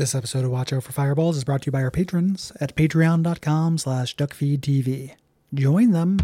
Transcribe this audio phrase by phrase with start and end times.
[0.00, 2.74] This episode of Watch Out for Fireballs is brought to you by our patrons at
[2.74, 5.10] patreon.com slash duckfeedtv.
[5.52, 6.16] Join them.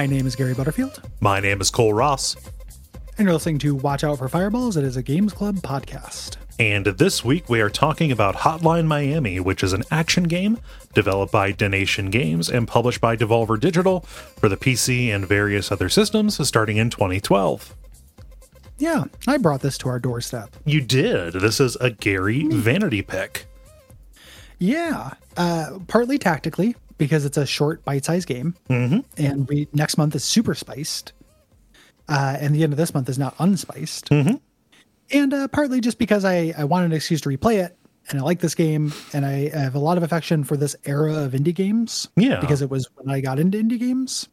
[0.00, 2.34] My name is Gary Butterfield, My name is Cole Ross,
[3.18, 4.78] and you're listening to Watch Out for Fireballs.
[4.78, 6.38] It is a Games Club podcast.
[6.58, 10.58] and this week we are talking about Hotline Miami, which is an action game
[10.94, 15.90] developed by Dennaton Games and published by Devolver Digital for the PC and various other
[15.90, 17.76] systems starting in 2012.
[18.78, 20.56] Yeah, I brought this to our doorstep.
[20.64, 21.34] You did.
[21.34, 23.44] This is a Gary vanity pick.
[24.58, 29.00] Yeah, uh, partly tactically because it's a short, bite-sized game, mm-hmm.
[29.16, 31.12] and we next month is super spiced,
[32.08, 34.36] uh, and the end of this month is not unspiced, mm-hmm.
[35.10, 37.76] and uh, partly just because I I wanted an excuse to replay it,
[38.10, 41.14] and I like this game, and I have a lot of affection for this era
[41.24, 42.06] of indie games.
[42.16, 42.38] Yeah.
[42.40, 44.28] because it was when I got into indie games.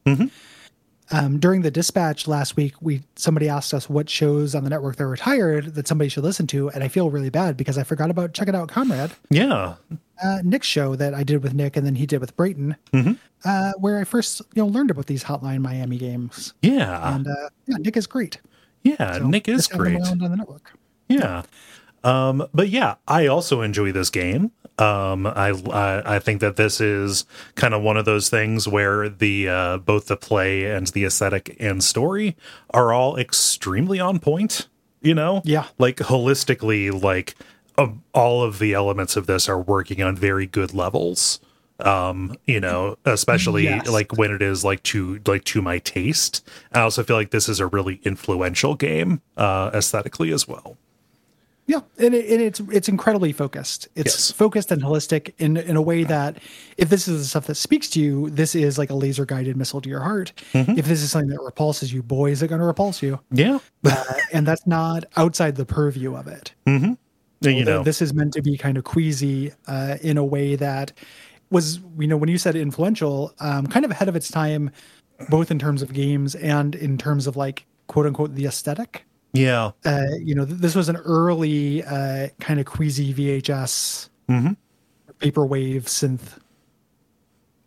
[1.12, 4.98] Um, during the dispatch last week, we somebody asked us what shows on the network
[4.98, 7.84] that are retired that somebody should listen to, and I feel really bad because I
[7.84, 9.76] forgot about Check It Out, Comrade Yeah.
[10.24, 13.14] uh, Nick's show that I did with Nick and then he did with Brayton, Mm-hmm.
[13.46, 16.54] uh, where I first you know learned about these Hotline Miami games.
[16.62, 17.16] Yeah.
[17.16, 18.40] And uh, yeah, Nick is great.
[18.84, 19.18] yeah.
[19.18, 20.08] So Nick is just have him great.
[20.12, 20.74] on the network.
[21.08, 21.44] Yeah.
[22.04, 24.52] Um, but yeah, I also enjoy this game.
[24.80, 29.10] Um, I, I I think that this is kind of one of those things where
[29.10, 32.36] the uh, both the play and the aesthetic and story
[32.72, 34.68] are all extremely on point.
[35.02, 35.66] You know, Yeah.
[35.78, 37.36] like holistically, like
[37.78, 41.40] uh, all of the elements of this are working on very good levels.
[41.80, 43.88] Um, you know, especially Yes.
[43.88, 46.48] like when it is like to like to my taste.
[46.72, 50.78] I also feel like this is a really influential game uh, aesthetically as well.
[51.68, 53.90] Yeah, and, it, and it's it's incredibly focused.
[53.96, 54.32] It's Yes.
[54.32, 56.38] focused and holistic in in a way that
[56.78, 59.58] if this is the stuff that speaks to you, this is like a laser guided
[59.58, 60.32] missile to your heart.
[60.54, 60.80] Mm-hmm.
[60.80, 63.20] If this is something that repulses you, boy, is it going to repulse you.
[63.32, 63.60] Yeah.
[63.86, 66.54] Uh, and that's not outside the purview of it.
[67.42, 70.94] you know, this is meant to be kind of queasy uh, in a way that
[71.50, 74.72] was you know when you said influential um, kind of ahead of its time
[75.30, 79.72] both in terms of games and in terms of like quote unquote the aesthetic yeah.
[79.86, 84.54] uh, you know th- this was an early uh, kind of queasy vhs Mm-hmm.
[85.22, 86.40] vaporwave synth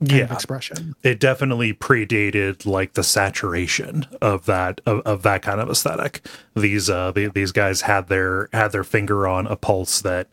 [0.01, 0.25] kind Yeah.
[0.25, 5.69] of expression It definitely predated like the saturation of that of, of that kind of
[5.71, 6.27] aesthetic.
[6.55, 10.29] These uh the, these guys had their had their finger on a pulse that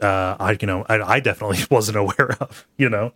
[0.00, 3.12] uh I you know I, I definitely wasn't aware of, you know.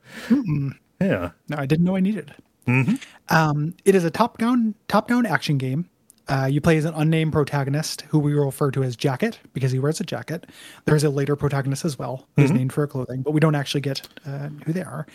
[1.00, 1.30] Yeah.
[1.48, 2.32] no i didn't know i needed
[2.66, 2.94] Mm-hmm.
[3.28, 5.88] um, it is a top down top down action game
[6.28, 9.78] uh, you play as an unnamed protagonist who we refer to as Jacket because he
[9.78, 10.46] wears a jacket.
[10.84, 12.56] There's a later protagonist as well who's Mm-hmm.
[12.58, 15.06] named for clothing, but we don't actually get uh, who they are.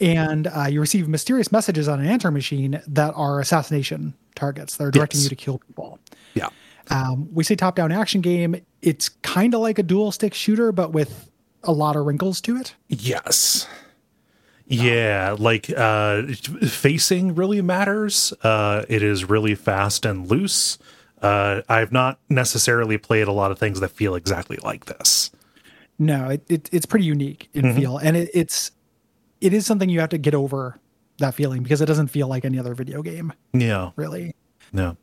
[0.00, 4.76] And uh, you receive mysterious messages on an answer machine that are assassination targets.
[4.76, 5.24] They're directing Yes.
[5.24, 5.98] you to kill people.
[6.34, 6.48] Yeah.
[6.90, 8.54] Um, we say top down action game.
[8.82, 11.30] It's kind of like a dual stick shooter, but with
[11.64, 12.74] a lot of wrinkles to it.
[12.88, 13.66] Yes.
[14.68, 16.22] Yeah, like uh
[16.66, 18.32] facing really matters.
[18.42, 20.78] Uh it is really fast and loose.
[21.22, 25.30] Uh I've not necessarily played a lot of things that feel exactly like this.
[25.98, 27.78] No, it, it it's pretty unique in Mm-hmm.
[27.78, 28.72] feel, and it, it's
[29.40, 30.78] it is something you have to get over
[31.18, 33.90] that feeling because it doesn't feel like any other video game, Yeah.
[33.96, 34.34] really.
[34.72, 34.96] No.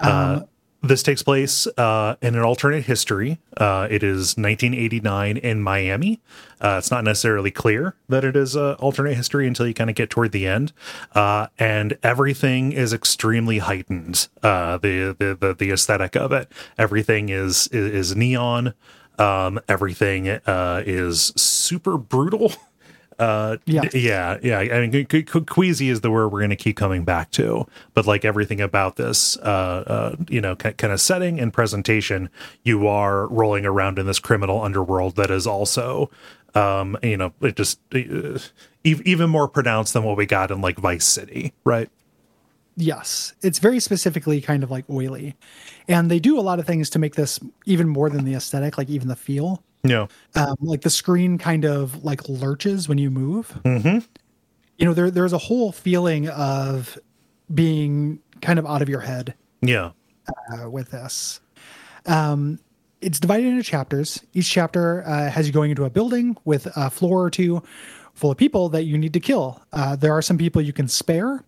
[0.00, 0.40] Uh,
[0.82, 3.38] this takes place uh, in an alternate history.
[3.56, 6.20] Uh, it is 1989 in Miami.
[6.60, 9.96] Uh, it's not necessarily clear that it is uh, alternate history until you kind of
[9.96, 10.72] get toward the end,
[11.14, 14.28] uh, and everything is extremely heightened.
[14.42, 18.74] Uh, the, the the the aesthetic of it, everything is is, is neon.
[19.18, 22.52] Um, everything uh, is super brutal.
[23.18, 23.82] Uh, Yeah.
[23.92, 24.58] yeah, yeah.
[24.58, 27.66] I mean, que- que- queasy is the word we're going to keep coming back to.
[27.94, 32.30] But like everything about this, uh, uh, you know, kind of setting and presentation,
[32.62, 36.10] you are rolling around in this criminal underworld that is also,
[36.54, 38.38] um, you know, it just uh,
[38.84, 41.88] even more pronounced than what we got in like Vice City, right?
[42.76, 45.36] Yes, it's very specifically kind of like oily,
[45.88, 48.78] and they do a lot of things to make this even more than the aesthetic,
[48.78, 49.62] like even the feel.
[49.84, 50.06] Yeah,
[50.36, 53.58] Um, like the screen kind of like lurches when you move.
[53.64, 53.98] Mm-hmm.
[54.78, 56.98] You know, there there's a whole feeling of
[57.52, 59.90] being kind of out of your head yeah,
[60.52, 61.40] uh, with this.
[62.06, 62.58] Um,
[63.00, 64.22] it's divided into chapters.
[64.32, 67.62] Each chapter uh, has you going into a building with a floor or two
[68.14, 69.60] full of people that you need to kill.
[69.72, 71.42] Uh, there are some people you can spare,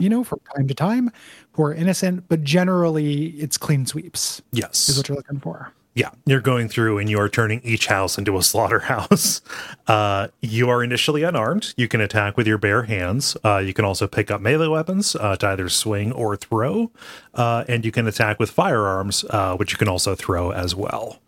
[0.00, 1.10] you know, from time to time
[1.52, 4.88] who are innocent, but generally it's clean sweeps yes.
[4.88, 5.72] is what you're looking for.
[5.96, 9.40] Yeah, you're going through and you are turning each house into a slaughterhouse.
[9.86, 11.72] Uh, you are initially unarmed.
[11.78, 13.34] You can attack with your bare hands.
[13.42, 16.90] Uh, you can also pick up melee weapons uh, to either swing or throw.
[17.34, 21.18] Uh, and you can attack with firearms, uh, which you can also throw as well.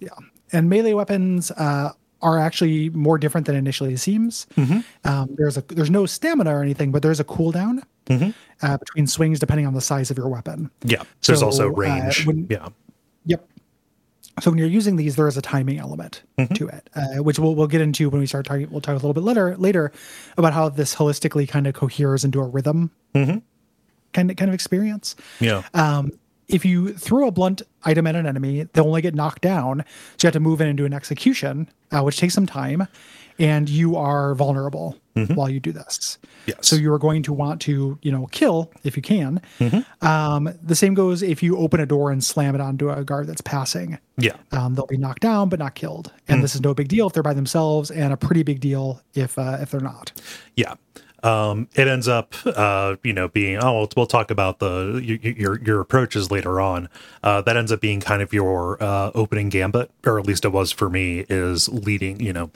[0.00, 0.08] Yeah.
[0.52, 1.92] And melee weapons uh,
[2.22, 4.48] are actually more different than initially seems.
[5.04, 7.82] Um, there's a there's no stamina or anything, but there's a cooldown
[8.62, 10.70] uh, between swings depending on the size of your weapon.
[10.82, 12.26] Yeah, so, there's So, also range.
[12.26, 12.68] when- yeah,
[13.26, 13.48] Yep.
[14.40, 16.22] So when you're using these, there is a timing element
[16.54, 18.70] to it, uh, which we'll we'll get into when we start talking.
[18.70, 19.92] We'll talk a little bit later later
[20.36, 22.90] about how this holistically kind of coheres into a rhythm
[24.12, 25.16] kind of kind of experience.
[25.40, 26.12] yeah, Um,
[26.48, 29.84] if you throw a blunt item at an enemy, they'll only get knocked down.
[30.16, 32.86] So you have to move in and do an execution, uh, which takes some time,
[33.38, 34.96] and you are vulnerable
[35.34, 36.18] while you do this.
[36.46, 36.58] yes.
[36.60, 39.40] So you are going to want to, you know, kill if you can.
[39.58, 40.06] Mm-hmm.
[40.06, 43.26] Um, the same goes if you open a door and slam it onto a guard
[43.26, 43.98] that's passing.
[44.18, 47.06] yeah, Um, they'll be knocked down but not killed, and this is no big deal
[47.06, 50.12] if they're by themselves, and a pretty big deal if uh, if they're not.
[50.54, 50.74] Yeah.
[51.22, 55.18] Um, it ends up, uh, you know, being, oh, we'll, we'll talk about the, your,
[55.32, 56.88] your, your approaches later on.
[57.22, 60.50] Uh, that ends up being kind of your, uh, opening gambit, or at least it
[60.50, 62.50] was for me, is leading, you know,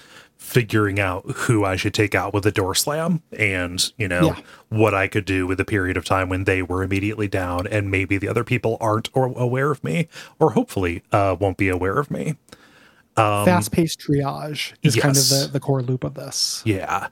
[0.50, 4.36] figuring out who I should take out with a door slam and, you know, Yeah.
[4.68, 7.88] what I could do with a period of time when they were immediately down and
[7.88, 10.08] maybe the other people aren't or aware of me
[10.40, 12.34] or hopefully, uh, won't be aware of me.
[13.44, 16.62] Fast paced triage is kind of Um, the, the core loop of this.
[16.64, 17.08] Yeah.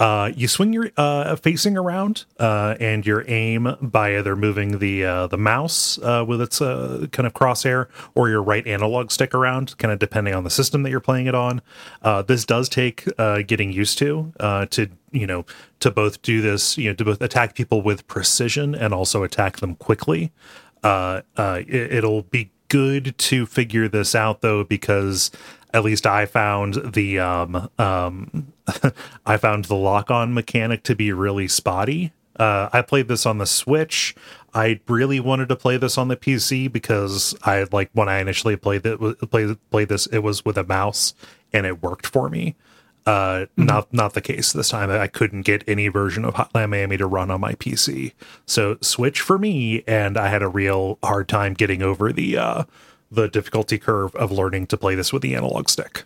[0.00, 5.04] Uh, you swing your uh, facing around, uh, and your aim by either moving the
[5.04, 7.86] uh, the mouse uh, with its uh, kind of crosshair
[8.16, 11.26] or your right analog stick around, kind of depending on the system that you're playing
[11.28, 11.62] it on.
[12.02, 15.44] Uh, this does take uh, getting used to uh, to you know
[15.78, 19.58] to both do this, you know, to both attack people with precision and also attack
[19.58, 20.32] them quickly.
[20.82, 25.30] Uh, uh, it, it'll be good to figure this out though, because
[25.74, 28.54] at least I found the um, um,
[29.26, 32.12] I found the lock on mechanic to be really spotty.
[32.34, 34.14] Uh, I played this on the Switch.
[34.54, 38.56] I really wanted to play this on the PC because I like when I initially
[38.56, 38.98] played it
[39.30, 41.12] played played this it was with a mouse
[41.52, 42.54] and it worked for me.
[43.04, 44.90] Uh, not not the case this time.
[44.90, 48.12] I couldn't get any version of Hotline Miami to run on my PC.
[48.46, 52.64] So Switch for me, and I had a real hard time getting over the uh,
[53.10, 56.04] the difficulty curve of learning to play this with the analog stick.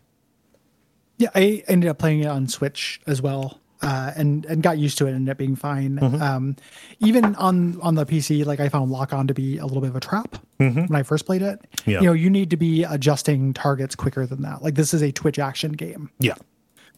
[1.18, 4.98] Yeah, I ended up playing it on Switch as well, uh, and and got used
[4.98, 5.96] to it and ended up being fine.
[5.96, 6.22] Mm-hmm.
[6.22, 6.56] Um,
[7.00, 9.90] even on on the PC, like I found lock on to be a little bit
[9.90, 11.60] of a trap when I first played it.
[11.76, 11.90] Mm-hmm.
[11.90, 12.00] Yeah.
[12.00, 14.62] You know, you need to be adjusting targets quicker than that.
[14.62, 16.34] Like this is a Twitch action game, Yeah,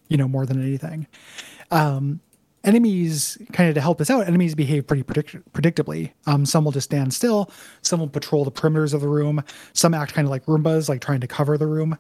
[0.08, 1.06] you know, more than anything.
[1.70, 2.20] Um,
[2.64, 4.26] enemies kind of to help us out.
[4.26, 6.12] Enemies behave pretty predict- predictably.
[6.26, 7.50] Um, some will just stand still.
[7.82, 9.42] Some will patrol the perimeters of the room.
[9.72, 11.96] Some act kind of like Roombas, like trying to cover the room.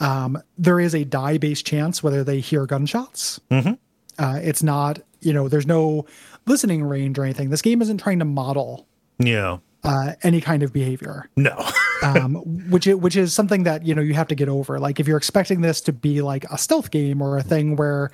[0.00, 3.40] Um, there is a die based chance whether they hear gunshots.
[4.18, 6.06] Uh, it's not, you know, there's no
[6.46, 7.50] listening range or anything.
[7.50, 8.86] This game isn't trying to model
[9.18, 11.56] yeah, uh, any kind of behavior, no,
[12.02, 12.34] um,
[12.70, 14.78] which is, which is something that you know you have to get over.
[14.78, 18.10] Like if you're expecting this to be like a stealth game or a thing where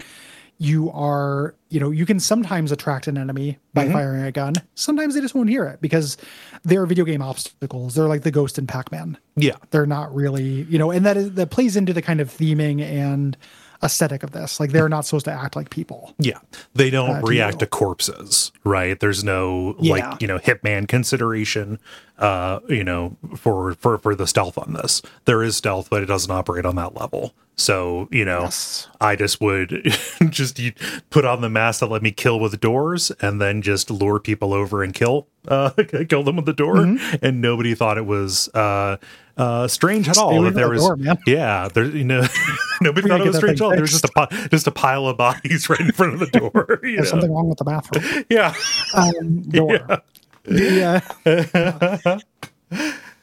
[0.59, 4.53] you are, you know, you can sometimes attract an enemy by firing a gun.
[4.77, 6.17] Sometimes they just won't hear it because
[6.63, 7.97] they're video game obstacles.
[7.97, 9.19] They're like the ghost in Pac-Man.
[9.35, 12.29] yeah, They're not really, you know, and that is that plays into the kind of
[12.29, 13.37] theming and
[13.83, 14.61] aesthetic of this.
[14.61, 16.15] Like they're not supposed to act like people.
[16.19, 16.39] yeah.
[16.75, 17.59] They don't Uh, to react you.
[17.61, 18.99] to corpses, right?
[19.01, 19.93] There's no Yeah.
[20.09, 21.79] like you know hitman consideration,
[22.23, 25.03] uh, you know, for for for the stealth on this.
[25.27, 27.35] There is stealth, but it doesn't operate on that level.
[27.57, 28.89] So you know, Yes.
[29.01, 29.71] I just would
[30.31, 30.73] just you
[31.11, 34.55] put on the mask that let me kill with doors, and then just lure people
[34.55, 35.71] over and kill uh,
[36.09, 37.17] kill them with the door, Mm-hmm.
[37.25, 38.97] and nobody thought it was uh,
[39.37, 42.23] uh, strange at all that there was door, yeah there you know
[42.81, 45.17] nobody thought it was strange at all there was just a just a pile of
[45.17, 47.05] bodies right in front of the door There's know?
[47.05, 48.25] something wrong with the bathroom.
[48.31, 48.55] yeah
[48.95, 49.81] Um, door.
[50.45, 51.03] The,
[52.05, 52.19] uh,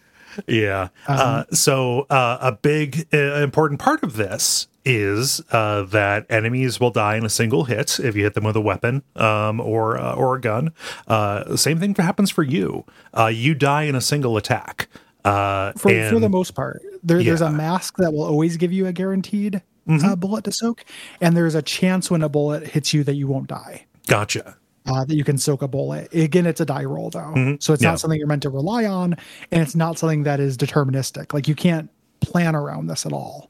[0.47, 0.87] Yeah.
[1.07, 6.91] uh, so uh, a big uh, important part of this is uh, that enemies will
[6.91, 10.13] die in a single hit if you hit them with a weapon um, or uh,
[10.15, 10.71] or a gun.
[11.07, 12.85] Uh, same thing happens for you.
[13.17, 14.87] Uh, you die in a single attack.
[15.25, 16.81] Uh, for, for the most part.
[17.03, 17.47] There, There's Yeah.
[17.47, 17.55] Mm-hmm.
[17.55, 20.85] a mask that will always give you a guaranteed uh, bullet to soak,
[21.19, 23.85] and there's a chance when a bullet hits you that you won't die.
[24.07, 24.55] gotcha.
[24.89, 26.11] Uh, that you can soak a bullet.
[26.13, 27.91] Again, it's a die roll though, so it's Yeah.
[27.91, 29.13] not something you're meant to rely on,
[29.51, 31.31] and it's not something that is deterministic.
[31.33, 31.89] Like you can't
[32.21, 33.45] plan around this at all.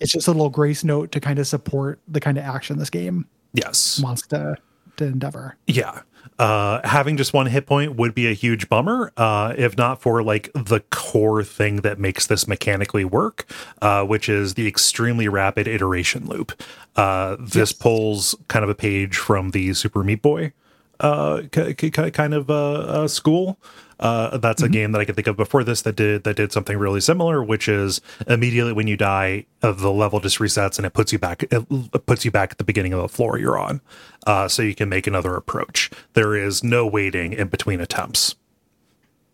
[0.00, 2.90] It's just a little grace note to kind of support the kind of action this
[2.90, 4.00] game Yes.
[4.02, 4.56] wants to
[4.96, 5.56] to endeavor.
[5.66, 6.00] Yeah.
[6.38, 10.22] Uh, having just one hit point would be a huge bummer, uh, if not for
[10.22, 13.46] like the core thing that makes this mechanically work,
[13.80, 16.60] uh, which is the extremely rapid iteration loop.
[16.96, 20.52] Uh, this pulls kind of a page from the Super Meat Boy
[21.00, 23.58] uh, k- k- kind of uh, uh, school.
[24.00, 26.52] Uh, that's a game that I could think of before this that did that did
[26.52, 30.86] something really similar, which is immediately when you die, uh, the level just resets and
[30.86, 33.58] it puts you back it puts you back at the beginning of the floor you're
[33.58, 33.80] on,
[34.26, 35.90] uh, so you can make another approach.
[36.14, 38.36] There is no waiting in between attempts.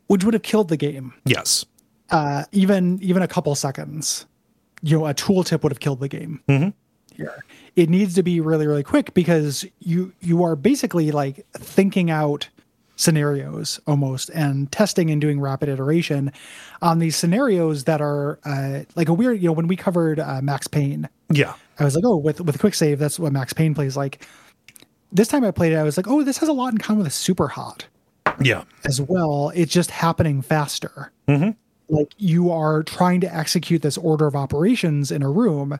[0.08, 1.14] Which would have killed the game.
[1.24, 1.64] Yes,
[2.10, 4.26] uh, even even a couple seconds,
[4.82, 6.42] you know, a tooltip would have killed the game.
[7.16, 7.44] Here,
[7.76, 12.48] it needs to be really really quick because you you are basically like thinking out
[13.00, 16.32] scenarios almost and testing and doing rapid iteration
[16.82, 19.40] on these scenarios that are uh, like a weird.
[19.40, 22.58] You know, when we covered uh, Max Payne, yeah, I was like, oh, with with
[22.58, 24.26] quick save, that's what Max Payne plays like.
[25.12, 27.02] This time I played it, I was like, oh, this has a lot in common
[27.02, 27.86] with Super Hot
[28.40, 29.50] yeah, as well.
[29.54, 31.12] It's just happening faster.
[31.90, 35.78] Like you are trying to execute this order of operations in a room,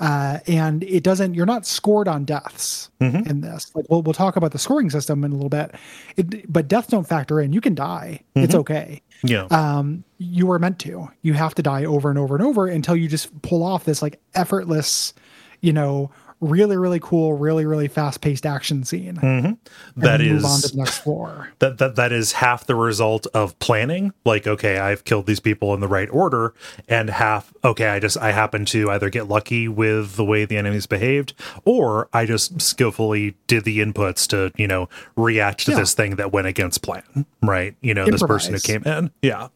[0.00, 1.34] uh, and it doesn't.
[1.34, 2.88] You're not scored on deaths
[3.28, 3.70] in this.
[3.74, 5.74] Like we'll we'll talk about the scoring system in a little bit,
[6.16, 7.52] it, but deaths don't factor in.
[7.52, 8.20] You can die.
[8.34, 9.02] It's okay.
[9.22, 11.10] yeah, Um, you were meant to.
[11.20, 14.00] You have to die over and over and over until you just pull off this
[14.00, 15.12] like effortless,
[15.60, 19.16] you know, really really cool, really really fast paced action scene.
[19.16, 19.46] Mm-hmm.
[19.46, 19.58] And
[19.96, 21.50] that move on to the next floor.
[21.58, 24.12] that that that is half the result of planning.
[24.24, 26.54] Like okay i've killed these people in the right order
[26.88, 30.56] and half okay i just i happen to either get lucky with the way the
[30.56, 35.78] enemies behaved or i just skillfully did the inputs to you know react to Yeah.
[35.78, 37.74] this thing that went against plan right?
[37.80, 39.10] You know this person who came in.
[39.22, 39.48] Yeah.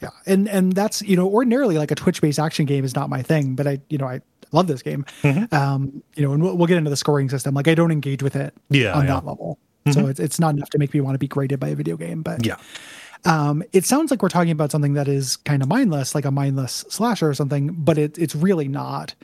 [0.00, 3.10] Yeah, and and that's you know ordinarily like a Twitch based action game is not
[3.10, 4.20] my thing, but I you know I
[4.52, 5.04] love this game.
[5.22, 5.54] Mm-hmm.
[5.54, 7.54] Um, you know, and we'll, we'll get into the scoring system.
[7.54, 9.12] Like I don't engage with it Yeah, on yeah.
[9.12, 9.26] Mm-hmm.
[9.26, 9.58] that level,
[9.92, 11.96] so it's it's not enough to make me want to be graded by a video
[11.96, 12.22] game.
[12.22, 12.56] But yeah
[13.24, 16.30] um, it sounds like we're talking about something that is kind of mindless, like a
[16.30, 19.14] mindless slasher or something, but it, it's really not.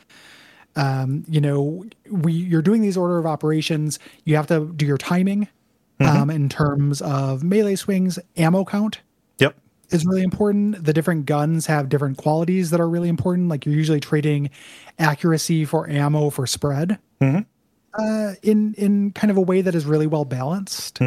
[0.77, 3.99] Um, you know, we you're doing these order of operations.
[4.25, 5.49] You have to do your timing
[5.99, 6.15] Mm-hmm.
[6.15, 9.01] um, in terms of melee swings, ammo count
[9.91, 10.85] is really important.
[10.85, 13.49] The different guns have different qualities that are really important.
[13.49, 14.51] Like you're usually trading
[14.99, 16.99] accuracy for ammo for spread
[17.99, 20.99] uh, in in kind of a way that is really well balanced.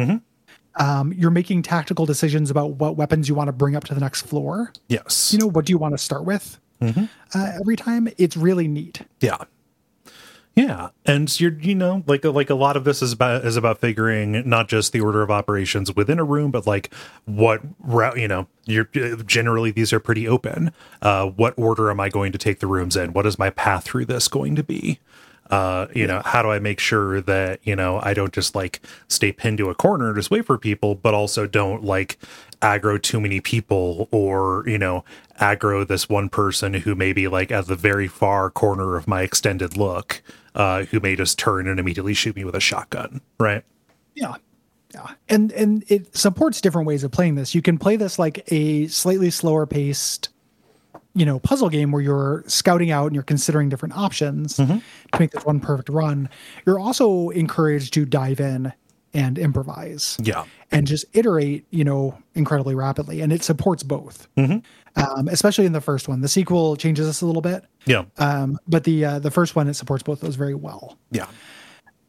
[0.76, 4.00] Um, you're making tactical decisions about what weapons you want to bring up to the
[4.00, 4.72] next floor.
[4.88, 6.58] yes You know, what do you want to start with
[7.34, 8.08] uh, every time?
[8.18, 9.02] It's really neat.
[9.20, 9.36] Yeah.
[10.60, 13.78] Yeah, and you're you know like like a lot of this is about is about
[13.78, 16.92] figuring not just the order of operations within a room, but like
[17.24, 18.84] what route you know you're
[19.24, 20.70] generally these are pretty open.
[21.00, 23.14] Uh, what order am I going to take the rooms in?
[23.14, 25.00] What is my path through this going to be?
[25.48, 28.82] Uh, you know, how do I make sure that you know I don't just like
[29.08, 32.18] stay pinned to a corner and just wait for people, but also don't like
[32.60, 35.06] aggro too many people or you know
[35.40, 39.22] aggro this one person who may be like at the very far corner of my
[39.22, 40.20] extended look
[40.54, 43.64] uh who may just turn and immediately shoot me with a shotgun right
[44.14, 44.34] Yeah.
[44.92, 45.06] Yeah.
[45.28, 47.54] And and it supports different ways of playing this.
[47.54, 50.30] You can play this like a slightly slower paced,
[51.14, 54.58] you know, puzzle game where you're scouting out and you're considering different options
[55.12, 56.28] to make this one perfect run.
[56.66, 58.72] You're also encouraged to dive in
[59.12, 63.20] and improvise yeah and just iterate, you know, incredibly rapidly.
[63.20, 64.28] And it supports both.
[64.96, 66.20] Um, especially in the first one.
[66.20, 67.64] The sequel changes this a little bit.
[67.86, 71.26] yeah Um, but the uh, the first one it supports both those very well yeah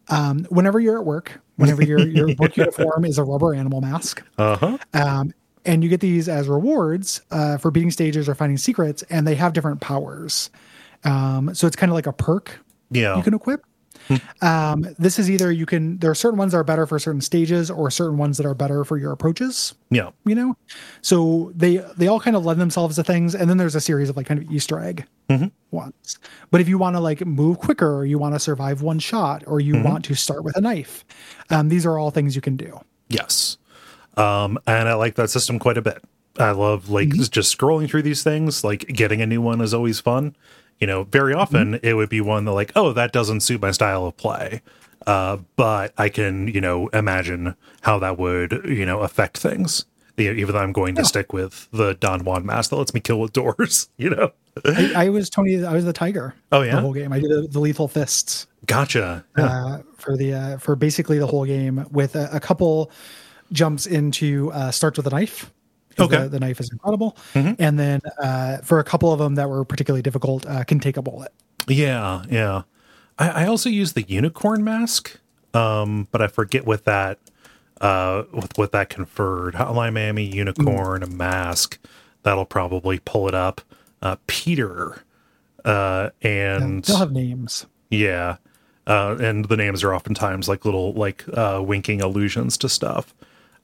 [0.07, 4.23] um, whenever you're at work, whenever your your work uniform is a rubber animal mask,
[4.37, 5.33] uh-huh um,
[5.65, 9.35] and you get these as rewards uh, for beating stages or finding secrets, and they
[9.35, 10.49] have different powers.
[11.03, 13.63] Um, so it's kind of like a perk yeah you can equip.
[14.41, 17.21] Um, this is either you can there are certain ones that are better for certain
[17.21, 20.09] stages or certain ones that are better for your approaches Yeah.
[20.25, 20.55] you know
[21.01, 24.09] so they they all kind of lend themselves to things and then there's a series
[24.09, 25.05] of like kind of easter egg
[25.71, 28.99] ones but if you want to like move quicker or you want to survive one
[28.99, 31.05] shot or you want to start with a knife
[31.51, 32.79] um, these are all things you can do
[33.09, 33.57] Yes.
[34.17, 36.01] Um, and I like that system quite a bit.
[36.39, 39.99] I love like just scrolling through these things, like getting a new one is always
[39.99, 40.33] fun.
[40.81, 43.71] You know, very often it would be one that like, oh, that doesn't suit my
[43.71, 44.61] style of play.
[45.07, 49.85] Uh, but I can, you know, imagine how that would, you know, affect things.
[50.17, 53.19] Even though I'm going to stick with the Don Juan mask that lets me kill
[53.19, 54.31] with doors, you know.
[54.65, 56.75] I, I was tony i was the tiger Oh, yeah?
[56.75, 59.23] the whole game i did the, the lethal fists Gotcha.
[59.37, 62.91] uh, for the uh, for basically the whole game with a, a couple
[63.53, 65.51] jumps into uh, starts with a knife.
[65.99, 66.17] Okay.
[66.23, 69.63] the, the knife is incredible, and then uh, for a couple of them that were
[69.65, 71.31] particularly difficult, uh, can take a bullet.
[71.67, 72.63] Yeah, yeah.
[73.19, 75.19] I, I also use the unicorn mask,
[75.53, 77.19] um, but I forget what that
[77.81, 79.55] uh what, what that conferred.
[79.55, 81.79] Hotline Miami unicorn, a mask.
[82.23, 83.61] That'll probably pull it up.
[84.03, 85.03] Uh Peter.
[85.65, 87.65] Uh and They'll have names.
[87.89, 88.37] yeah.
[88.85, 93.15] Uh and the names are oftentimes like little like uh winking allusions to stuff.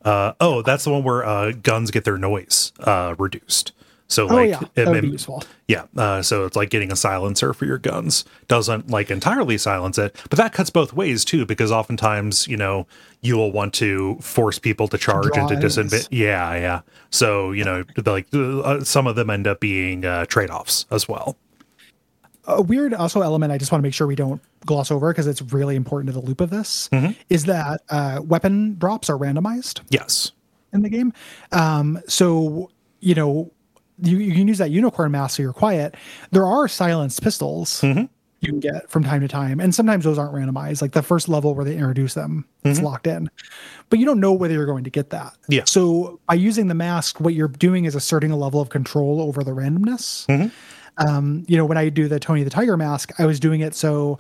[0.08, 3.74] Uh oh, that's the one where uh guns get their noise uh reduced.
[4.10, 5.44] So Oh like yeah, it that would be useful.
[5.68, 8.24] yeah, uh, so it's like getting a silencer for your guns.
[8.48, 12.88] Doesn't like entirely silence it, but that cuts both ways too, because oftentimes you know
[13.22, 15.76] you will want to force people to charge draw and to enemies.
[15.78, 16.08] disinvent.
[16.10, 16.82] Yeah, yeah.
[17.10, 21.10] So you know, like uh, some of them end up being uh, trade offs as
[21.10, 21.36] well.
[22.48, 25.28] A weird also element I just want to make sure we don't gloss over because
[25.28, 27.12] it's really important to the loop of this Mm-hmm.
[27.30, 29.82] is that uh, weapon drops are randomized.
[29.90, 30.32] Yes.
[30.74, 31.14] in the game.
[31.52, 33.52] Um, so you know,
[34.02, 35.96] you, you can use that unicorn mask so you're quiet.
[36.32, 38.06] There are silenced pistols Mm-hmm.
[38.42, 40.82] you can get from time to time, and sometimes those aren't randomized.
[40.82, 43.30] Like the first level where they introduce them, it's locked in,
[43.90, 45.34] but you don't know whether you're going to get that.
[45.34, 45.54] Mm-hmm.
[45.54, 45.64] Yeah.
[45.66, 49.44] So by using the mask, what you're doing is asserting a level of control over
[49.44, 50.26] the randomness.
[51.00, 51.08] Mm-hmm.
[51.16, 53.76] Um, you know, when I do the Tony the Tiger mask, I was doing it
[53.76, 54.20] so.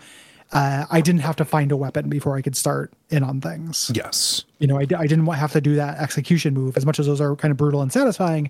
[0.54, 3.92] Uh, I didn't have to find a weapon before I could start in on things
[3.94, 4.46] Yes.
[4.60, 7.20] you know, I, I didn't have to do that execution move as much as those
[7.20, 8.50] are kind of brutal and satisfying.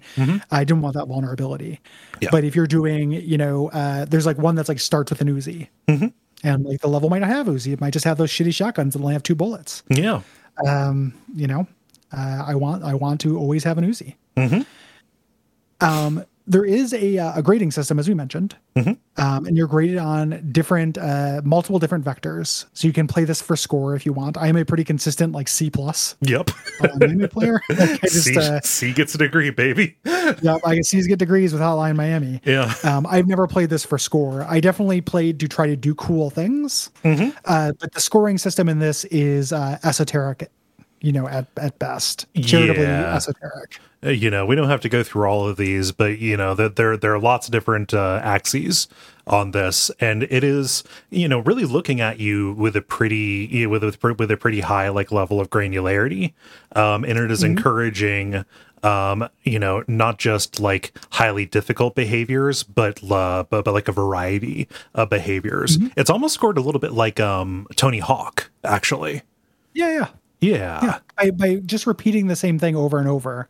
[0.52, 1.80] I didn't want that vulnerability.
[2.22, 2.30] Yeah.
[2.32, 5.28] But if you're doing, you know, uh, there's like one that's like starts with an
[5.36, 5.70] Uzi,
[6.44, 8.94] and like the level might not have Uzi, it might just have those shitty shotguns
[8.94, 9.82] that only have two bullets.
[9.90, 10.22] Yeah.
[10.68, 11.68] Um, You know,
[12.16, 14.14] uh, I want I want to always have an Uzi.
[15.82, 19.98] Um, there is a uh, a grading system as we mentioned, um, and you're graded
[19.98, 24.14] on different uh, multiple different vectors, so you can play this for score if you
[24.14, 24.38] want.
[24.38, 26.52] I am a pretty consistent like C plus Yep.
[27.00, 27.60] Miami player.
[27.70, 29.98] Like, just C, uh, C gets a degree, baby.
[30.06, 32.42] yeah, I can see get degrees with Hotline Miami.
[32.46, 32.74] Yeah.
[32.84, 34.44] Um, I've never played this for score.
[34.44, 37.30] I definitely played to try to do cool things, Mm-hmm.
[37.46, 40.50] uh, but the scoring system in this is uh, esoteric,
[41.02, 43.16] you know, at at best, charitably Yeah.
[43.16, 43.80] esoteric.
[44.06, 46.54] Uh, you know we don't have to go through all of these but you know
[46.54, 48.88] that there there are lots of different uh, axes
[49.28, 49.92] on this.
[50.00, 53.84] And it is you know really looking at you with a pretty you know, with
[53.84, 56.34] a with a pretty high like level of granularity.
[56.76, 58.46] Um and it is encouraging
[58.84, 63.92] um you know not just like highly difficult behaviors but uh, but, but like a
[63.92, 65.78] variety of behaviors.
[65.96, 69.24] It's almost scored a little bit like um tony hawk actually.
[69.74, 70.08] Yeah, yeah,
[70.40, 70.80] yeah.
[70.84, 71.00] Yeah.
[71.18, 73.50] By by just repeating the same thing over and over,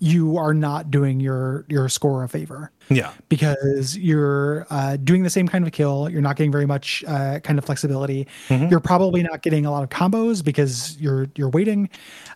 [0.00, 2.70] you are not doing your your score a favor.
[2.88, 6.08] yeah because you're uh, doing the same kind of kill.
[6.08, 8.26] You're not getting very much uh, kind of flexibility.
[8.48, 11.88] You're probably not getting a lot of combos because you're you're waiting.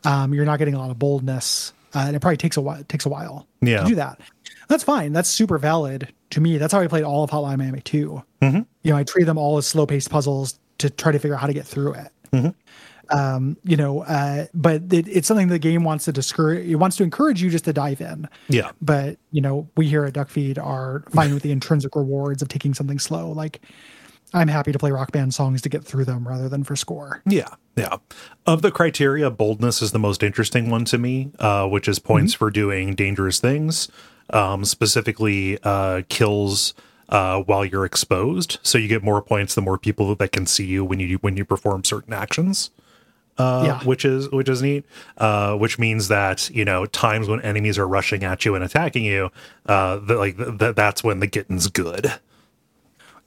[0.05, 2.83] Um, you're not getting a lot of boldness, uh, and it probably takes a while.
[2.85, 3.83] Takes a while Yeah.
[3.83, 4.21] to do that.
[4.69, 5.13] That's fine.
[5.13, 6.57] That's super valid to me.
[6.59, 8.23] That's how I played all of Hotline Miami 2.
[8.41, 11.41] You know, I treat them all as slow paced puzzles to try to figure out
[11.41, 12.55] how to get through it.
[13.13, 16.67] Um, you know, uh, but it, it's something the game wants to discourage.
[16.67, 20.05] It wants to encourage you just to dive in yeah but you know we here
[20.05, 23.61] at duckfeed are fine with the intrinsic rewards of taking something slow like
[24.35, 27.23] i'm happy to play rock band songs to get through them rather than for score
[27.27, 27.97] Yeah, yeah.
[28.47, 32.35] Of the criteria, boldness is the most interesting one to me, uh, which is points
[32.35, 33.89] for doing dangerous things,
[34.31, 36.75] um, specifically uh, kills
[37.09, 38.59] uh, while you're exposed.
[38.63, 41.37] So you get more points the more people that can see you when you when
[41.37, 42.71] you perform certain actions.
[43.39, 43.81] Uh, Yeah.
[43.85, 44.85] which is which is neat.
[45.17, 49.05] Uh, which means that you know times when enemies are rushing at you and attacking
[49.05, 49.31] you,
[49.67, 52.13] uh, that like th- that's when the getting's good.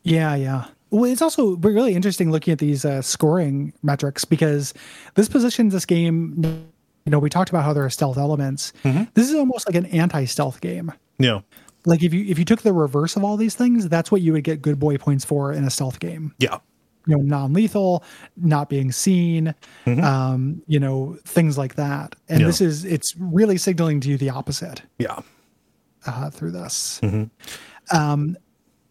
[0.04, 4.74] yeah yeah well it's also really interesting looking at these uh, scoring metrics because
[5.15, 6.36] this positions this game
[7.06, 8.72] you know we talked about how there are stealth elements
[9.15, 11.39] this is almost like an anti-stealth game Yeah,
[11.86, 14.34] like if you if you took the reverse of all these things that's what you
[14.34, 16.60] would get good boy points for in a stealth game yeah,
[17.08, 18.04] you know non-lethal
[18.38, 19.54] not being seen
[19.86, 20.04] Mm-hmm.
[20.04, 22.48] um you know things like that and Yeah.
[22.48, 25.20] this is it's really signaling to you the opposite Yeah.
[26.08, 27.00] uh, through this.
[27.04, 27.96] Mm-hmm.
[27.96, 28.38] Um,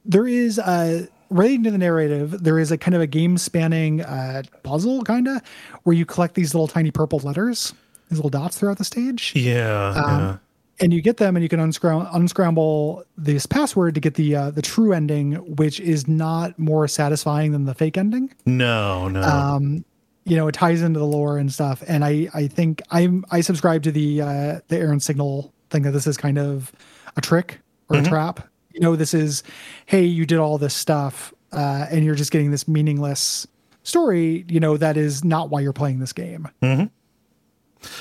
[0.04, 2.42] there is uh, relating to the narrative.
[2.44, 5.40] There is a kind of a game spanning uh, puzzle, kind of,
[5.84, 7.72] where you collect these little tiny purple letters,
[8.10, 9.88] these little dots throughout the stage, Yeah.
[9.96, 10.40] Um,
[10.80, 14.50] and you get them, and you can unscram- unscramble this password to get the uh,
[14.50, 18.32] the true ending, which is not more satisfying than the fake ending.
[18.46, 19.22] No, no.
[19.22, 19.84] Um,
[20.24, 21.82] you know, it ties into the lore and stuff.
[21.86, 25.90] And I, I think I'm, I subscribe to the, uh, the Errant Signal thing that
[25.90, 26.72] this is kind of
[27.16, 27.60] a trick
[27.90, 28.48] or a trap.
[28.72, 29.42] You know, this is,
[29.86, 33.46] hey, you did all this stuff, uh, and you're just getting this meaningless
[33.82, 34.46] story.
[34.48, 36.48] You know, that is not why you're playing this game.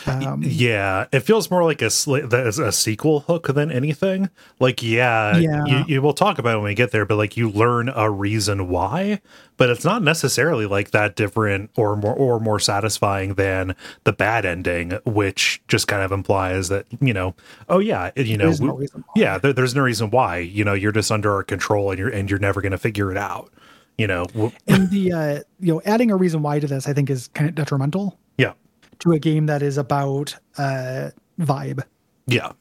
[0.08, 4.30] Um, Yeah, it feels more like a sli- a sequel hook than anything.
[4.60, 5.65] Like, yeah, Yeah.
[5.65, 8.10] You, you will talk about it when we get there, but like you learn a
[8.10, 9.22] reason why,
[9.58, 14.46] but it's not necessarily like that different or more or more satisfying than the bad
[14.46, 17.36] ending, which just kind of implies that you know,
[17.69, 20.38] oh yeah, you know, no we- yeah, there, there's no reason why.
[20.39, 23.12] You know, you're just under our control, and you're and you're never going to figure
[23.12, 23.52] it out.
[23.96, 24.26] You know,
[24.67, 27.48] and the, uh, you know, adding a reason why to this, I think is kind
[27.48, 28.54] of detrimental yeah,
[29.04, 31.84] to a game that is about, uh, vibe.
[32.28, 32.52] yeah,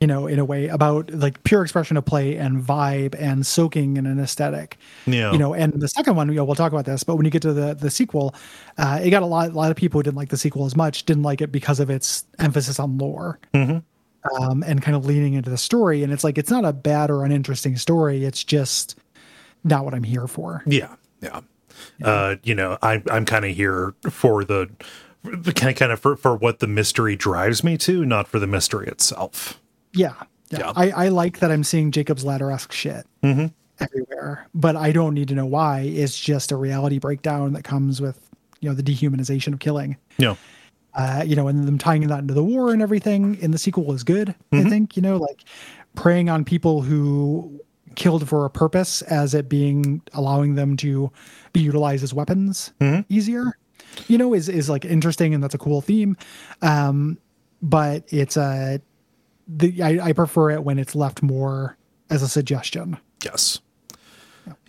[0.00, 3.96] you know, in a way about like pure expression of play and vibe and soaking
[3.96, 4.78] in an aesthetic.
[5.06, 7.24] yeah, You know, and the second one, you know, we'll talk about this, but when
[7.24, 8.32] you get to the the sequel,
[8.76, 10.76] uh, it got a lot a lot of people who didn't like the sequel as
[10.76, 13.40] much, didn't like it because of its emphasis on lore.
[13.54, 16.02] Um, and kind of leaning into the story.
[16.02, 18.24] And it's like it's not a bad or uninteresting story.
[18.24, 18.96] It's just
[19.64, 20.62] not what I'm here for.
[20.66, 21.40] Yeah, yeah.
[22.02, 24.68] Uh, you know, I, I'm kind of here for the
[25.24, 28.46] kind of, kind of for, for what the mystery drives me to, not for the
[28.46, 29.60] mystery itself.
[29.92, 30.14] Yeah.
[30.50, 30.58] Yeah.
[30.58, 30.72] Yeah.
[30.74, 33.46] I, I like that I'm seeing Jacob's ladder esque shit mm-hmm.
[33.80, 35.80] everywhere, but I don't need to know why.
[35.80, 38.18] It's just a reality breakdown that comes with,
[38.60, 39.96] you know, the dehumanization of killing.
[40.16, 40.36] Yeah,
[40.94, 43.92] uh, you know, and them tying that into the war and everything in the sequel
[43.92, 44.30] is good.
[44.52, 44.68] I mm-hmm.
[44.68, 45.44] think, you know, like
[45.94, 47.60] preying on people who
[47.94, 51.12] killed for a purpose as it being allowing them to
[51.52, 53.02] be utilized as weapons mm-hmm.
[53.08, 53.58] easier,
[54.08, 56.16] you know, is, is like interesting and that's a cool theme.
[56.62, 57.18] Um,
[57.60, 58.80] but it's a,
[59.48, 61.76] the, I, I prefer it when it's left more
[62.10, 62.98] as a suggestion.
[63.24, 63.60] yes,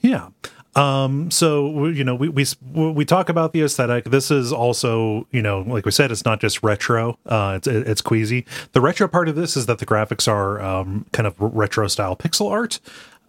[0.01, 0.29] yeah.
[0.75, 4.05] Um, so you know, we we we talk about the aesthetic.
[4.05, 7.17] This is also, you know, like we said, it's not just retro.
[7.25, 8.45] Uh, it's it's queasy.
[8.73, 12.15] The retro part of this is that the graphics are um, kind of retro style
[12.15, 12.79] pixel art.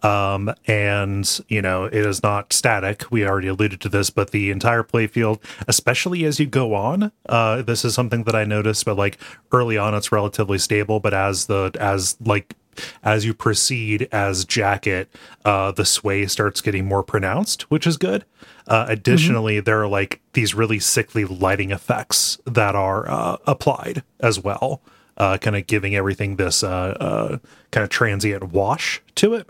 [0.03, 3.11] Um, and you know, it is not static.
[3.11, 7.61] We already alluded to this, but the entire playfield, especially as you go on, uh,
[7.61, 8.85] this is something that I noticed.
[8.85, 9.19] But like
[9.51, 10.99] early on, it's relatively stable.
[10.99, 12.55] But as the as like
[13.03, 15.13] as you proceed as jacket
[15.45, 18.23] uh the sway starts getting more pronounced which is good
[18.67, 24.39] uh additionally there are like these really sickly lighting effects that are uh applied as
[24.39, 24.81] well
[25.17, 27.37] uh kind of giving everything this uh uh
[27.71, 29.49] kind of transient wash to it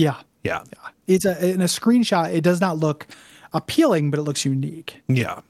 [0.00, 0.16] Yeah.
[0.44, 0.62] yeah
[1.06, 2.32] It's a, in a screenshot.
[2.32, 3.06] It does not look
[3.52, 5.00] appealing, but it looks unique.
[5.08, 5.40] yeah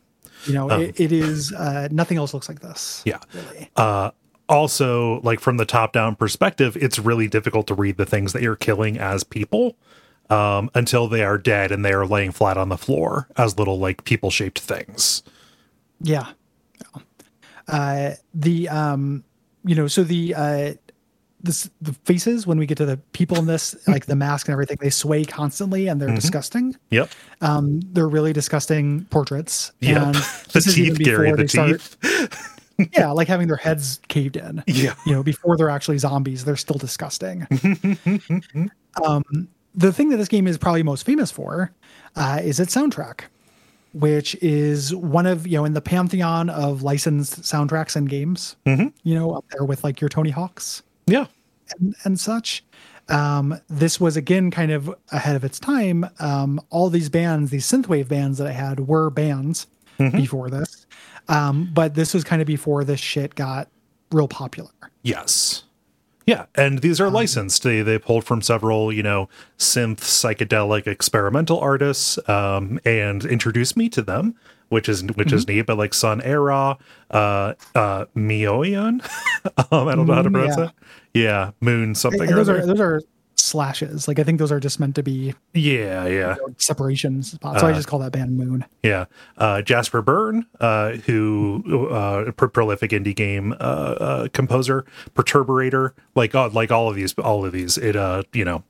[0.46, 3.02] You know, it, it is, uh, nothing else looks like this.
[3.04, 3.70] yeah Really.
[3.76, 4.10] uh
[4.48, 8.42] also like from the top down perspective it's really difficult to read the things that
[8.42, 9.76] you're killing as people
[10.28, 13.78] um until they are dead and they are laying flat on the floor as little
[13.78, 15.22] like people shaped things
[16.00, 16.26] Yeah.
[16.80, 17.02] Yeah.
[17.68, 19.22] Uh, the um,
[19.64, 20.72] you know, so the uh,
[21.42, 24.52] this the faces when we get to the people in this, like the mask and
[24.52, 26.16] everything, they sway constantly and they're Mm-hmm.
[26.16, 26.76] disgusting.
[26.90, 27.08] yep
[27.40, 29.72] Um, they're really disgusting portraits.
[29.80, 30.02] Yep.
[30.02, 32.56] And the this is even teeth, Gary, the they start- teeth.
[32.92, 34.62] yeah, like having their heads caved in.
[34.68, 34.94] Yeah.
[35.06, 37.46] You know, before they're actually zombies, they're still disgusting.
[39.04, 39.24] um,
[39.74, 41.70] the thing that this game is probably most famous for
[42.16, 43.22] uh, is its soundtrack,
[43.92, 49.14] which is one of, you know, in the pantheon of licensed soundtracks and games, you
[49.14, 51.26] know, up there with like your Tony Hawks Yeah.
[51.78, 52.64] and, and such.
[53.08, 56.06] Um, this was again kind of ahead of its time.
[56.20, 59.66] Um, all these bands, these synthwave bands that I had were bands
[59.98, 60.86] before this.
[61.28, 63.68] Um, but this was kind of before this shit got
[64.12, 64.70] real popular.
[65.02, 65.64] Yes.
[66.26, 67.64] Yeah, and these are Um, licensed.
[67.64, 73.88] They they pulled from several, you know, synth psychedelic experimental artists, um, and introduced me
[73.88, 74.36] to them,
[74.70, 75.56] which is which is Mm-hmm.
[75.56, 75.66] neat.
[75.66, 76.78] But like Sun Araw,
[77.10, 79.00] uh, uh, um,
[79.88, 80.64] I don't know how to pronounce yeah.
[80.64, 80.70] it.
[81.12, 82.22] Yeah, Moon something.
[82.22, 82.66] And or those are other.
[82.66, 83.02] those are
[83.36, 84.06] slashes.
[84.06, 86.36] Like I think those are just meant to be yeah, yeah.
[86.36, 87.60] you know, separation spots.
[87.60, 88.64] So I just call that band Moon.
[88.82, 89.06] Yeah,
[89.38, 96.34] uh, Jasper Byrne, uh, who uh, pro- prolific indie game uh, uh, composer, Perturbator, like
[96.34, 98.62] uh, like all of these, all of these, it uh, you know,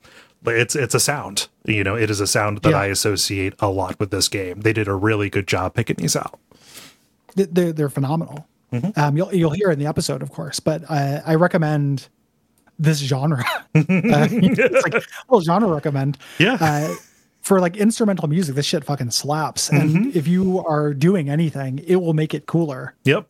[0.46, 2.80] it's it's a sound, You know, it is a sound that Yeah.
[2.80, 4.60] I associate a lot with this game.
[4.60, 6.38] They did a really good job picking these out.
[7.34, 8.46] They're they're phenomenal.
[8.96, 12.08] Um, you'll you'll hear in the episode, of course, but uh, I recommend
[12.78, 13.44] this genre.
[13.74, 13.82] uh,
[14.30, 16.18] it's like well, genre recommend.
[16.38, 16.56] Yeah.
[16.60, 16.94] Uh,
[17.42, 19.70] for like instrumental music, this shit fucking slaps.
[19.70, 22.94] And if you are doing anything, it will make it cooler.
[23.04, 23.26] Yep.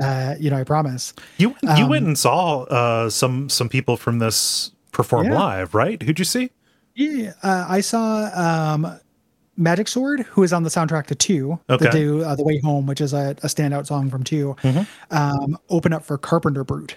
[0.00, 1.12] Uh, you know, I promise.
[1.36, 5.34] You you went and saw uh, some some people from this perform Yeah.
[5.38, 6.02] live, right?
[6.02, 6.50] Who'd you see?
[7.00, 9.00] Yeah, uh, I saw um,
[9.56, 11.84] Magic Sword, who is on the soundtrack to Two, Okay.
[11.84, 14.54] that do uh, "The Way Home," which is a, a standout song from 2
[15.10, 16.94] um, open up for Carpenter Brut,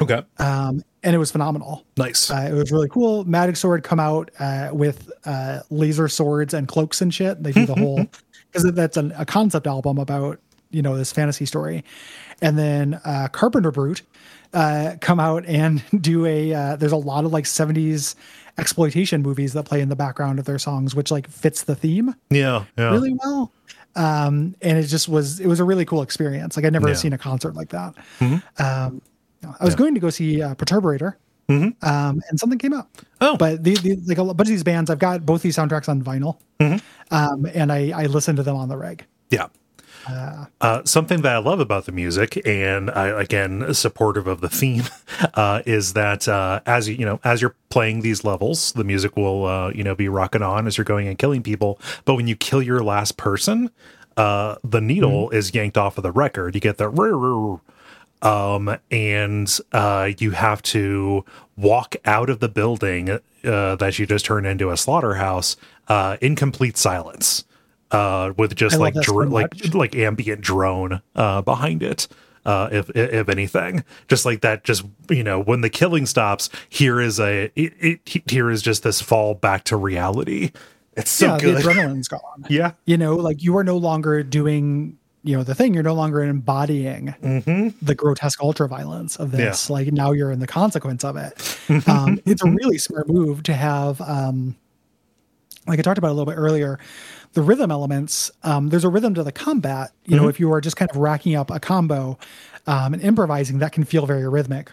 [0.00, 0.22] Okay.
[0.38, 1.84] um, and it was phenomenal.
[1.96, 2.30] Nice.
[2.30, 3.24] Uh, it was really cool.
[3.24, 7.42] Magic Sword come out uh, with uh, laser swords and cloaks and shit.
[7.42, 8.06] They do the whole
[8.52, 10.38] because that's an, a concept album about
[10.70, 11.82] you know this fantasy story,
[12.42, 14.02] and then uh, Carpenter Brut
[14.52, 16.52] uh, come out and do a.
[16.52, 18.16] Uh, there's a lot of like '70s
[18.58, 22.14] exploitation movies that play in the background of their songs, which like fits the theme
[22.30, 22.64] yeah.
[22.78, 22.90] Yeah.
[22.92, 23.52] really well.
[23.96, 26.56] Um, and it just was it was a really cool experience.
[26.56, 26.94] Like I'd never Yeah.
[26.94, 27.00] Mm-hmm.
[27.00, 27.94] seen a concert like that.
[28.58, 29.00] Um,
[29.60, 31.14] I was going to go see uh, Perturbator,
[31.48, 32.90] um, and something came up.
[32.96, 33.04] Mm-hmm.
[33.20, 33.36] Oh.
[33.36, 33.64] but
[34.08, 37.14] like a bunch of these bands, I've got both these soundtracks on vinyl, Mm-hmm.
[37.14, 39.04] um, and I I listen to them on the reg.
[39.30, 39.48] Yeah.
[40.60, 44.84] Uh, something that I love about the music, and I again supportive of the theme,
[45.34, 49.16] uh, is that uh, as you you know as you're playing these levels, the music
[49.16, 51.78] will uh, you know be rocking on as you're going and killing people.
[52.04, 53.70] But when you kill your last person,
[54.16, 56.54] uh, the needle is yanked off of the record.
[56.54, 57.60] You get "rrr,"
[58.22, 61.24] um, and uh, you have to
[61.56, 65.56] walk out of the building uh, that you just turned into a slaughterhouse
[65.88, 67.44] uh, in complete silence,
[67.90, 72.08] uh, with just I like that so like like ambient drone uh, behind it.
[72.44, 77.00] Uh, if if anything, just like that, just you know, when the killing stops, here
[77.00, 80.50] is a it, it, here is just this fall back to reality.
[80.96, 81.56] It's so yeah, good.
[81.56, 82.20] the adrenaline's gone.
[82.48, 85.72] yeah, You know, like you are no longer doing you know the thing.
[85.72, 87.14] You're no longer embodying
[87.80, 89.70] the grotesque ultra violence of this.
[89.70, 91.58] Like now you're in the consequence of it.
[91.88, 93.98] Um, it's a really smart move to have.
[94.02, 94.54] Um,
[95.66, 96.78] like I talked about a little bit earlier,
[97.34, 98.30] the rhythm elements.
[98.42, 99.92] Um, there's a rhythm to the combat.
[100.06, 102.18] You know, if you are just kind of racking up a combo
[102.66, 104.70] um, and improvising, that can feel very rhythmic.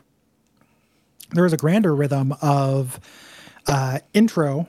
[1.31, 2.99] There is a grander rhythm of
[3.67, 4.67] uh, intro.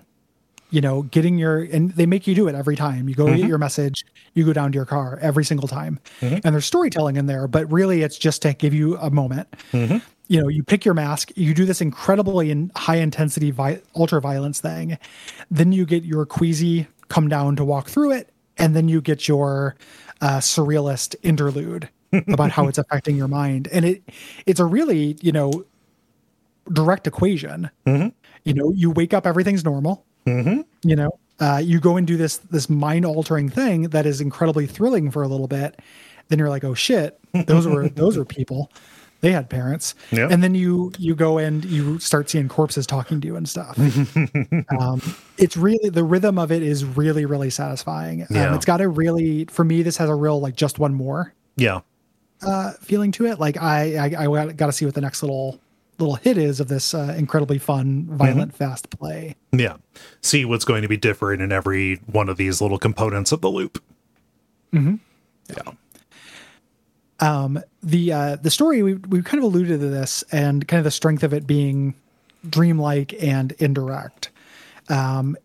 [0.70, 3.07] You know, getting your and they make you do it every time.
[3.07, 6.55] You go get your message, you go down to your car every single time, and
[6.55, 7.46] there's storytelling in there.
[7.46, 9.48] But really, it's just to give you a moment
[10.33, 14.18] you know, you pick your mask, you do this incredibly in high intensity vi- ultra
[14.18, 14.96] violence thing,
[15.50, 19.29] then you get your queasy come down to walk through it, and then you get
[19.29, 19.77] your
[20.22, 21.88] uh, surrealist interlude
[22.29, 24.03] about how it's affecting your mind, and it
[24.46, 25.64] it's a really you know
[26.72, 27.70] direct equation.
[28.44, 30.05] You know, you wake up, everything's normal.
[30.85, 34.66] You know, uh, you go and do this this mind altering thing that is incredibly
[34.66, 35.81] thrilling for a little bit.
[36.29, 38.70] Then you're like, oh shit, those were those were people.
[39.22, 40.28] They had parents, Yeah.
[40.30, 43.78] and then you you go and you start seeing corpses talking to you and stuff.
[44.78, 45.00] um,
[45.38, 48.22] it's really the rhythm of it is really really satisfying.
[48.22, 51.32] Um, It's got a really for me this has a real like just one more
[51.56, 51.80] yeah,
[52.44, 53.38] uh, feeling to it.
[53.38, 55.61] Like I I, I got to see what the next little
[55.98, 59.37] little hit is of this uh, incredibly fun, violent, fast play.
[59.52, 59.76] yeah.
[60.22, 63.50] See what's going to be different in every one of these little components of the
[63.50, 63.80] loop.
[67.22, 70.85] Um, the uh, the story we we kind of alluded to this and kind of
[70.85, 71.94] the strength of it being
[72.50, 74.28] dreamlike and indirect.
[74.88, 75.37] Um,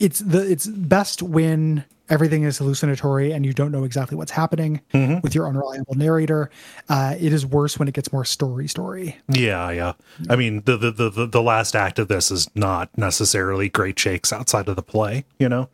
[0.00, 4.80] it's the it's best when everything is hallucinatory and you don't know exactly what's happening
[5.22, 6.48] with your unreliable narrator.
[6.88, 9.14] Uh, it is worse when it gets more story story.
[9.28, 9.92] Yeah, yeah.
[10.30, 14.32] I mean, the, the the the last act of this is not necessarily great shakes
[14.32, 15.26] outside of the play.
[15.38, 15.68] You know.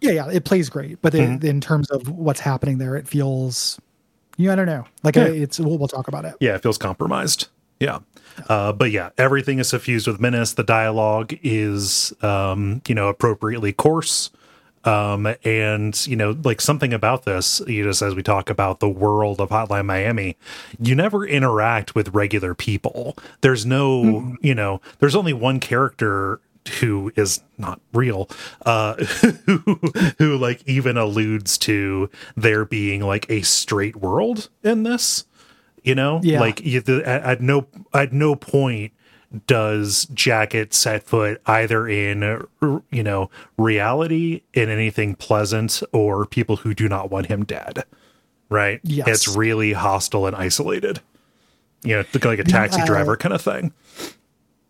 [0.00, 3.80] Yeah, yeah, it plays great, but it, in terms of what's happening there, it feels,
[4.38, 4.86] yeah, I don't know.
[5.02, 5.24] Like Yeah.
[5.26, 6.34] it's we'll, we'll talk about it.
[6.40, 7.48] yeah, it feels compromised.
[7.80, 7.98] Yeah.
[8.48, 10.52] Uh, but yeah, everything is suffused with menace.
[10.54, 14.30] The dialogue is, um, you know, appropriately coarse.
[14.84, 18.78] Um, and, you know, like something about this, you know, just as we talk about
[18.80, 20.36] the world of Hotline Miami,
[20.80, 23.16] you never interact with regular people.
[23.42, 28.28] There's no, you know, there's only one character who is not real
[28.66, 28.94] uh
[29.46, 29.58] who
[30.18, 35.24] who like even alludes to there being like a straight world in this
[35.82, 36.20] you know?
[36.22, 36.40] Yeah.
[36.40, 38.92] like you, the, at, at no at no point
[39.46, 42.46] does jacket set foot either in
[42.90, 47.84] you know reality in anything pleasant or people who do not want him dead
[48.50, 48.80] right?
[48.82, 49.08] Yes.
[49.08, 51.00] it's really hostile and isolated.
[51.84, 53.72] You know like a taxi uh, driver kind of thing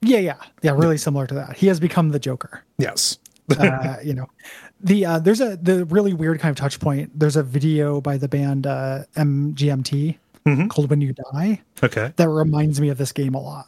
[0.00, 0.72] Yeah, yeah, yeah.
[0.72, 1.56] Really similar to that.
[1.56, 2.62] He has become the Joker.
[2.78, 3.18] yes
[3.58, 4.26] uh, you know,
[4.80, 7.18] the uh, there's a the really weird kind of touch point.
[7.18, 10.18] There's a video by the band uh, MGMT
[10.68, 12.12] called "When You Die" Okay.
[12.16, 13.66] that reminds me of this game a lot.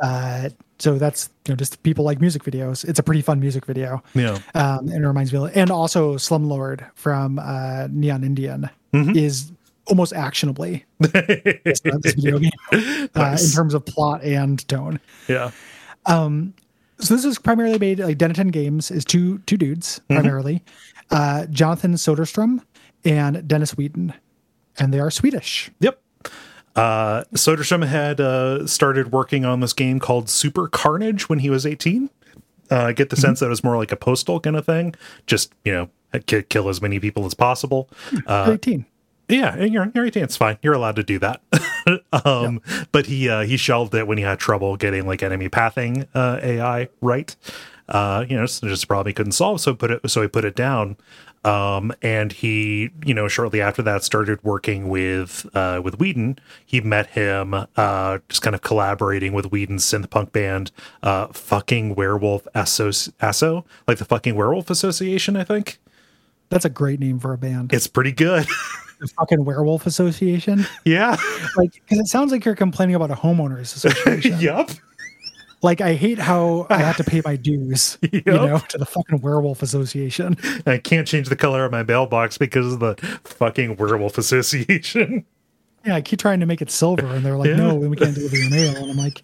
[0.00, 2.86] Uh, so that's you know just people like music videos.
[2.86, 4.02] It's a pretty fun music video.
[4.14, 4.38] Yeah.
[4.54, 9.50] um, and it reminds me, of, and also Slumlord from uh, Neon Indian is
[9.86, 12.50] almost actionably this, this video game
[13.14, 14.98] uh, in terms of plot and tone.
[15.28, 15.50] Yeah.
[17.00, 20.62] So this is primarily made like Dennaton Games is two two dudes primarily,
[21.10, 22.62] uh, Jonathan Soderstrom
[23.04, 24.14] and Dennis Wedin,
[24.78, 25.70] and they are Swedish.
[25.80, 26.00] Yep.
[26.76, 31.66] Uh, Soderstrom had uh, started working on this game called Super Carnage when he was
[31.66, 32.10] 18.
[32.70, 34.94] Uh, I get the sense that it was more like a postal kind of thing.
[35.26, 35.90] Just, you know,
[36.26, 37.88] ki- kill as many people as possible.
[38.26, 38.86] Uh, Eighteen.
[39.34, 40.22] Yeah, you're, you're 18.
[40.22, 40.58] It's fine.
[40.62, 41.42] You're allowed to do that.
[42.24, 42.60] um,
[42.92, 46.38] But he uh, he shelved it when he had trouble getting like enemy pathing uh,
[46.42, 47.34] AI right.
[47.88, 49.60] Uh, you know, so just probably couldn't solve.
[49.60, 50.96] So put it so he put it down.
[51.44, 56.38] Um, and he, you know, shortly after that started working with uh, with Wedin.
[56.64, 61.96] He met him uh, just kind of collaborating with Wedin's synth punk band, uh, fucking
[61.96, 65.78] Werewolf Asso, Asso, like the fucking Werewolf Association, I think.
[66.48, 67.74] That's a great name for a band.
[67.74, 68.46] It's pretty good.
[69.00, 70.66] The fucking Werewolf Association.
[70.84, 71.16] yeah.
[71.56, 74.36] Like, because it sounds like you're complaining about a homeowners association.
[74.40, 74.70] yup.
[75.62, 79.20] Like, I hate how I have to pay my dues, you know, to the fucking
[79.22, 80.36] Werewolf Association.
[80.66, 85.24] I can't change the color of my mailbox because of the fucking werewolf association.
[85.86, 87.56] Yeah, I keep trying to make it silver, and they're like, Yeah.
[87.56, 89.22] "No, we can't deliver your mail." And I'm like,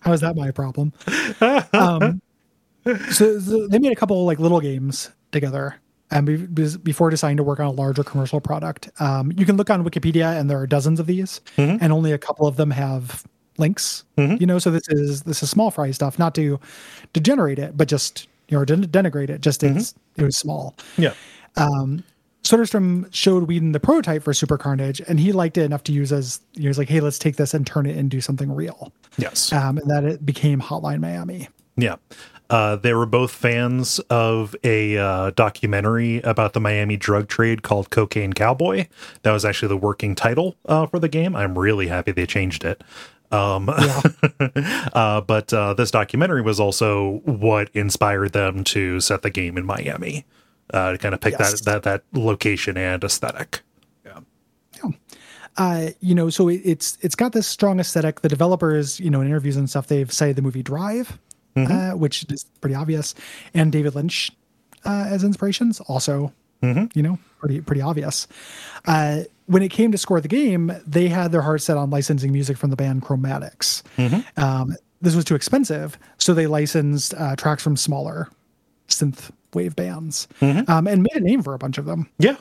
[0.00, 0.92] "How is that my problem?"
[1.72, 2.20] Um,
[3.10, 5.76] so, so they made a couple like little games together,
[6.10, 9.56] and be, be- before deciding to work on a larger commercial product, um, you can
[9.56, 12.70] look on Wikipedia, and there are dozens of these, and only a couple of them
[12.70, 13.24] have
[13.58, 14.04] links.
[14.40, 16.58] You know, so this is this is small fry stuff, not to
[17.12, 19.40] degenerate it, but just you know, den- denigrate it.
[19.40, 20.74] Just it's it was small.
[20.98, 21.14] Yeah.
[22.42, 26.10] Soderstrom showed Wedin the prototype for Super Carnage, and he liked it enough to use
[26.10, 29.52] as he was like, "Hey, let's take this and turn it into something real." Yes.
[29.52, 31.48] Um, and that it became Hotline Miami.
[31.80, 31.96] Yeah.
[32.48, 37.90] Uh, they were both fans of a uh, documentary about the Miami drug trade called
[37.90, 38.88] Cocaine Cowboy.
[39.22, 41.36] That was actually the working title uh, for the game.
[41.36, 42.82] I'm really happy they changed it.
[43.30, 43.68] Um,
[44.92, 49.64] uh, but uh, this documentary was also what inspired them to set the game in
[49.64, 50.24] Miami,
[50.74, 51.60] uh, to kind of pick Yes.
[51.60, 53.60] that, that that location and aesthetic.
[54.04, 54.18] Yeah.
[55.56, 58.22] Uh, you know, so it, it's it's got this strong aesthetic.
[58.22, 61.18] The developers, you know, in interviews and stuff, they've cited the movie Drive,
[61.56, 63.14] uh, which is pretty obvious,
[63.54, 64.30] and David Lynch
[64.84, 66.32] uh, as inspirations, also,
[66.94, 68.26] you know, pretty pretty obvious.
[68.86, 72.32] Uh, when it came to score the game, they had their heart set on licensing
[72.32, 73.82] music from the band Chromatics.
[74.36, 78.28] Um, this was too expensive, so they licensed uh, tracks from smaller
[78.88, 80.28] synth wave bands
[80.68, 82.08] um, and made a name for a bunch of them.
[82.18, 82.36] Yeah.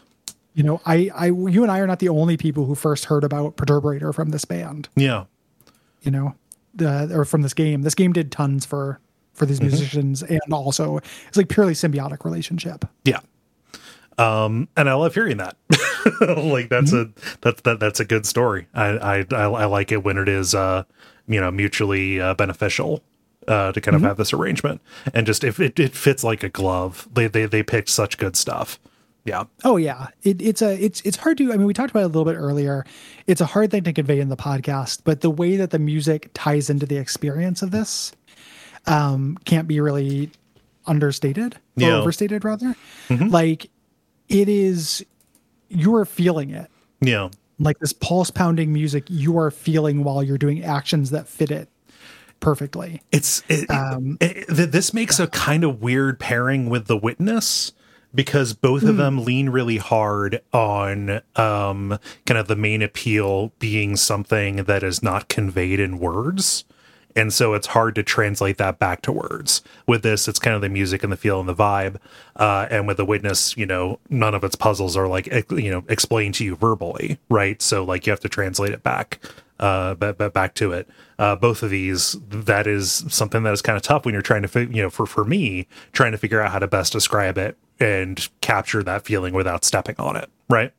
[0.53, 3.23] You know, I, I, you and I are not the only people who first heard
[3.23, 4.89] about Perturbator from this band.
[4.95, 5.25] Yeah.
[6.01, 6.35] You know,
[6.81, 7.81] or from this game.
[7.81, 8.99] This game did tons for
[9.33, 12.85] for these musicians, and also it's like purely symbiotic relationship.
[13.05, 13.19] Yeah.
[14.17, 15.55] Um, and I love hearing that.
[16.21, 17.09] like that's a
[17.41, 18.67] that's that that's a good story.
[18.73, 20.83] I, I I like it when it is uh
[21.27, 23.01] you know mutually uh, beneficial
[23.47, 24.81] uh to kind of have this arrangement
[25.13, 27.07] and just if it, it fits like a glove.
[27.13, 28.77] They they they picked such good stuff.
[29.29, 29.43] Yeah.
[29.63, 31.53] Oh yeah, it, it's a it's it's hard to.
[31.53, 32.85] I mean, we talked about it a little bit earlier.
[33.27, 36.31] It's a hard thing to convey in the podcast, but the way that the music
[36.33, 38.11] ties into the experience of this
[38.87, 40.31] um, can't be really
[40.85, 41.95] understated or Yeah.
[41.97, 42.75] overstated, rather.
[43.09, 43.69] Like
[44.27, 45.05] it is,
[45.69, 46.69] you are feeling it.
[47.01, 47.29] Yeah.
[47.59, 51.69] like this pulse pounding music you are feeling while you're doing actions that fit it
[52.39, 53.01] perfectly.
[53.11, 57.73] It's it, it- th- this makes a kind of weird pairing with the witness
[58.13, 63.95] because both of them lean really hard on um kind of the main appeal being
[63.95, 66.65] something that is not conveyed in words.
[67.15, 69.61] And so it's hard to translate that back to words.
[69.87, 71.97] With this it's kind of the music and the feel and the vibe
[72.35, 75.83] uh and with the witness you know none of its puzzles are like you know
[75.87, 77.61] explained to you verbally right?
[77.61, 79.19] So like you have to translate it back
[79.59, 80.89] uh but, but back to it.
[81.19, 84.41] Uh both of these that is something that is kind of tough when you're trying
[84.41, 87.37] to fi- you know for for me trying to figure out how to best describe
[87.37, 90.73] it and capture that feeling without stepping on it right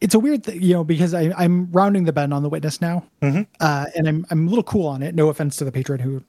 [0.00, 2.80] It's a weird thing, you know, because I, I'm rounding the bend on the witness
[2.80, 3.04] now,
[3.60, 5.14] uh, and I'm I'm a little cool on it.
[5.14, 6.22] No offense to the patron who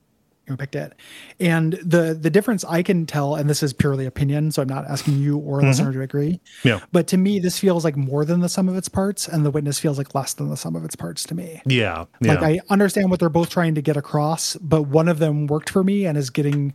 [0.47, 0.93] who picked it,
[1.39, 4.85] and the the difference I can tell, and this is purely opinion, so I'm not
[4.87, 6.39] asking you or a listener to agree.
[6.63, 6.79] Yeah.
[6.91, 9.51] But to me, this feels like more than the sum of its parts, and the
[9.51, 11.61] witness feels like less than the sum of its parts to me.
[11.65, 15.19] yeah yeah Like I understand what they're both trying to get across, but one of
[15.19, 16.73] them worked for me and is getting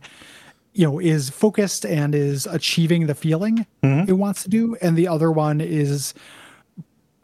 [0.77, 4.09] you know is focused and is achieving the feeling Mm-hmm.
[4.09, 6.13] it wants to do and the other one is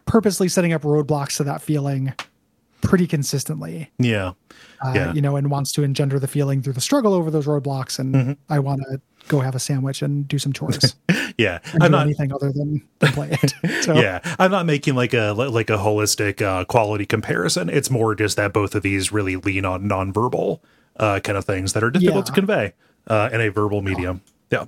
[0.06, 2.14] purposely setting up roadblocks to that feeling
[2.82, 4.34] pretty consistently Yeah.
[4.84, 5.14] uh, Yeah.
[5.14, 8.16] you know and wants to engender the feeling through the struggle over those roadblocks and
[8.16, 8.32] Mm-hmm.
[8.49, 10.95] i want to go have a sandwich and do some chores
[11.38, 11.60] Yeah.
[11.74, 14.95] and I'm do not anything other than, than play it so yeah i'm not making
[14.95, 19.12] like a like a holistic uh, quality comparison it's more just that both of these
[19.12, 20.60] really lean on nonverbal
[20.97, 22.74] uh, kind of things that are difficult to convey
[23.08, 24.22] uh, in a verbal medium.
[24.52, 24.66] Yeah.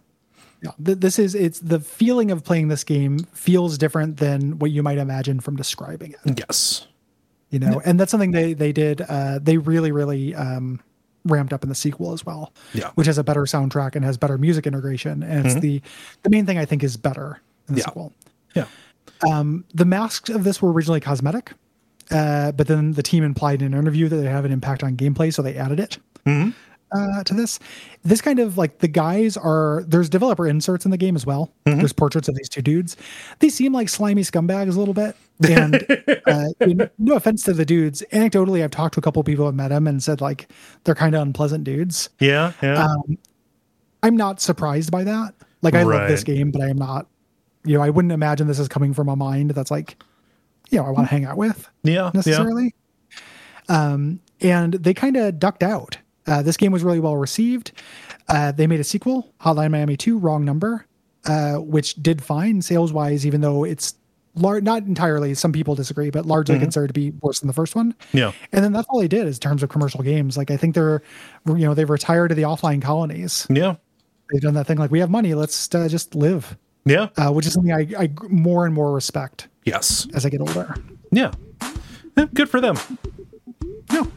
[0.62, 4.82] Yeah, this is it's the feeling of playing this game feels different than what you
[4.82, 6.40] might imagine from describing it.
[6.40, 6.88] Yes.
[7.50, 10.80] You know and that's something they they did uh they really really um
[11.26, 12.54] ramped up in the sequel as well.
[12.74, 12.92] Yeah.
[12.96, 15.82] which has a better soundtrack and has better music integration and it's the
[16.24, 17.86] the main thing i think is better in the Yeah.
[17.86, 18.14] sequel.
[18.56, 18.66] Yeah.
[19.22, 21.52] The masks of this were originally cosmetic
[22.10, 24.96] uh but then the team implied in an interview that they have an impact on
[24.96, 25.98] gameplay so they added it
[26.94, 27.60] uh, to this.
[28.04, 31.52] This kind of like the guys are there's developer inserts in the game as well.
[31.66, 32.98] There's portraits of these two dudes.
[33.39, 35.16] They seem like slimy scumbags a little bit.
[35.50, 35.86] And
[36.28, 39.56] uh, no offense to the dudes, anecdotally, I've talked to a couple people who have
[39.56, 40.50] met them and said like
[40.84, 42.10] they're kind of unpleasant dudes.
[42.20, 43.18] yeah yeah Um,
[44.04, 45.34] I'm not surprised by that.
[45.62, 47.08] Like I love this game, but I am not.
[47.66, 49.96] You know, I wouldn't imagine this is coming from a mind that's like,
[50.70, 52.76] you know, I want to hang out with yeah yeah necessarily.
[53.70, 55.98] Um, and they kind of ducked out.
[56.28, 57.72] Uh, this game was really well received.
[58.30, 60.86] Uh, they made a sequel, Hotline Miami 2, Wrong Number,
[61.26, 63.96] uh, which did fine sales wise, even though it's
[64.36, 67.76] lar- not entirely, some people disagree, but largely considered to be worse than the first
[67.76, 67.94] one.
[68.14, 68.32] Yeah.
[68.54, 70.38] And then that's all they did is in terms of commercial games.
[70.38, 71.02] Like I think they're,
[71.46, 73.46] you know, they've retired to the offline colonies.
[73.50, 73.76] yeah
[74.32, 77.46] They've done that thing like we have money, let's uh, just live, yeah uh, which
[77.46, 80.74] is something I, I more and more respect yes as I get older.
[81.12, 81.32] yeah
[82.18, 82.78] Yeah, good for them
[83.92, 84.10] No.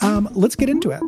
[0.00, 1.00] Um, let's get into it.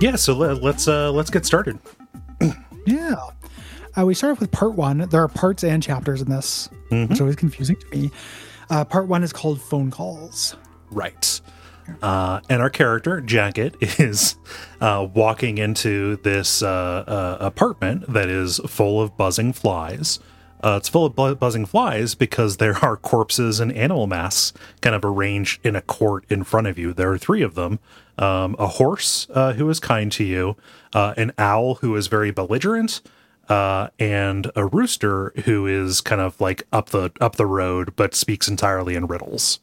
[0.00, 1.78] Yeah so let, let's uh let's get started
[2.86, 3.16] Yeah.
[3.98, 4.98] Uh, we start off with part one.
[5.08, 8.10] There are parts and chapters in this, which is always confusing to me.
[8.70, 10.54] Uh, part one is called Phone Calls.
[10.92, 11.40] Right.
[12.00, 14.36] Uh, and our character, Jacket, is
[14.80, 20.20] uh, walking into this uh, uh, apartment that is full of buzzing flies.
[20.62, 24.96] Uh, it's full of bu- buzzing flies because there are corpses and animal masks kind
[24.96, 26.92] of arranged in a court in front of you.
[26.92, 27.78] There are three of them
[28.18, 30.56] um, a horse uh, who is kind to you,
[30.94, 33.02] uh, an owl who is very belligerent,
[33.48, 38.14] uh, and a rooster who is kind of like up the up the road but
[38.14, 39.60] speaks entirely in riddles.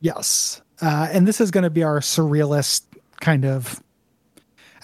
[0.00, 0.62] Yes.
[0.80, 2.82] Uh, and this is going to be our surrealist
[3.20, 3.82] kind of,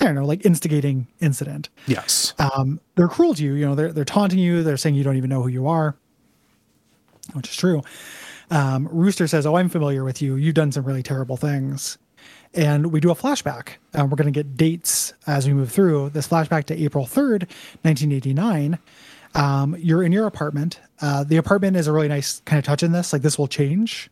[0.00, 1.68] I don't know, like instigating incident.
[1.86, 2.32] Yes.
[2.38, 3.52] um, they're cruel to you.
[3.54, 4.62] You know, they're they're taunting you.
[4.62, 5.94] They're saying you don't even know who you are,
[7.34, 7.82] which is true.
[8.50, 10.36] Um, Rooster says, "Oh, I'm familiar with you.
[10.36, 11.98] You've done some really terrible things."
[12.52, 13.74] And we do a flashback.
[13.94, 17.46] Uh, we're going to get dates as we move through this flashback to April 3rd,
[17.82, 18.76] 1989.
[19.36, 20.80] Um, you're in your apartment.
[21.00, 23.12] Uh, the apartment is a really nice kind of touch in this.
[23.12, 24.10] Like this will change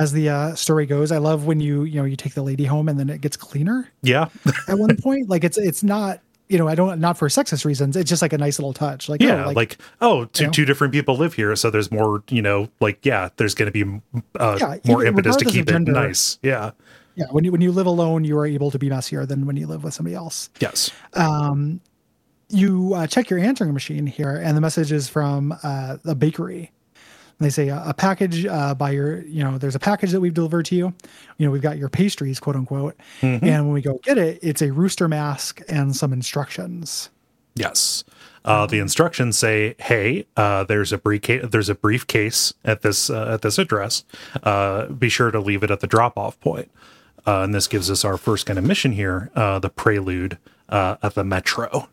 [0.00, 1.12] as the uh, story goes.
[1.12, 3.36] I love when you you know you take the lady home and then it gets
[3.36, 4.28] cleaner Yeah.
[4.68, 5.28] at one point.
[5.28, 7.96] Like it's it's not you know I don't not for sexist reasons.
[7.96, 9.08] It's just like a nice little touch.
[9.08, 9.46] Like yeah.
[9.46, 10.50] oh, like, oh, two know?
[10.50, 12.22] two different people live here, so there's more.
[12.28, 14.00] You know, like yeah, there's going to be
[14.38, 15.92] uh, Yeah, more impetus to keep it gender.
[15.92, 16.38] nice.
[16.42, 16.70] Yeah.
[17.16, 19.56] yeah, when you when you live alone, you are able to be messier than when
[19.56, 20.50] you live with somebody else.
[20.60, 20.90] Yes.
[21.14, 21.80] Um,
[22.48, 26.70] You uh, check your answering machine here, and the message is from uh, a bakery.
[27.38, 30.32] They say uh, a package uh, by your, you know, there's a package that we've
[30.32, 30.94] delivered to you.
[31.36, 32.96] You know, we've got your pastries, quote unquote.
[33.20, 37.10] And when we go get it, it's a rooster mask and some instructions.
[37.54, 38.04] Yes.
[38.44, 41.44] Uh, the instructions say, "Hey, uh, there's a briefcase.
[41.50, 44.04] There's a briefcase at this uh, at this address.
[44.42, 46.70] Uh, be sure to leave it at the drop off point."
[47.26, 50.96] Uh, and this gives us our first kind of mission here, uh, the prelude uh,
[51.02, 51.88] at the metro.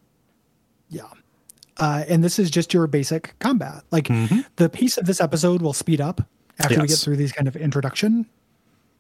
[0.89, 1.07] Yeah.
[1.77, 3.83] Uh, and this is just your basic combat.
[3.91, 4.07] Like
[4.57, 6.21] the pace of this episode will speed up
[6.59, 8.25] after we get through these kind of introduction,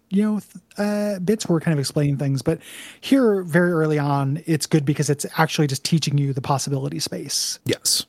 [0.09, 2.41] you know, th- uh, bits where we're kind of explaining things.
[2.41, 2.59] But
[3.01, 7.59] here, very early on, it's good because it's actually just teaching you the possibility space.
[7.65, 8.05] Yes.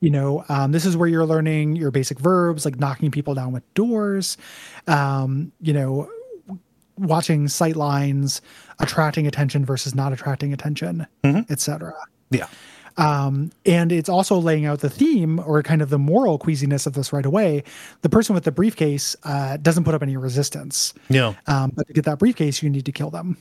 [0.00, 3.52] You know, um, this is where you're learning your basic verbs, like knocking people down
[3.52, 4.36] with doors.
[4.86, 6.10] Um, you know,
[6.98, 8.42] watching sight lines,
[8.78, 11.06] attracting attention versus not attracting attention,
[11.50, 11.94] etc.
[12.30, 12.48] Yeah.
[12.96, 16.94] Um, and it's also laying out the theme or kind of the moral queasiness of
[16.94, 17.62] this right away.
[18.02, 20.94] The person with the briefcase uh, doesn't put up any resistance.
[21.08, 21.34] Yeah.
[21.46, 23.36] Um, but to get that briefcase, you need to kill them.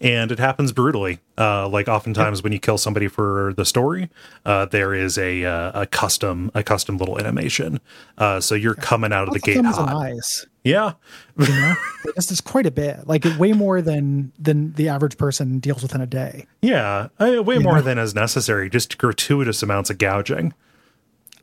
[0.00, 1.20] and it happens brutally.
[1.38, 4.10] Uh, like oftentimes when you kill somebody for the story,
[4.44, 7.80] uh, there is a uh, a custom a custom little animation.
[8.18, 9.92] Uh, so you're coming out of the gate hot.
[9.94, 10.46] eyes.
[10.62, 10.92] Yeah,
[11.38, 11.74] You know,
[12.16, 15.94] this is quite a bit, like way more than than the average person deals with
[15.94, 16.46] in a day.
[16.60, 18.68] yeah, uh, way more than is necessary.
[18.68, 20.52] Just gratuitous amounts of gouging.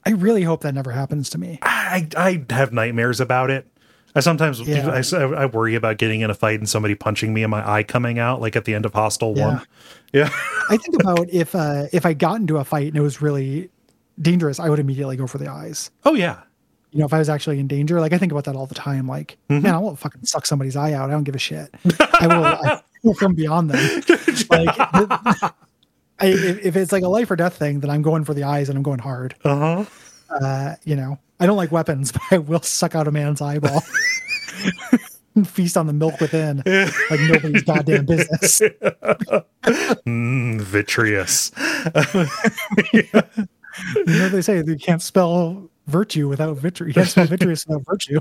[0.06, 1.58] I really hope that never happens to me.
[1.64, 3.68] I I have nightmares about it.
[4.16, 4.90] I sometimes Yeah.
[4.90, 7.84] I, I worry about getting in a fight and somebody punching me and my eye
[7.84, 9.48] coming out like at the end of Hostel Yeah.
[9.48, 9.62] One.
[10.14, 10.30] Yeah,
[10.70, 13.70] I think about if uh, if I got into a fight and it was really
[14.22, 15.92] dangerous, I would immediately go for the eyes.
[16.06, 16.42] oh yeah,
[16.98, 18.74] You know, if I was actually in danger, like I think about that all the
[18.74, 19.08] time.
[19.08, 21.12] Like, man, I won't fucking suck somebody's eye out.
[21.12, 21.70] I don't give a shit.
[22.20, 24.02] I will, I will from beyond them.
[24.50, 25.54] Like, I,
[26.22, 28.68] if, if it's like a life or death thing, then I'm going for the eyes
[28.70, 29.36] and I'm going hard.
[29.44, 29.86] uh huh.
[30.42, 33.84] Uh, you know, I don't like weapons, but I will suck out a man's eyeball.
[35.36, 38.60] and Feast on the milk within, like nobody's goddamn business.
[40.08, 41.52] Mm, vitreous.
[43.96, 46.96] You know they say you can't spell virtue without vitreous.
[46.96, 48.20] Yes, can't spell vitreous without virtue.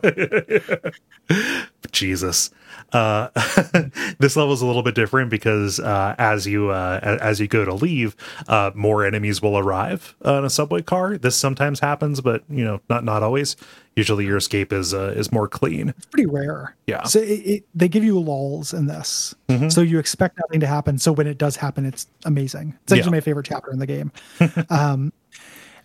[1.92, 2.50] Jesus.
[2.92, 3.28] Uh,
[4.18, 7.64] this level is a little bit different because uh, as you uh, as you go
[7.64, 8.16] to leave,
[8.48, 11.18] uh, more enemies will arrive on a subway car.
[11.18, 13.56] This sometimes happens, but you know, not not always.
[13.96, 15.88] Usually, your escape is uh, is more clean.
[15.90, 16.76] It's pretty rare.
[16.86, 17.04] Yeah.
[17.04, 19.34] So it, it, they give you lulls in this,
[19.70, 20.98] so you expect nothing to happen.
[20.98, 22.76] So when it does happen, it's amazing.
[22.82, 23.10] It's actually Yeah.
[23.12, 24.12] my favorite chapter in the game.
[24.70, 25.14] um,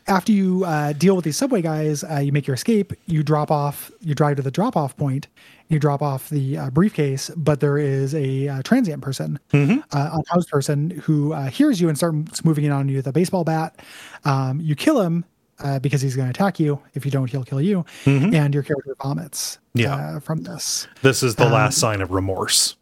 [0.07, 2.93] after you uh, deal with these subway guys, uh, you make your escape.
[3.05, 3.91] You drop off.
[4.01, 5.27] You drive to the drop off point.
[5.69, 10.45] You drop off the uh, briefcase, but there is a uh, transient person, uh, house
[10.45, 13.79] person who uh, hears you and starts moving in on you with a baseball bat.
[14.25, 15.23] Um, you kill him
[15.59, 16.81] uh, because he's going to attack you.
[16.93, 17.85] If you don't, he'll kill you.
[18.05, 20.19] And your character vomits Yeah.
[20.19, 20.87] from this.
[21.03, 22.75] This is the last sign of remorse.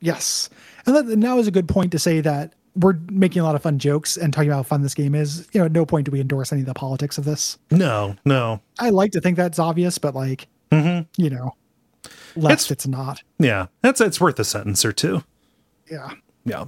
[0.00, 0.48] Yes.
[0.86, 3.62] And that, now is a good point to say that we're making a lot of
[3.62, 5.48] fun jokes and talking about how fun this game is.
[5.52, 7.58] You know, at no point do we endorse any of the politics of this.
[7.70, 8.60] No, no.
[8.78, 11.54] I like to think that's obvious, but like, you know,
[12.36, 13.22] left It's- it's, not.
[13.38, 15.24] Yeah, that's it's worth a sentence or two.
[15.90, 16.10] Yeah.
[16.44, 16.64] Yeah.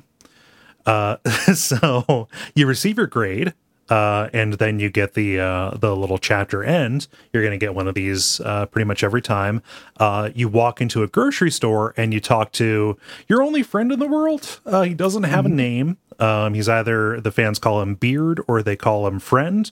[0.86, 1.16] Uh,
[1.54, 3.54] so you receive your grade,
[3.90, 7.08] uh, and then you get the uh, the little chapter end.
[7.32, 9.62] You're going to get one of these uh, pretty much every time.
[9.96, 12.96] Uh, you walk into a grocery store and you talk to
[13.28, 14.60] your only friend in the world.
[14.64, 15.98] Uh, he doesn't have a name.
[16.20, 19.70] Um, he's either the fans call him Beard or they call him Friend.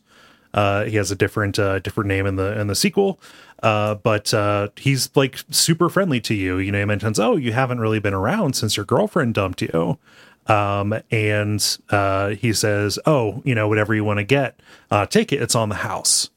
[0.55, 3.21] Uh, he has a different uh, different name in the in the sequel,
[3.62, 6.59] uh, but uh, he's like super friendly to you.
[6.59, 9.99] You know, he mentions, "Oh, you haven't really been around since your girlfriend dumped you,"
[10.49, 15.32] um, and uh, he says, "Oh, you know, whatever you want to get, uh, take
[15.32, 15.40] it.
[15.42, 16.30] It's on the house."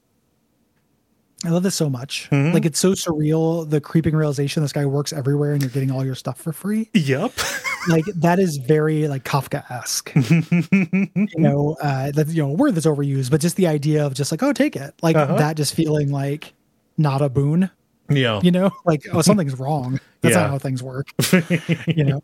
[1.44, 2.30] I love this so much.
[2.32, 2.54] Mm-hmm.
[2.54, 3.68] Like, it's so surreal.
[3.68, 6.88] The creeping realization this guy works everywhere and you're getting all your stuff for free.
[6.94, 7.32] Yep.
[7.90, 10.12] like that is very like Kafka esque.
[11.34, 14.14] you know, uh, that you know, a word that's overused, but just the idea of
[14.14, 15.36] just like, oh, take it, like Uh-huh.
[15.38, 16.54] that, just feeling like
[17.00, 17.72] not a boon.
[18.08, 18.40] yeah.
[18.44, 20.00] You know, like oh, something's wrong.
[20.22, 20.42] That's Yeah.
[20.42, 21.08] not how things work.
[21.88, 22.22] you know.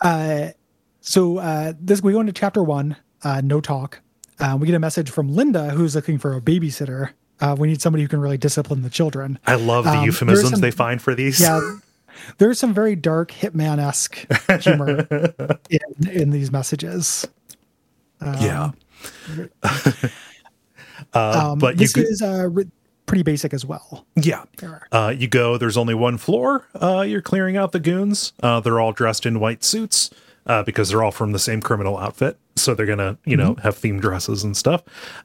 [0.00, 0.50] Uh,
[1.08, 2.96] so uh, this we go into chapter one.
[3.22, 4.00] Uh, no talk.
[4.38, 7.10] Uh, we get a message from Linda who's looking for a babysitter.
[7.40, 9.38] Uh, we need somebody who can really discipline the children.
[9.46, 11.40] I love the Um, euphemisms some- they find for these.
[11.40, 11.60] Yeah,
[12.38, 14.26] there's some very dark hitman esque
[14.62, 15.06] humor
[15.70, 17.26] in, in these messages.
[18.22, 18.72] yeah.
[19.62, 22.70] uh, Um, but this could, is uh, re-
[23.06, 24.04] pretty basic as well.
[24.16, 24.44] Yeah.
[24.92, 26.66] Uh, you go, there's only one floor.
[26.74, 28.32] Uh, you're clearing out the goons.
[28.42, 30.10] Uh, they're all dressed in white suits
[30.48, 32.38] uh, because they're all from the same criminal outfit.
[32.56, 34.82] So they're going to, you know, have themed dresses and stuff.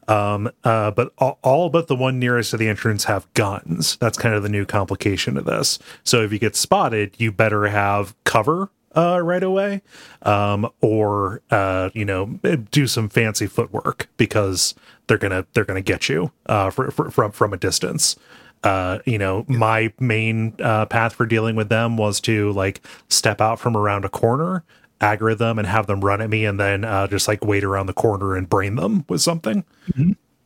[0.07, 3.97] Um, uh, but all, all but the one nearest to the entrance have guns.
[3.97, 5.79] That's kind of the new complication of this.
[6.03, 9.81] So if you get spotted, you better have cover uh, right away,
[10.21, 12.39] um, or uh, you know,
[12.71, 14.75] do some fancy footwork because
[15.07, 18.15] they're gonna they're gonna get you uh, for, for, from from a distance.
[18.63, 23.41] Uh, you know, my main uh, path for dealing with them was to like step
[23.41, 24.63] out from around a corner,
[25.01, 27.87] aggro them, and have them run at me, and then uh, just like wait around
[27.87, 29.65] the corner and brain them with something.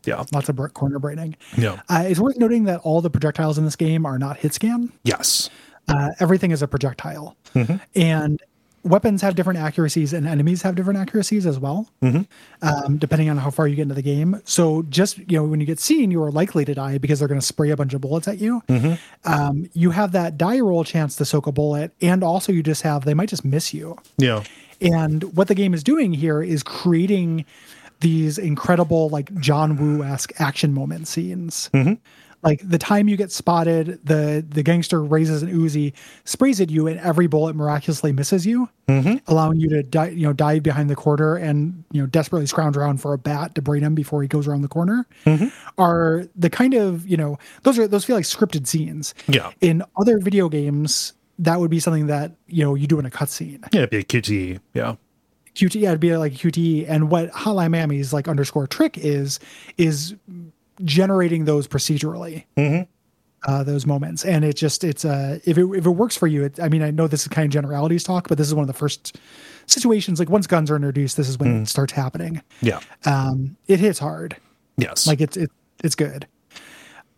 [0.05, 0.23] Yeah.
[0.31, 1.35] Lots of corner braining.
[1.57, 1.81] Yeah.
[1.89, 4.93] Uh, it's worth noting that all the projectiles in this game are not hit scan.
[5.03, 5.49] Yes.
[5.89, 7.35] Uh, everything is a projectile.
[7.53, 7.75] Mm-hmm.
[7.95, 8.41] And
[8.87, 11.89] weapons have different accuracies and enemies have different accuracies as well,
[12.61, 14.41] um, depending on how far you get into the game.
[14.45, 17.27] So just you know, when you get seen, you are likely to die because they're
[17.27, 18.61] going to spray a bunch of bullets at you.
[19.25, 22.81] Um, you have that die roll chance to soak a bullet, and also you just
[22.81, 23.97] have they might just miss you.
[24.17, 24.43] Yeah.
[24.79, 27.45] And what the game is doing here is creating
[27.99, 31.69] these incredible, like John Woo esque action moment scenes.
[32.43, 36.87] Like the time you get spotted, the the gangster raises an Uzi, sprays at you,
[36.87, 39.15] and every bullet miraculously misses you, mm-hmm.
[39.27, 42.77] allowing you to di- you know dive behind the corner and you know desperately scrounge
[42.77, 45.07] around for a bat to brain him before he goes around the corner.
[45.25, 45.47] Mm-hmm.
[45.81, 49.15] Are the kind of you know those are those feel like scripted scenes.
[49.27, 49.51] Yeah.
[49.61, 53.11] In other video games, that would be something that you know you do in a
[53.11, 53.67] cutscene.
[53.73, 54.59] Yeah, it'd be a QTE.
[54.75, 54.95] Yeah.
[55.55, 56.85] QT, yeah, it'd be like QTE.
[56.87, 59.39] And what Hotline Miami's like underscore trick is,
[59.77, 60.15] is
[60.83, 62.45] generating those procedurally,
[63.47, 64.25] uh, those moments.
[64.25, 66.81] And it just, it's, uh, if it, if it works for you, it, I mean,
[66.81, 69.17] I know this is kind of generalities talk, but this is one of the first
[69.65, 72.41] situations, like once guns are introduced, this is when it starts happening.
[72.61, 72.79] Yeah.
[73.05, 74.37] Um, it hits hard.
[74.77, 75.07] Yes.
[75.07, 75.49] Like it's, it,
[75.83, 76.27] it's good.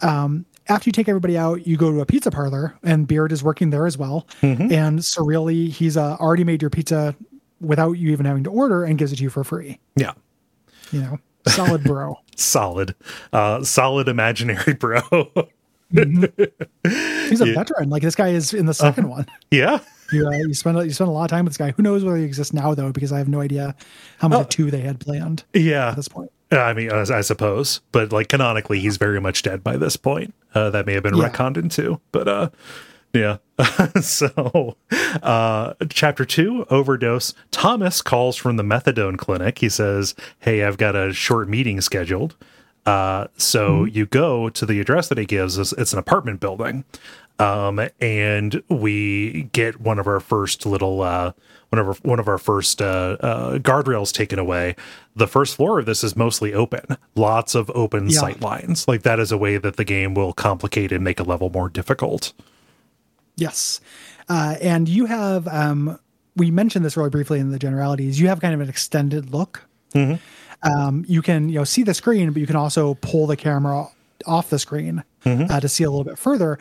[0.01, 3.43] Um, after you take everybody out, you go to a pizza parlor, and Beard is
[3.43, 4.27] working there as well.
[4.71, 7.15] And surreally, he's uh, already made your pizza
[7.59, 9.79] without you even having to order, and gives it to you for free.
[9.95, 10.13] yeah.
[10.91, 11.17] You know,
[11.49, 12.15] solid bro.
[12.35, 12.95] Solid.
[13.33, 15.01] Uh solid imaginary bro.
[15.91, 17.89] He's a veteran.
[17.89, 19.25] Like this guy is in the 2nd one.
[19.51, 19.79] yeah.
[20.11, 21.71] You uh, you spend a- you spend a lot of time with this guy.
[21.71, 22.91] Who knows whether he exists now though?
[22.91, 23.75] Because I have no idea
[24.17, 25.89] how much of two they had planned Yeah.
[25.89, 26.31] at this point.
[26.51, 30.33] I mean, I, I suppose, but like canonically, he's very much dead by this point.
[30.55, 31.29] Uh, that may have been Yeah.
[31.29, 32.49] retconned into, but uh,
[33.13, 33.37] yeah.
[34.01, 34.77] so,
[35.21, 37.33] uh, chapter two, overdose.
[37.51, 39.59] Thomas calls from the methadone clinic.
[39.59, 42.35] He says, "Hey, I've got a short meeting scheduled."
[42.85, 45.73] Uh, so you go to the address that he gives us.
[45.73, 46.85] It's an apartment building,
[47.37, 51.33] um, and we get one of our first little uh,
[51.69, 54.75] one of our, one of our first uh, uh, guardrails taken away.
[55.15, 58.19] The first floor of this is mostly open, lots of open Yeah.
[58.19, 58.87] sight lines.
[58.87, 61.69] Like that is a way that the game will complicate and make a level more
[61.69, 62.33] difficult.
[63.39, 63.81] Yes,
[64.27, 65.99] uh, and you have um,
[66.35, 68.19] we mentioned this really briefly in the generalities.
[68.19, 69.67] You have kind of an extended look.
[70.63, 73.87] Um, you can you know see the screen, but you can also pull the camera
[74.25, 75.03] off the screen
[75.49, 76.59] uh, to see a little bit further.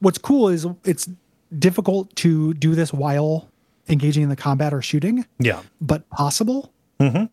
[0.00, 1.08] What's cool is it's
[1.58, 3.48] difficult to do this while
[3.88, 5.26] engaging in the combat or shooting.
[5.38, 6.72] Yeah, but possible.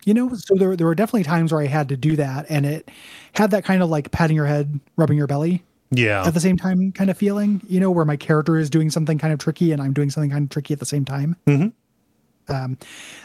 [0.06, 2.66] You know, so there there were definitely times where I had to do that, and
[2.66, 2.90] it
[3.34, 6.58] had that kind of like patting your head, rubbing your belly yeah, at the same
[6.58, 7.62] time kind of feeling.
[7.68, 10.32] You know, where my character is doing something kind of tricky and I'm doing something
[10.32, 11.36] kind of tricky at the same time.
[12.48, 12.78] Um,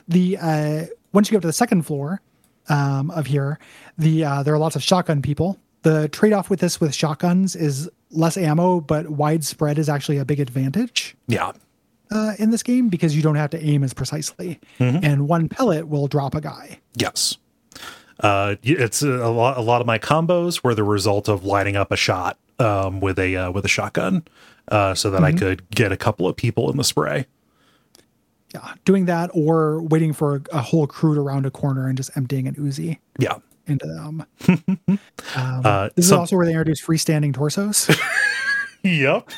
[0.08, 2.20] the uh, once you go to the second floor
[2.68, 3.58] um, of here,
[3.98, 5.58] the uh, there are lots of shotgun people.
[5.82, 10.24] The trade off with this with shotguns is less ammo, but widespread is actually a
[10.24, 11.52] big advantage yeah,
[12.10, 15.88] uh, in this game because you don't have to aim as precisely, and one pellet
[15.88, 16.80] will drop a guy.
[16.96, 17.36] yes.
[18.22, 19.56] Uh, it's a lot.
[19.56, 23.18] A lot of my combos were the result of lining up a shot um, with
[23.18, 24.24] a uh, with a shotgun,
[24.68, 27.26] uh, so that I could get a couple of people in the spray.
[28.54, 31.96] Yeah, doing that or waiting for a, a whole crew to round a corner and
[31.96, 34.26] just emptying an Uzi Yeah, into them.
[34.88, 34.98] um,
[35.36, 37.88] Uh, this is also where they introduce freestanding torsos.
[38.82, 39.28] yep.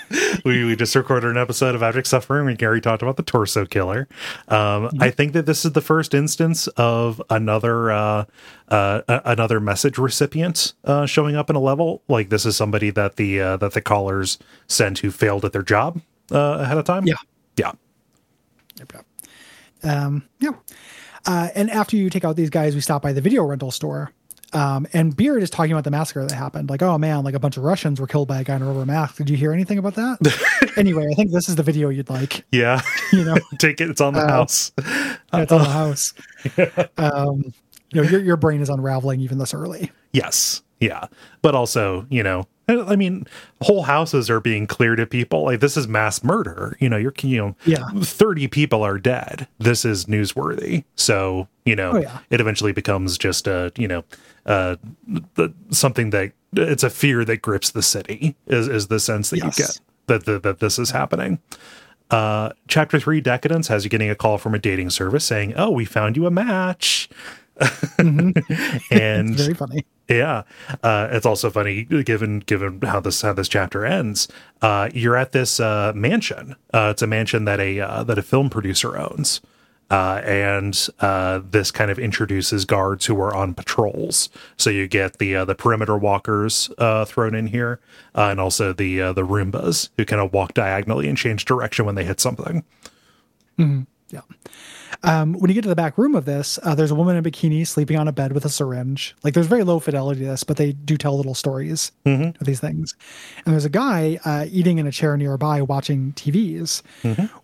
[0.44, 3.66] We, we just recorded an episode of Abject Suffering and Gary talked about the torso
[3.66, 4.08] killer.
[4.48, 8.24] Um, I think that this is the first instance of another uh,
[8.68, 12.02] uh, another message recipient uh, showing up in a level.
[12.08, 15.62] Like this is somebody that the uh, that the callers sent who failed at their
[15.62, 17.06] job uh, ahead of time.
[17.06, 17.14] Yeah.
[17.56, 17.72] yeah,
[18.78, 19.06] Yep, yep.
[19.84, 20.52] Um, yeah.
[21.26, 24.12] Uh, and after you take out these guys, we stop by the video rental store.
[24.54, 26.68] Um, and Beard is talking about the massacre that happened.
[26.70, 28.66] Like, oh man, like a bunch of Russians were killed by a guy in a
[28.66, 29.16] rubber mask.
[29.16, 30.72] Did you hear anything about that?
[30.76, 32.44] anyway, I think this is the video you'd like.
[32.52, 32.80] yeah.
[33.12, 33.90] You know, Take it.
[33.90, 34.72] It's on the Uh, house.
[34.78, 36.14] it's on the house.
[36.96, 37.52] Um,
[37.92, 39.90] you know, your your brain is unraveling even this early.
[40.12, 40.62] Yes.
[40.80, 41.06] Yeah.
[41.42, 42.46] But also, you know,
[42.86, 43.26] I mean,
[43.60, 45.44] whole houses are being cleared of people.
[45.44, 46.76] Like this is mass murder.
[46.80, 47.84] You know, you're you know, Yeah.
[48.00, 49.46] 30 people are dead.
[49.58, 50.84] This is newsworthy.
[50.96, 52.18] So, you know, Oh, yeah.
[52.30, 54.04] it eventually becomes just a, you know,
[54.46, 54.76] uh
[55.34, 59.36] the, something that it's a fear that grips the city is is the sense that
[59.38, 59.58] Yes.
[59.58, 61.38] you get that that, that this is happening.
[62.10, 65.70] Uh, chapter three, Decadence, has you getting a call from a dating service saying, "Oh,
[65.70, 67.08] we found you a match,"
[67.98, 68.36] and
[68.90, 69.84] It's very funny.
[70.08, 70.42] yeah,
[70.82, 74.28] uh, it's also funny given given how this how this chapter ends.
[74.60, 76.56] Uh, you're at this uh, mansion.
[76.72, 79.40] Uh, it's a mansion that a uh, that a film producer owns,
[79.90, 84.28] uh, and uh, this kind of introduces guards who are on patrols.
[84.56, 87.80] So you get the uh, the perimeter walkers uh, thrown in here,
[88.14, 91.84] uh, and also the uh, the Roombas who kind of walk diagonally and change direction
[91.84, 92.64] when they hit something.
[93.58, 94.20] Yeah.
[95.02, 97.26] Um, when you get to the back room of this, uh, there's a woman in
[97.26, 99.14] a bikini sleeping on a bed with a syringe.
[99.22, 101.92] Like there's very low fidelity to this, but they do tell little stories
[102.40, 102.94] of these things.
[103.44, 106.82] And there's a guy uh, eating in a chair nearby watching TVs.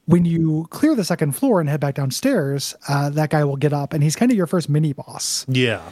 [0.07, 3.73] When you clear the second floor and head back downstairs, uh, that guy will get
[3.73, 5.45] up and he's kind of your first mini boss.
[5.49, 5.83] Yeah.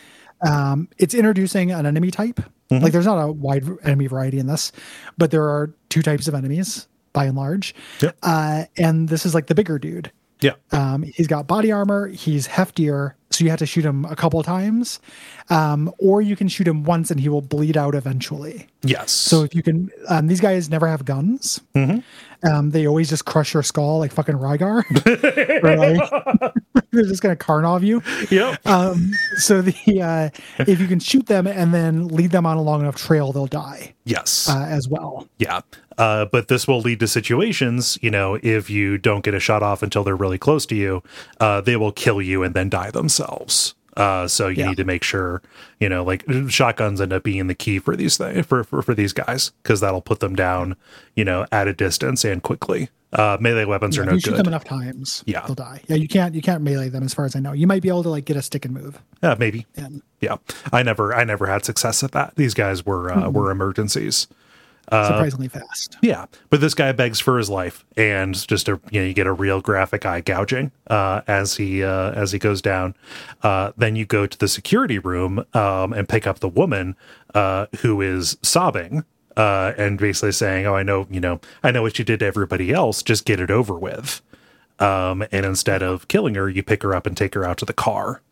[0.47, 2.41] Um, it's introducing an enemy type.
[2.71, 4.73] Like there's not a wide enemy variety in this,
[5.17, 7.75] but there are two types of enemies by and large.
[8.03, 8.17] Yep.
[8.23, 10.11] Uh, and this is like the bigger dude.
[10.41, 10.53] Yeah.
[10.73, 12.09] Um, he's got body armor.
[12.09, 15.01] He's heftier, so you have to shoot him a couple of times,
[15.49, 18.67] um, or you can shoot him once and he will bleed out eventually.
[18.83, 19.13] Yes.
[19.13, 21.61] So if you can, um, these guys never have guns.
[22.43, 24.85] Um, they always just crush your skull like fucking Rygar.
[26.91, 28.03] They're just gonna Karnov you.
[28.31, 28.65] yep.
[28.67, 32.63] Um, so the uh, if you can shoot them and then lead them on a
[32.63, 34.49] long enough trail, they'll die yes.
[34.49, 35.29] uh, as well.
[35.39, 35.61] Yeah.
[35.99, 39.63] Uh, but this will lead to situations, you know, if you don't get a shot
[39.63, 41.03] off until they're really close to you,
[41.41, 43.75] uh, they will kill you and then die themselves.
[43.97, 44.69] Uh, so you Yeah.
[44.69, 45.41] need to make sure,
[45.81, 48.95] you know, like shotguns end up being the key for these things for for, for
[48.95, 50.77] these guys because that'll put them down,
[51.15, 52.91] you know, at a distance and quickly.
[53.15, 54.41] Uh, melee weapons are if no you shoot good.
[54.41, 55.47] them enough times, Yeah.
[55.47, 55.81] they'll die.
[55.89, 57.53] Yeah, you can't you can't melee them as far as I know.
[57.53, 59.01] You might be able to like get a stick and move.
[59.23, 59.65] Yeah, maybe.
[59.77, 60.37] And Yeah.
[60.75, 62.35] I never I never had success at that.
[62.37, 64.27] These guys were uh, were emergencies.
[64.89, 65.97] Uh, surprisingly fast.
[66.01, 69.27] Yeah, but this guy begs for his life, and just a you know you get
[69.27, 72.95] a real graphic eye gouging uh, as he uh, as he goes down.
[73.43, 76.95] Uh, then you go to the security room um, and pick up the woman
[77.35, 79.05] uh, who is sobbing
[79.37, 82.27] uh, and basically saying, "Oh, I know, you know, I know what you did to
[82.27, 83.03] everybody else.
[83.03, 84.23] Just get it over with."
[84.79, 87.65] Um, and instead of killing her, you pick her up and take her out to
[87.65, 88.23] the car.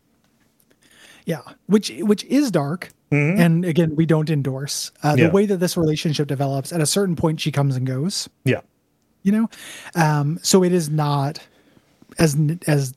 [1.25, 5.31] Yeah, which which is dark, and again, we don't endorse uh, the Yeah.
[5.31, 6.71] way that this relationship develops.
[6.71, 8.29] At a certain point, she comes and goes.
[8.43, 8.61] Yeah,
[9.23, 9.49] You know,
[9.95, 11.39] um, so it is not
[12.19, 12.37] as
[12.67, 12.93] as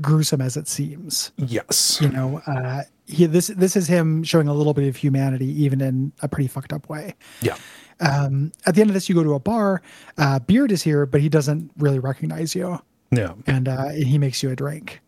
[0.00, 1.32] gruesome as it seems.
[1.36, 5.46] yes, You know, uh, he this this is him showing a little bit of humanity,
[5.64, 7.14] even in a pretty fucked up way.
[7.42, 7.56] yeah,
[8.00, 9.82] Um, at the end of this, you go to a bar.
[10.18, 12.78] Uh, Beard is here, but he doesn't really recognize you.
[13.10, 15.00] yeah, and uh, he makes you a drink.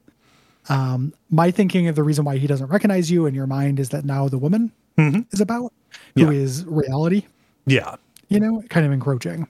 [0.68, 3.90] Um, my thinking of the reason why he doesn't recognize you in your mind is
[3.90, 5.72] that now the woman is about,
[6.14, 6.66] who is Yeah.
[6.68, 7.24] reality,
[7.66, 7.96] yeah.
[8.28, 9.46] you know, kind of encroaching.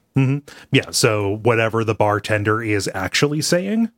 [0.72, 3.90] Yeah, so whatever the bartender is actually saying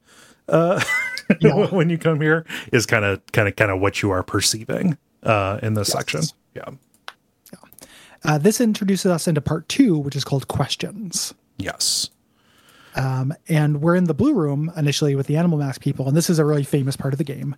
[0.49, 0.83] uh
[1.41, 1.67] Yeah.
[1.75, 4.97] when you come here is kind of kind of kind of what you are perceiving
[5.23, 6.23] uh in this section.
[6.55, 6.69] Yeah.
[8.25, 11.33] Uh, this introduces us into part two, which is called questions.
[11.59, 12.11] Yes.
[12.97, 16.31] Um, and we're in the blue room initially with the animal mask people, and this
[16.31, 17.55] is a really famous part of the game,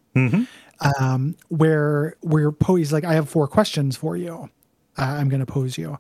[1.01, 4.51] um, where we're po- like, "I have four questions for you.
[4.97, 5.97] Uh, I'm going to pose you,"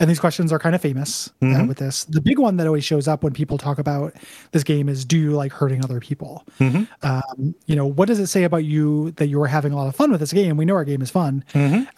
[0.00, 2.02] and these questions are kind of famous uh, with this.
[2.04, 4.12] The big one that always shows up when people talk about
[4.50, 6.44] this game is, "Do you like hurting other people?"
[7.02, 9.86] Um, you know, what does it say about you that you are having a lot
[9.86, 10.56] of fun with this game?
[10.56, 11.44] We know our game is fun,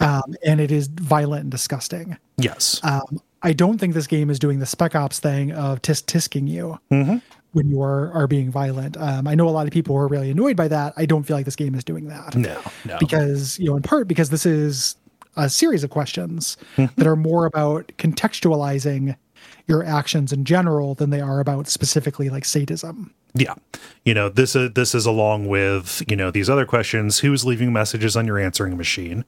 [0.01, 2.19] um, and it is violent and disgusting.
[2.37, 2.81] Yes.
[3.43, 6.79] I don't think this game is doing the spec ops thing of tisk tisking you
[7.53, 8.97] when you are, are being violent.
[8.97, 10.95] Um, I know a lot of people are really annoyed by that.
[10.97, 12.61] I don't feel like this game is doing that no.
[12.85, 12.99] No.
[12.99, 14.97] because, you know, in part because this is
[15.37, 19.17] a series of questions that are more about contextualizing
[19.67, 23.13] your actions in general than they are about specifically like sadism.
[23.35, 23.55] Yeah.
[24.05, 27.73] You know, this is this is along with, you know, these other questions, who's leaving
[27.73, 29.25] messages on your answering machine?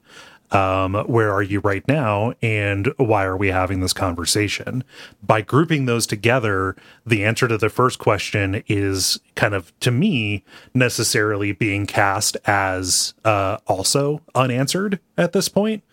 [0.51, 4.83] Um, where are you right now and why are we having this conversation?
[5.23, 6.75] By grouping those together,
[7.05, 10.43] the answer to the first question is kind of to me
[10.73, 15.83] necessarily being cast as uh also unanswered at this point.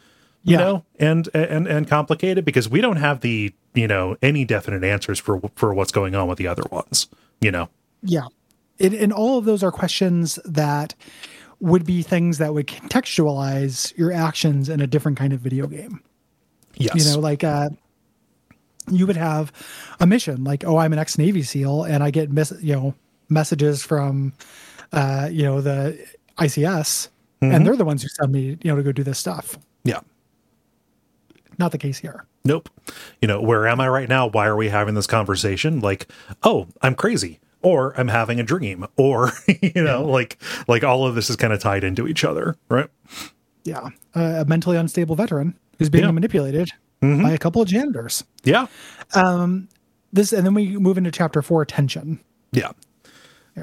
[0.44, 0.59] You Yeah.
[0.59, 5.18] know, and and and complicated because we don't have the, you know, any definite answers
[5.18, 7.07] for for what's going on with the other ones,
[7.40, 7.68] you know.
[8.03, 8.26] Yeah.
[8.80, 10.94] And, and all of those are questions that
[11.62, 16.02] would be things that would contextualize your actions in a different kind of video game.
[16.74, 16.94] Yes.
[16.96, 17.70] You know, like uh,
[18.90, 19.52] you would have
[20.00, 22.94] a mission like, oh, I'm an ex Navy SEAL and I get mis- you know
[23.28, 24.32] messages from
[24.92, 26.04] uh, you know the
[26.38, 27.08] ICS,
[27.40, 29.56] and they're the ones who send me you know to go do this stuff.
[29.84, 30.00] yeah.
[31.58, 32.24] Not the case here.
[32.44, 32.70] Nope.
[33.20, 34.26] You know, where am I right now?
[34.26, 35.80] Why are we having this conversation?
[35.80, 36.08] Like,
[36.42, 39.32] oh, I'm crazy, or I'm having a dream, or
[39.62, 40.38] you know, like
[40.68, 42.88] like all of this is kind of tied into each other, right?
[43.64, 46.08] Yeah, uh, a mentally unstable veteran who's being Yeah.
[46.08, 46.14] Mm-hmm.
[46.16, 48.24] manipulated by a couple of janitors.
[48.44, 48.66] Yeah.
[49.14, 49.68] Um
[50.12, 52.20] This, and then we move into chapter four, tension.
[52.52, 52.72] Yeah.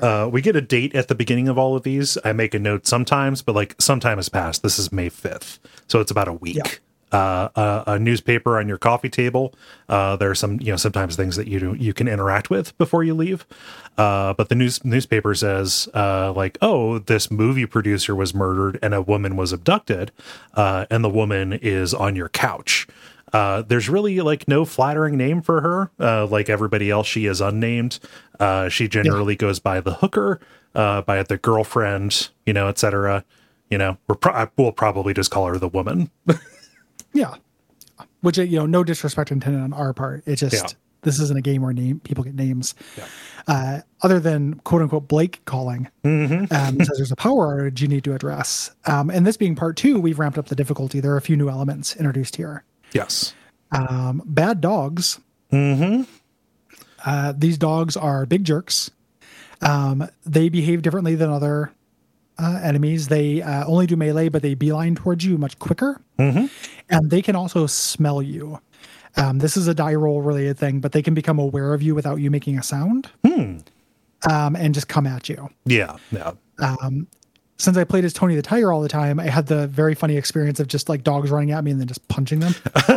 [0.01, 2.15] Uh, we get a date at the beginning of all of these.
[2.23, 4.61] I make a note sometimes, but like some time has passed.
[4.61, 5.57] This is May 5th.
[5.87, 6.79] So it's about a week.
[7.11, 9.53] Uh, a, a newspaper on your coffee table.
[9.87, 13.03] Uh, there are some, you know, sometimes things that you you can interact with before
[13.03, 13.45] you leave.
[13.97, 18.93] Uh, but the news newspaper says, uh, like, oh, this movie producer was murdered and
[18.93, 20.11] a woman was abducted,
[20.53, 22.87] uh, and the woman is on your couch.
[23.33, 25.91] Uh, there's really like no flattering name for her.
[25.99, 27.99] Uh, like everybody else, she is unnamed.
[28.39, 29.37] Uh, she generally yeah.
[29.37, 30.39] goes by the hooker,
[30.75, 33.23] uh, by the girlfriend, you know, etc.
[33.69, 36.09] You know, we're pro- we'll probably just call her the woman.
[37.13, 37.35] yeah,
[38.21, 40.23] which you know, no disrespect intended on our part.
[40.25, 40.77] It just yeah.
[41.01, 42.75] this isn't a game where name people get names.
[42.97, 43.07] Yeah.
[43.47, 46.53] Uh, other than quote unquote Blake calling, mm-hmm.
[46.53, 48.71] um, says there's a power outage you need to address.
[48.85, 50.99] Um, and this being part two, we've ramped up the difficulty.
[50.99, 52.63] There are a few new elements introduced here.
[52.93, 53.33] Yes.
[53.71, 55.19] Um, bad dogs.
[55.51, 56.03] Mm-hmm.
[57.05, 58.91] Uh, these dogs are big jerks.
[59.61, 61.71] Um, they behave differently than other
[62.39, 63.07] uh, enemies.
[63.07, 66.01] They uh, only do melee, but they beeline towards you much quicker.
[66.17, 66.45] Mm-hmm.
[66.89, 68.59] And they can also smell you.
[69.17, 71.95] Um, this is a die roll related thing, but they can become aware of you
[71.95, 73.09] without you making a sound.
[73.25, 73.57] Hmm.
[74.29, 75.49] Um, and just come at you.
[75.65, 76.33] Yeah, yeah.
[76.59, 77.07] Um,
[77.57, 80.15] since I played as Tony the Tiger all the time, I had the very funny
[80.15, 82.55] experience of just like dogs running at me and then just punching them.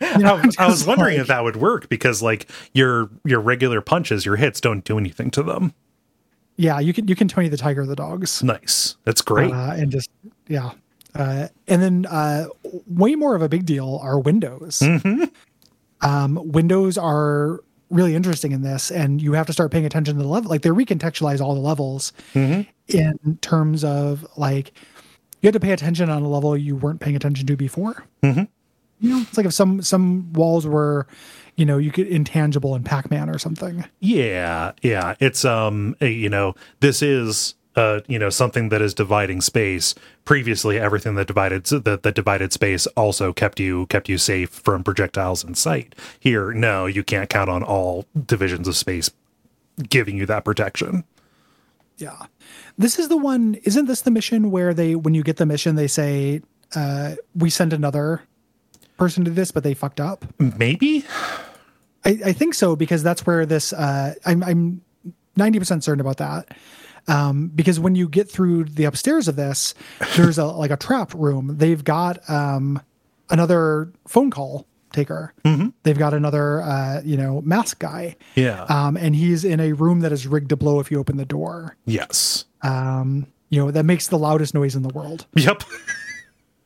[0.00, 3.80] you know, I was wondering like, if that would work because like your your regular
[3.80, 5.72] punches, your hits don't do anything to them.
[6.56, 8.42] Yeah, you can you can Tony the Tiger the dogs.
[8.42, 9.52] Nice, that's great.
[9.52, 10.10] Uh, and just
[10.48, 10.72] yeah,
[11.14, 12.46] uh, and then uh,
[12.86, 14.80] way more of a big deal are windows.
[14.80, 15.24] Mm-hmm.
[16.02, 20.22] Um, windows are really interesting in this, and you have to start paying attention to
[20.22, 20.50] the level.
[20.50, 22.62] Like they recontextualize all the levels mm-hmm.
[22.88, 24.72] in terms of like
[25.40, 28.04] you have to pay attention on a level you weren't paying attention to before.
[28.22, 28.44] Mm-hmm.
[29.00, 31.06] You know, it's like if some some walls were,
[31.56, 33.84] you know, you get intangible in Pac Man or something.
[34.00, 35.14] Yeah, yeah.
[35.20, 39.94] It's um, you know, this is uh, you know, something that is dividing space.
[40.24, 44.82] Previously, everything that divided that, that divided space also kept you kept you safe from
[44.82, 45.94] projectiles in sight.
[46.18, 49.10] Here, no, you can't count on all divisions of space
[49.88, 51.04] giving you that protection.
[51.98, 52.26] Yeah,
[52.78, 53.54] this is the one.
[53.62, 56.40] Isn't this the mission where they, when you get the mission, they say,
[56.74, 58.22] uh, "We sent another
[58.96, 61.04] person to this, but they fucked up." Maybe.
[62.06, 63.72] I, I think so because that's where this.
[63.72, 64.80] Uh, I'm I'm
[65.36, 66.56] ninety percent certain about that
[67.08, 69.74] um, because when you get through the upstairs of this,
[70.16, 71.56] there's a like a trap room.
[71.56, 72.80] They've got um,
[73.30, 75.32] another phone call taker.
[75.44, 75.68] Mm-hmm.
[75.82, 78.16] They've got another uh, you know mask guy.
[78.34, 81.16] Yeah, um, and he's in a room that is rigged to blow if you open
[81.16, 81.76] the door.
[81.84, 82.44] Yes.
[82.62, 85.26] Um, you know that makes the loudest noise in the world.
[85.34, 85.62] Yep.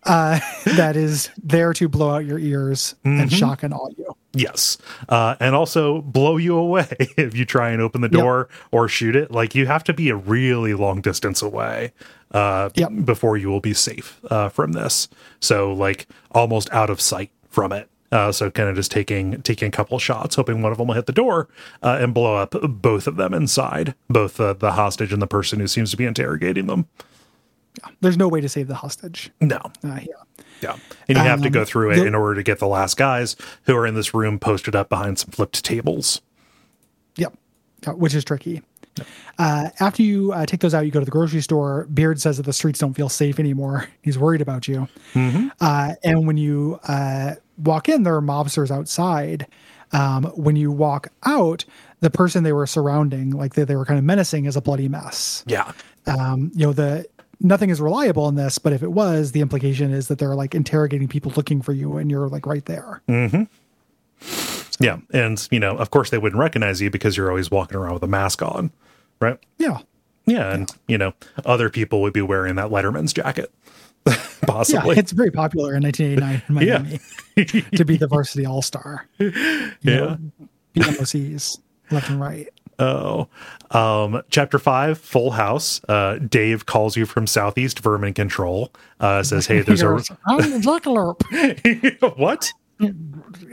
[0.05, 0.41] uh,
[0.77, 3.21] that is there to blow out your ears mm-hmm.
[3.21, 4.10] and shock and awe you.
[4.33, 4.79] Yes.
[5.09, 8.59] Uh, and also blow you away if you try and open the door yep.
[8.71, 9.31] or shoot it.
[9.31, 11.93] Like you have to be a really long distance away
[12.31, 12.91] uh, yep.
[13.05, 15.09] before you will be safe uh, from this.
[15.41, 17.89] So like almost out of sight from it.
[18.13, 20.97] Uh, so kind of just taking taking a couple shots, hoping one of them will
[20.97, 21.49] hit the door
[21.83, 25.61] uh, and blow up both of them inside, both uh, the hostage and the person
[25.61, 26.89] who seems to be interrogating them.
[27.79, 27.91] Yeah.
[28.01, 29.31] There's no way to save the hostage.
[29.41, 29.61] No.
[29.85, 30.15] Uh, yeah.
[30.61, 30.77] Yeah.
[31.09, 32.69] And you um, have to go um, through it the, in order to get the
[32.69, 36.21] last guys who are in this room posted up behind some flipped tables.
[37.17, 37.35] Yep.
[37.95, 38.63] Which is tricky.
[38.97, 39.07] Yep.
[39.39, 41.87] Uh, after you uh, take those out, you go to the grocery store.
[41.87, 43.89] Beard says that the streets don't feel safe anymore.
[44.03, 44.89] He's worried about you.
[45.15, 45.49] Mm-hmm.
[45.61, 49.47] Uh, and when you uh, walk in, there are mobsters outside.
[49.93, 51.65] Um, when you walk out,
[52.01, 54.89] the person they were surrounding, like they, they were kind of menacing, is a bloody
[54.89, 55.43] mess.
[55.47, 55.73] Yeah.
[56.07, 57.07] Um, you know, the
[57.41, 60.55] nothing is reliable in this, but if it was, the implication is that they're like
[60.55, 63.03] interrogating people looking for you and you're like right there.
[63.09, 63.45] Mm-hmm.
[64.21, 64.85] So.
[64.85, 64.99] Yeah.
[65.13, 68.03] And, you know, of course they wouldn't recognize you because you're always walking around with
[68.03, 68.71] a mask on,
[69.21, 69.39] right?
[69.59, 69.79] Yeah.
[70.27, 70.53] Yeah.
[70.53, 70.77] And, yeah.
[70.89, 71.15] you know,
[71.45, 73.53] other people would be wearing that Letterman's jacket.
[74.47, 74.95] Possibly.
[74.95, 76.55] Yeah, it's very popular in 1989 in
[77.37, 79.07] Miami to be the varsity all star.
[79.83, 80.17] Yeah.
[80.77, 80.97] Know,
[81.91, 82.49] left and right.
[82.81, 83.29] Oh,
[83.71, 85.81] um, chapter five, Full House.
[85.89, 88.73] Uh, Dave calls you from Southeast Vermin Control.
[88.99, 91.23] Uh, says, "Hey, there's a jackalope."
[92.19, 92.51] what?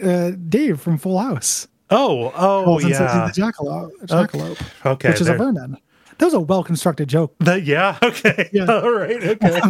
[0.02, 1.68] Uh, Dave from Full House.
[1.90, 5.36] Oh, oh, yeah, the jackalope, jackalope, okay, okay which is there.
[5.36, 5.78] a vermin.
[6.18, 7.36] That was a well constructed joke.
[7.40, 7.98] That, yeah.
[8.04, 8.50] Okay.
[8.52, 8.66] Yeah.
[8.66, 9.24] All right.
[9.24, 9.62] Okay.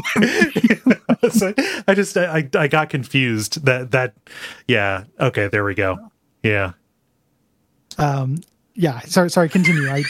[1.30, 1.53] so
[1.88, 3.66] I just I I got confused.
[3.66, 4.14] That that
[4.68, 5.03] yeah.
[5.20, 5.47] Okay.
[5.47, 5.97] There we go.
[6.43, 6.74] Yeah.
[7.97, 8.38] Um
[8.78, 9.90] yeah, sorry, sorry, continue.
[9.90, 10.04] I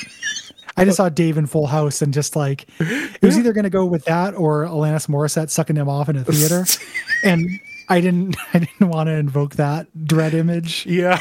[0.75, 3.69] I just saw Dave in Full House and just like it was either going to
[3.69, 6.65] go with that or Alanis Morissette sucking him off in a theater,
[7.23, 7.49] and
[7.89, 10.85] I didn't I didn't want to invoke that dread image.
[10.85, 11.19] Yeah,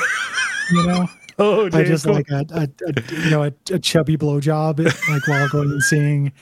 [0.70, 1.08] you know.
[1.38, 5.46] Oh, I just like a, a, a, you know a, a chubby blowjob like while
[5.50, 6.32] going and seeing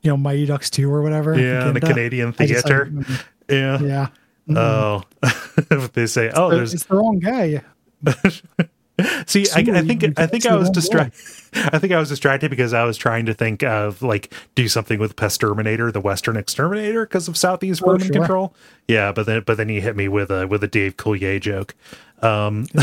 [0.00, 1.38] you know Mighty Ducks two or whatever.
[1.38, 2.90] Yeah, in the Canadian theater.
[2.90, 4.08] Like, yeah, yeah.
[4.56, 5.02] Oh,
[5.92, 7.60] they say, "Oh, there's it's the wrong guy.
[9.26, 11.20] See, I, I think I think I was distracted.
[11.54, 14.98] I think I was distracted because I was trying to think of like do something
[14.98, 18.12] with Pesterminator, the Western Exterminator, because of Southeast Oh, Vermin sure.
[18.12, 18.54] Control.
[18.88, 21.74] Yeah, but then but then he hit me with a with a Dave Coulier joke.
[22.22, 22.66] Um,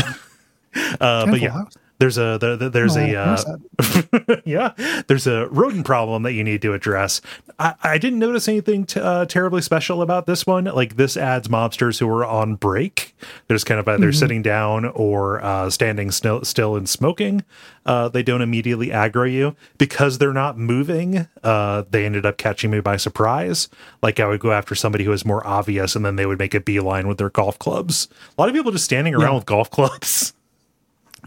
[1.00, 1.64] uh, but yeah.
[1.98, 4.72] There's a the, the- there's Oh, a uh, yeah,
[5.08, 7.20] there's a rodent problem that you need to address.
[7.58, 10.64] I, I didn't notice anything t- uh, terribly special about this one.
[10.64, 13.14] Like this adds mobsters who are on break.
[13.48, 17.44] There's kind of either sitting down or uh, standing still, still and smoking.
[17.86, 21.28] Uh, they don't immediately aggro you because they're not moving.
[21.44, 23.68] Uh, they ended up catching me by surprise.
[24.02, 26.54] Like I would go after somebody who was more obvious, and then they would make
[26.54, 28.08] a beeline with their golf clubs.
[28.36, 29.36] A lot of people just standing around Yeah.
[29.36, 30.32] with golf clubs.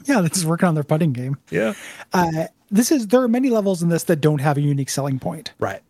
[0.15, 1.37] Yeah, this is working on their putting game.
[1.51, 1.73] yeah,
[2.13, 5.19] Uh, this is there are many levels in this that don't have a unique selling
[5.19, 5.53] point.
[5.59, 5.81] right.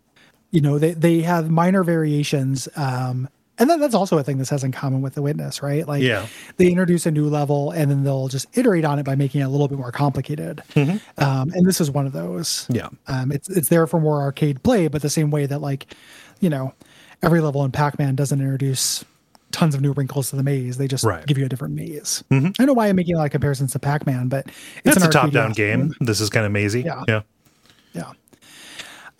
[0.51, 2.67] You know, they they have minor variations.
[2.75, 5.85] Um, and that, that's also a thing this has in common with the witness, right?
[5.87, 6.25] Like, Yeah.
[6.57, 9.43] they introduce a new level and then they'll just iterate on it by making it
[9.43, 10.63] a little bit more complicated.
[10.75, 10.97] Mm-hmm.
[11.23, 12.65] Um, and this is one of those.
[12.69, 12.87] Yeah.
[13.07, 15.93] Um, it's it's there for more arcade play, but the same way that like,
[16.39, 16.73] you know,
[17.21, 19.03] every level in Pac-Man doesn't introduce
[19.51, 20.77] tons of new wrinkles to the maze.
[20.77, 21.25] They just Right.
[21.25, 22.23] give you a different maze.
[22.31, 24.47] I know why I'm making a lot of comparisons to Pac-Man, but
[24.83, 25.93] it's an a top-down game.
[25.99, 26.81] This is kind of mazy.
[26.81, 27.03] Yeah.
[27.07, 27.21] yeah.
[27.93, 28.11] Yeah.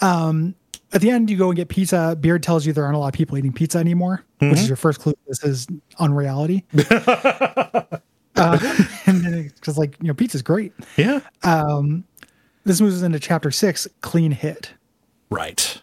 [0.02, 0.56] Um,
[0.94, 2.18] at the end, you go and get pizza.
[2.20, 4.76] Beard tells you there aren't a lot of people eating pizza anymore, which is your
[4.78, 5.14] first clue.
[5.28, 5.68] This is
[6.00, 6.66] unreality.
[6.92, 7.98] uh,
[9.06, 10.74] and then it's like, you know, pizza's great.
[10.98, 11.20] Yeah.
[12.66, 14.72] This moves us into chapter six, clean hit.
[15.30, 15.82] Right.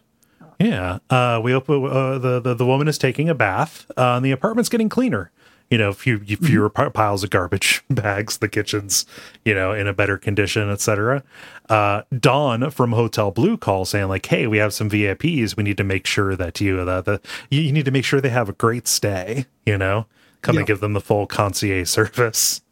[0.59, 0.99] Yeah.
[1.11, 1.85] Uh, we open.
[1.85, 3.87] Uh, the, the the woman is taking a bath.
[3.97, 5.31] Uh, and the apartment's getting cleaner.
[5.71, 8.39] You know, few fewer pi- piles of garbage bags.
[8.39, 9.05] The kitchen's
[9.45, 11.25] you know in a better condition, etc.
[11.69, 15.57] Uh, Dawn from Hotel Blue calls saying like, "Hey, we have some VIPs.
[15.57, 18.21] We need to make sure that you that the you, you need to make sure
[18.21, 19.47] they have a great stay.
[19.67, 20.07] You know,
[20.43, 20.61] come Yeah.
[20.61, 22.63] and give them the full concierge service."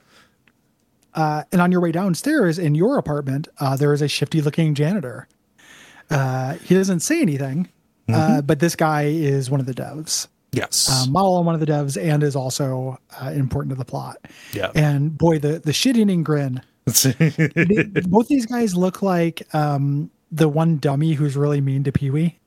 [1.15, 4.75] Uh, and on your way downstairs in your apartment, uh, there is a shifty looking
[4.75, 5.29] janitor.
[6.11, 7.69] Uh, he doesn't say anything,
[8.13, 10.29] uh, but this guy is one of the devs.
[10.53, 10.89] Yes.
[11.03, 14.19] um, model on one of the devs and is also uh, important to the plot.
[14.53, 14.71] Yeah.
[14.77, 16.63] And boy, the the shit eating grin.
[16.93, 22.11] They- both these guys look like um, the one dummy who's really mean to Pee
[22.11, 22.39] Wee.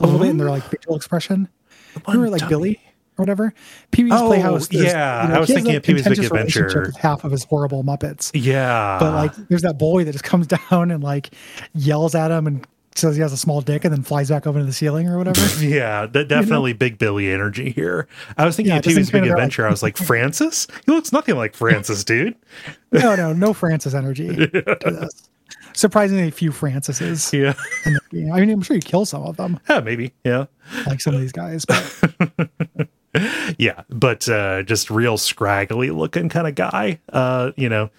[0.00, 1.48] A little bit in their like facial expression.
[2.06, 2.50] Remember like dummy.
[2.50, 2.80] Billy
[3.16, 3.54] or whatever?
[3.92, 4.70] Pee Wee's Oh, Playhouse.
[4.72, 5.30] yeah.
[5.32, 6.32] I was he has thinking of Pee-wee's Big relationship
[6.66, 6.80] Adventure.
[6.86, 8.30] With half of his horrible Muppets.
[8.34, 8.98] yeah.
[8.98, 11.30] But like, there's that boy that just comes down and like
[11.72, 12.66] yells at him and
[12.96, 15.18] says he has a small dick and then flies back up into the ceiling or
[15.18, 15.40] whatever.
[15.64, 18.06] Yeah, de- definitely Big Billy energy here.
[18.36, 19.66] I was thinking Yeah, of it Big of like- Adventure.
[19.66, 20.66] I was like, Francis?
[20.86, 22.36] He looks nothing like Francis, dude.
[22.92, 24.46] no, no, no Francis energy to
[24.84, 25.28] this.
[25.72, 27.32] Surprisingly few Francis's.
[27.32, 27.54] Yeah.
[28.12, 28.30] the.
[28.32, 30.12] I mean, I'm sure you kill some of them, yeah, maybe.
[30.24, 30.46] Yeah.
[30.86, 31.64] like some of these guys.
[31.64, 32.88] But
[33.58, 33.82] Yeah.
[33.90, 37.90] But uh, just real scraggly looking kind of guy, uh, you know,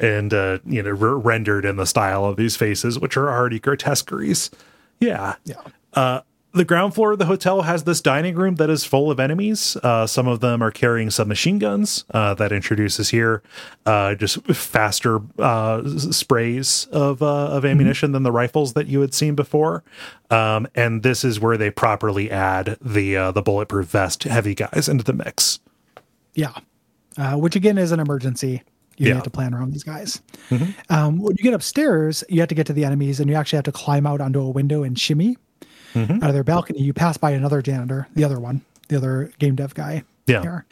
[0.00, 3.58] and, uh, you know, re- rendered in the style of these faces, which are already
[3.60, 4.50] grotesqueries.
[4.98, 5.34] Yeah.
[5.44, 5.54] yeah,
[5.94, 6.20] Uh,
[6.52, 9.76] the ground floor of the hotel has this dining room that is full of enemies.
[9.84, 12.04] Uh, some of them are carrying submachine guns.
[12.12, 13.40] Uh, that introduces here
[13.86, 19.14] uh, just faster uh, sprays of uh, of ammunition than the rifles that you had
[19.14, 19.84] seen before.
[20.28, 24.88] Um, and this is where they properly add the uh, the bulletproof vest heavy guys
[24.88, 25.60] into the mix.
[26.34, 26.54] yeah.
[27.16, 28.62] Uh, which again is an emergency.
[29.00, 29.14] You Yeah.
[29.14, 30.20] have to plan around these guys.
[30.90, 33.56] Um, when you get upstairs, you have to get to the enemies, and you actually
[33.56, 35.38] have to climb out onto a window and shimmy
[35.96, 36.80] out of their balcony.
[36.82, 40.02] You pass by another janitor, the other one, the other game dev guy.
[40.30, 40.42] Yeah.
[40.42, 40.66] here,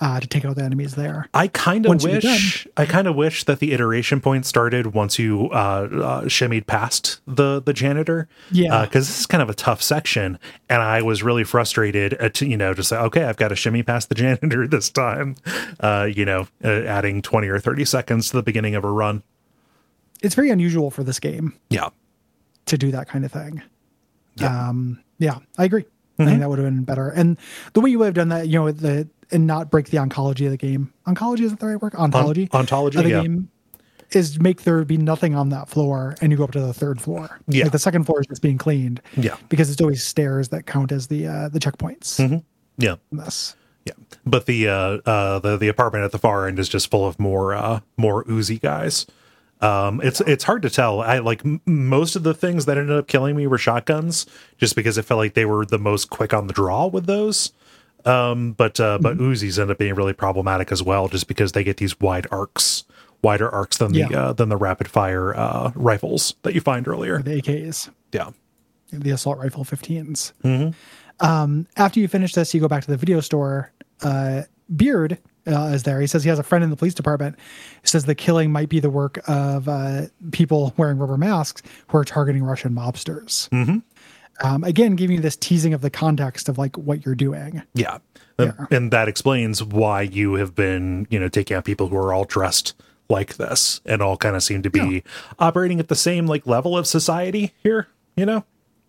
[0.00, 1.28] uh, to take out the enemies there.
[1.34, 4.46] I kind of Once you get wish I kind of wish that the iteration point
[4.46, 8.28] started once you uh, uh shimmied past the the janitor.
[8.50, 8.84] Yeah.
[8.84, 10.38] because this is kind of a tough section,
[10.68, 13.82] and I was really frustrated at you know just like okay, I've got to shimmy
[13.82, 15.36] past the janitor this time.
[15.78, 19.22] Uh, you know, uh, adding twenty or thirty seconds to the beginning of a run.
[20.22, 21.88] It's very unusual for this game Yeah,
[22.66, 23.62] to do that kind of thing.
[24.42, 25.84] Um, yeah, I agree.
[26.20, 27.08] I think that would have been better.
[27.08, 27.36] And
[27.72, 30.44] the way you would have done that, you know, the and not break the oncology
[30.46, 30.92] of the game.
[31.06, 31.94] Oncology isn't the right word.
[31.94, 32.48] Ontology.
[32.52, 33.22] ontology, of the yeah.
[33.22, 33.50] game
[34.10, 37.00] is make there be nothing on that floor, and you go up to the third
[37.00, 37.40] floor.
[37.46, 37.64] Yeah.
[37.64, 39.00] like the second floor is just being cleaned.
[39.16, 39.36] Yeah.
[39.48, 42.42] because it's always stairs that count as the uh, the checkpoints.
[42.78, 42.96] yeah.
[43.12, 43.56] in This.
[43.86, 43.94] Yeah,
[44.26, 44.74] but the uh,
[45.06, 48.24] uh, the the apartment at the far end is just full of more uh, more
[48.30, 49.06] oozy guys.
[49.62, 51.00] Um, it's it's hard to tell.
[51.00, 54.74] I like m- most of the things that ended up killing me were shotguns, just
[54.74, 57.52] because it felt like they were the most quick on the draw with those.
[58.06, 61.62] Um, but uh, but Uzis end up being really problematic as well, just because they
[61.62, 62.84] get these wide arcs,
[63.22, 64.08] wider arcs than the Yeah.
[64.28, 67.20] uh, than the rapid fire uh, rifles that you find earlier.
[67.20, 67.90] The AKs.
[68.12, 68.30] Yeah,
[68.90, 70.32] the assault rifle 15s.
[71.20, 73.72] Um, after you finish this, you go back to the video store.
[74.02, 74.42] Uh,
[74.74, 76.00] Beard uh, is there.
[76.00, 77.36] He says he has a friend in the police department.
[77.82, 81.98] He says the killing might be the work of uh, people wearing rubber masks who
[81.98, 83.48] are targeting Russian mobsters.
[83.50, 83.78] Mm-hmm.
[84.42, 87.62] Um, again, giving you this teasing of the context of like what you're doing.
[87.74, 87.98] Yeah.
[88.38, 88.52] Yeah.
[88.70, 92.24] And that explains why you have been, you know, taking out people who are all
[92.24, 92.72] dressed
[93.10, 95.00] like this and all kind of seem to be Yeah.
[95.38, 98.44] operating at the same like level of society here, you know?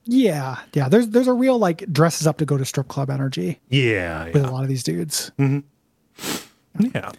[0.06, 0.88] Yeah, yeah.
[0.88, 4.26] There's there's a real like dresses up to go to strip club energy Yeah.
[4.28, 4.50] with Yeah.
[4.50, 5.32] a lot of these dudes.
[6.80, 7.12] Yeah.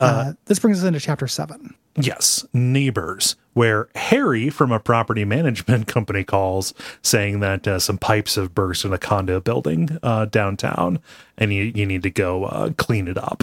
[0.00, 1.74] Uh, this brings us into chapter seven.
[1.96, 6.72] Yes, neighbors, where Harry from a property management company calls
[7.02, 11.00] saying that uh, some pipes have burst in a condo building uh, downtown
[11.36, 13.42] and you, you need to go uh, clean it up.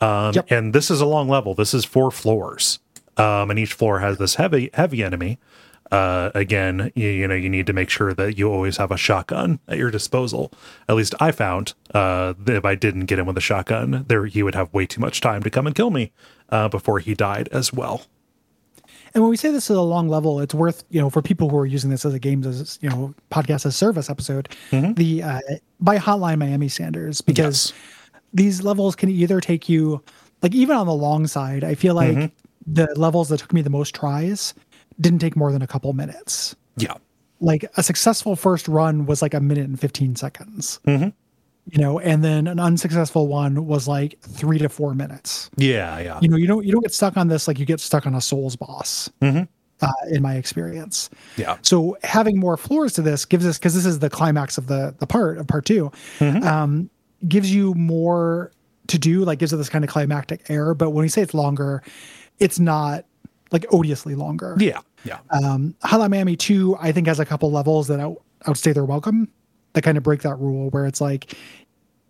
[0.00, 0.50] Um, Yep.
[0.50, 1.54] And this is a long level.
[1.54, 2.78] This is four floors.
[3.16, 5.38] Um, and each floor has this heavy, heavy enemy.
[5.90, 8.96] Uh, again, you, you know, you need to make sure that you always have a
[8.96, 10.50] shotgun at your disposal.
[10.88, 14.26] At least I found uh, that if I didn't get him with a shotgun, there
[14.26, 16.10] he would have way too much time to come and kill me
[16.48, 18.02] uh, before he died as well.
[19.14, 21.48] And when we say this is a long level, it's worth you know for people
[21.48, 24.48] who are using this as a games as you know podcast as service episode.
[24.94, 25.40] The uh,
[25.78, 27.72] by Hotline Miami Sanders because
[28.32, 30.02] these levels can either take you
[30.42, 31.62] like even on the long side.
[31.62, 32.32] I feel like
[32.66, 34.54] the levels that took me the most tries
[35.00, 36.54] didn't take more than a couple minutes.
[36.76, 36.94] Yeah.
[37.40, 40.80] Like a successful first run was like a minute and fifteen seconds.
[40.86, 45.50] You know, and then an unsuccessful one was like three to four minutes.
[45.56, 46.18] Yeah, yeah.
[46.20, 48.14] You know, you don't you don't get stuck on this like you get stuck on
[48.14, 49.10] a Souls boss.
[49.80, 51.56] Uh, in my experience, Yeah.
[51.62, 54.94] so having more floors to this gives us because this is the climax of the
[54.98, 55.90] the part of part 2
[56.20, 56.88] um,
[57.28, 58.52] gives you more
[58.86, 59.24] to do.
[59.24, 60.74] Like gives it this kind of climactic air.
[60.74, 61.82] But when we say it's longer,
[62.38, 63.04] it's not
[63.52, 64.56] like odiously longer.
[64.58, 64.80] Yeah.
[65.04, 65.18] Yeah.
[65.30, 69.28] Um, Hotline Miami 2, I think, has a couple levels that out, outstay their welcome
[69.74, 71.34] that kind of break that rule where it's like,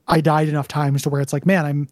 [0.06, 1.88] I died enough times to where it's like, man, I'm,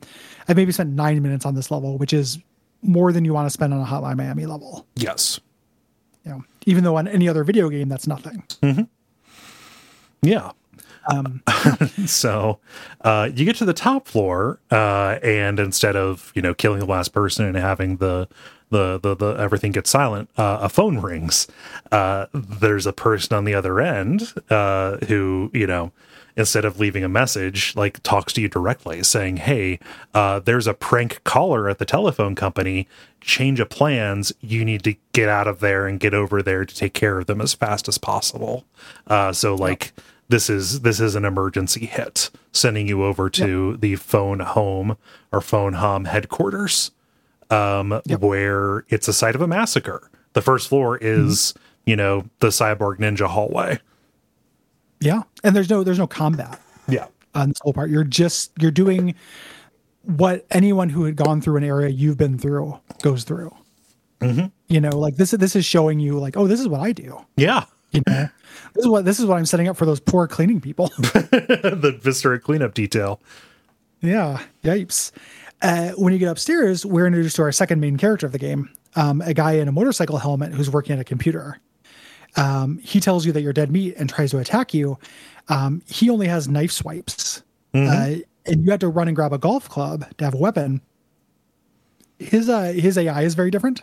[0.47, 2.39] I maybe spent nine minutes on this level, which is
[2.83, 4.87] more than you want to spend on a Hotline Miami level.
[4.97, 5.41] yes.
[6.25, 8.45] You know, even though on any other video game, that's nothing.
[10.23, 10.53] Yeah.
[11.13, 11.43] Um,
[12.07, 12.61] So
[13.01, 16.87] uh, you get to the top floor, uh, and instead of you know killing the
[16.87, 18.29] last person and having the
[18.73, 21.47] the the, the everything gets silent, uh, a phone rings.
[21.93, 25.93] Uh, there's a person on the other end uh, who you know
[26.35, 29.79] instead of leaving a message like talks to you directly saying hey
[30.15, 32.89] uh, there's a prank caller at the telephone company.
[33.21, 34.33] Change of plans.
[34.41, 37.27] You need to get out of there and get over there to take care of
[37.27, 38.65] them as fast as possible.
[39.07, 39.93] Uh, so like
[40.29, 44.97] this is this is an emergency hit sending you over to the phone home
[45.31, 46.91] or phone hum headquarters
[47.53, 51.55] um where it's a site of a massacre the first floor is
[51.87, 53.79] you know the cyborg ninja hallway
[55.03, 57.91] yeah, and there's no there's no combat yeah on this whole part.
[57.91, 59.15] You're just you're doing
[60.03, 63.55] what anyone who had gone through an area you've been through goes through.
[64.69, 67.19] You know, like this this is showing you like, oh, this is what I do.
[67.37, 68.29] yeah You know,
[68.75, 70.87] this is what this is what I'm setting up for those poor cleaning people.
[70.99, 73.21] the Vista cleanup detail
[74.03, 75.13] yeah, yipes.
[75.63, 78.69] Uh, when you get upstairs, we're introduced to our second main character of the game,
[78.97, 81.59] um, a guy in a motorcycle helmet who's working at a computer.
[82.37, 84.99] Um, he tells you that you're dead meat and tries to attack you.
[85.49, 87.43] Um, he only has knife swipes,
[87.75, 90.81] uh, and you have to run and grab a golf club to have a weapon.
[92.19, 93.83] His uh, his AI is very different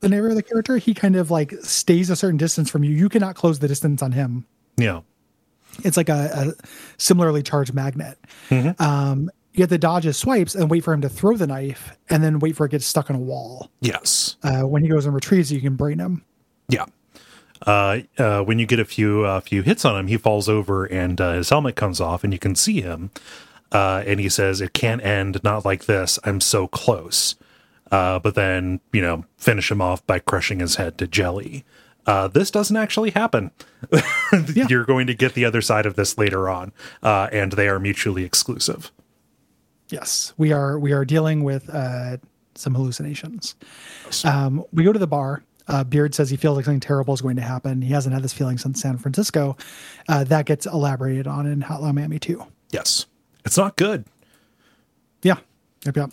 [0.00, 0.76] than of the character.
[0.78, 2.90] He kind of like stays a certain distance from you.
[2.90, 4.44] You cannot close the distance on him.
[4.76, 5.00] yeah
[5.84, 8.18] It's like a, a similarly charged magnet.
[8.78, 11.96] Um, you have to dodge his swipes and wait for him to throw the knife,
[12.08, 13.70] and then wait for it to get stuck on a wall.
[13.80, 16.24] yes Uh, when he goes and retrieves, you can brain him.
[16.68, 16.86] Yeah.
[17.66, 20.84] Uh, uh, when you get a few uh, few hits on him, he falls over
[20.84, 23.10] and uh, his helmet comes off, and you can see him.
[23.72, 26.18] Uh, and he says, "It can't end not like this.
[26.24, 27.34] I'm so close."
[27.90, 31.64] Uh, but then, you know, finish him off by crushing his head to jelly.
[32.06, 33.50] Uh, this doesn't actually happen.
[34.68, 36.72] You're going to get the other side of this later on,
[37.02, 38.90] uh, and they are mutually exclusive.
[39.90, 42.18] Yes, we are we are dealing with uh,
[42.54, 43.54] some hallucinations.
[44.24, 45.42] Um, we go to the bar.
[45.66, 47.82] Uh, Beard says he feels like something terrible is going to happen.
[47.82, 49.56] He hasn't had this feeling since San Francisco.
[50.08, 52.44] Uh, that gets elaborated on in Hotline Miami too.
[52.70, 53.06] Yes,
[53.44, 54.04] it's not good.
[55.22, 55.36] Yeah.
[55.84, 56.10] Yep, yep.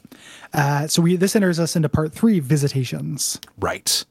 [0.53, 3.39] Uh, so we this enters us into part three, visitations.
[3.59, 4.05] Right.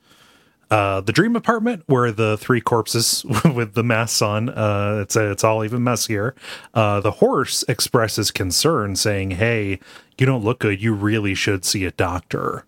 [0.75, 3.25] Uh, the dream apartment where the three corpses
[3.55, 6.35] with the masks on, uh, it's it's all even messier.
[6.75, 9.79] Uh, the horse expresses concern, saying, "Hey,
[10.19, 10.83] you don't look good.
[10.83, 12.65] You really should see a doctor."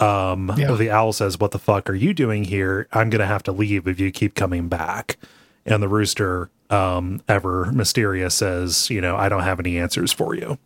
[0.00, 0.72] Um, Yeah.
[0.72, 2.88] The owl says, "What the fuck are you doing here?
[2.92, 5.16] I'm gonna have to leave if you keep coming back."
[5.64, 10.34] And the rooster um, ever mysterious, says, you know, I don't have any answers for
[10.34, 10.58] you.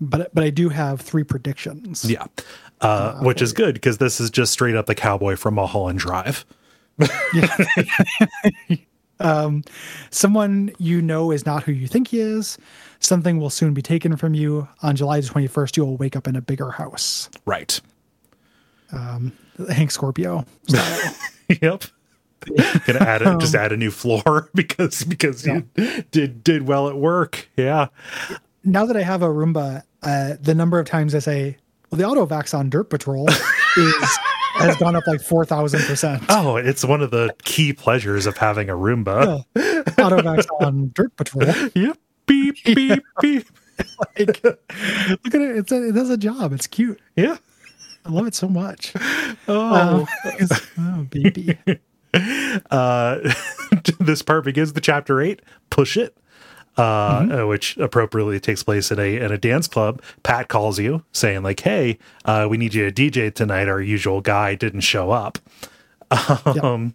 [0.00, 2.04] But but I do have three predictions.
[2.04, 2.26] Yeah.
[2.80, 6.44] Uh, which is good because this is just straight up the cowboy from Mulholland Drive.
[9.18, 9.64] Um,
[10.10, 12.58] someone you know is not who you think he is.
[13.00, 14.68] Something will soon be taken from you.
[14.82, 17.30] On July the 21st, you will wake up in a bigger house.
[17.46, 17.80] Right.
[19.70, 20.44] Hank Scorpio.
[21.62, 21.84] yep.
[22.86, 25.62] Gonna add a, just add a new floor because because you
[26.12, 27.48] did did well at work.
[27.56, 27.88] Yeah.
[28.66, 31.56] Now that I have a Roomba, uh, the number of times I say,
[31.90, 33.28] well, the autovax on Dirt Patrol
[33.76, 34.18] is
[34.56, 36.24] has gone up like 4,000%.
[36.30, 39.44] Oh, it's one of the key pleasures of having a Roomba.
[39.54, 41.46] autovax on Dirt Patrol.
[41.74, 41.98] Yep.
[42.26, 43.46] Beep beep beep.
[44.16, 44.58] Like, look
[45.34, 45.56] at it.
[45.56, 46.52] It's a, it does a job.
[46.54, 46.98] It's cute.
[47.16, 47.36] Yeah.
[48.04, 48.94] I love it so much.
[49.46, 50.06] Oh.
[50.24, 51.58] It's- oh, baby.
[52.70, 53.18] uh,
[54.00, 55.42] this part begins the chapter eight.
[55.70, 56.16] Push it,
[56.76, 57.32] uh, Mm-hmm.
[57.32, 60.02] uh, which appropriately takes place in a in a dance club.
[60.22, 63.68] Pat calls you saying like, "Hey, uh, we need you to DJ tonight.
[63.68, 65.38] Our usual guy didn't show up."
[66.62, 66.94] Um,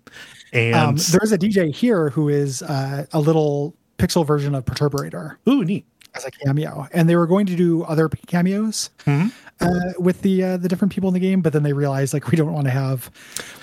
[0.54, 5.38] and Um, there's a DJ here who is uh, a little pixel version of Perturbator
[5.48, 5.86] ooh, neat.
[6.16, 9.28] as a cameo, and they were going to do other cameos Mm-hmm.
[9.62, 12.30] uh, with the uh, the different people in the game, but then they realized like
[12.32, 13.10] we don't want to have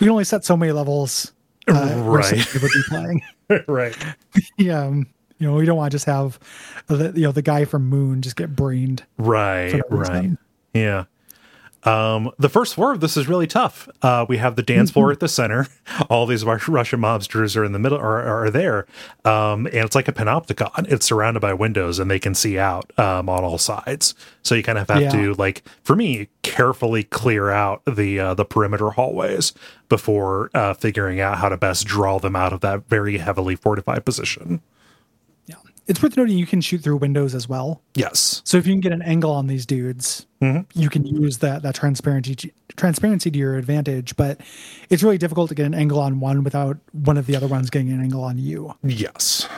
[0.01, 1.33] we can only set so many levels.
[1.67, 2.33] Uh, Right.
[2.53, 3.23] be playing.
[3.69, 3.97] right.
[4.59, 5.07] yeah, um,
[5.39, 6.39] you know we don't want to just have
[6.87, 9.05] the you know the guy from Moon just get brained.
[9.17, 10.31] Right, right.
[10.75, 11.05] Yeah.
[11.85, 13.89] Um, the first floor of this is really tough.
[14.03, 15.69] Uh, we have the dance floor at the center.
[16.11, 18.87] All these Russian mobsters are in the middle, are, are there.
[19.25, 20.91] Um, and it's like a panopticon.
[20.91, 24.15] It's surrounded by windows and they can see out um, on all sides.
[24.43, 25.11] So you kind of have Yeah.
[25.13, 29.53] to, like, for me, carefully clear out the uh, the perimeter hallways
[29.89, 34.05] before uh, figuring out how to best draw them out of that very heavily fortified
[34.05, 34.61] position.
[35.89, 37.83] It's worth noting you can shoot through windows as well.
[37.95, 38.43] Yes.
[38.45, 40.27] So if you can get an angle on these dudes,
[40.75, 44.15] you can use that that transparency transparency to your advantage.
[44.17, 44.41] But
[44.91, 47.71] it's really difficult to get an angle on one without one of the other ones
[47.71, 48.75] getting an angle on you.
[48.85, 49.49] Yes.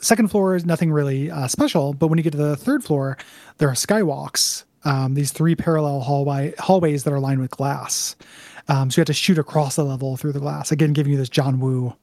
[0.00, 3.18] Second floor is nothing really uh, special, but when you get to the third floor,
[3.58, 4.64] there are skywalks.
[4.84, 8.16] Um, these three parallel hallway hallways that are lined with glass.
[8.68, 10.72] Um, so you have to shoot across the level through the glass.
[10.72, 11.94] Again, giving you this John Woo,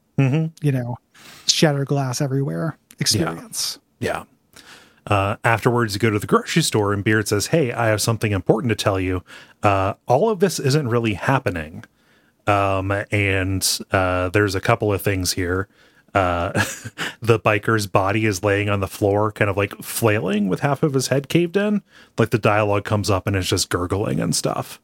[0.62, 0.96] you know,
[1.54, 3.78] shattered glass everywhere experience.
[3.98, 4.24] Yeah.
[5.06, 8.32] Uh, afterwards, you go to the grocery store, and Beard says, Hey, I have something
[8.32, 9.24] important to tell you.
[9.62, 11.84] Uh, all of this isn't really happening.
[12.46, 15.68] Um, and uh, there's a couple of things here.
[16.14, 16.50] Uh,
[17.20, 20.94] the biker's body is laying on the floor, kind of like flailing with half of
[20.94, 21.82] his head caved in.
[22.18, 24.80] Like the dialogue comes up and it's just gurgling and stuff.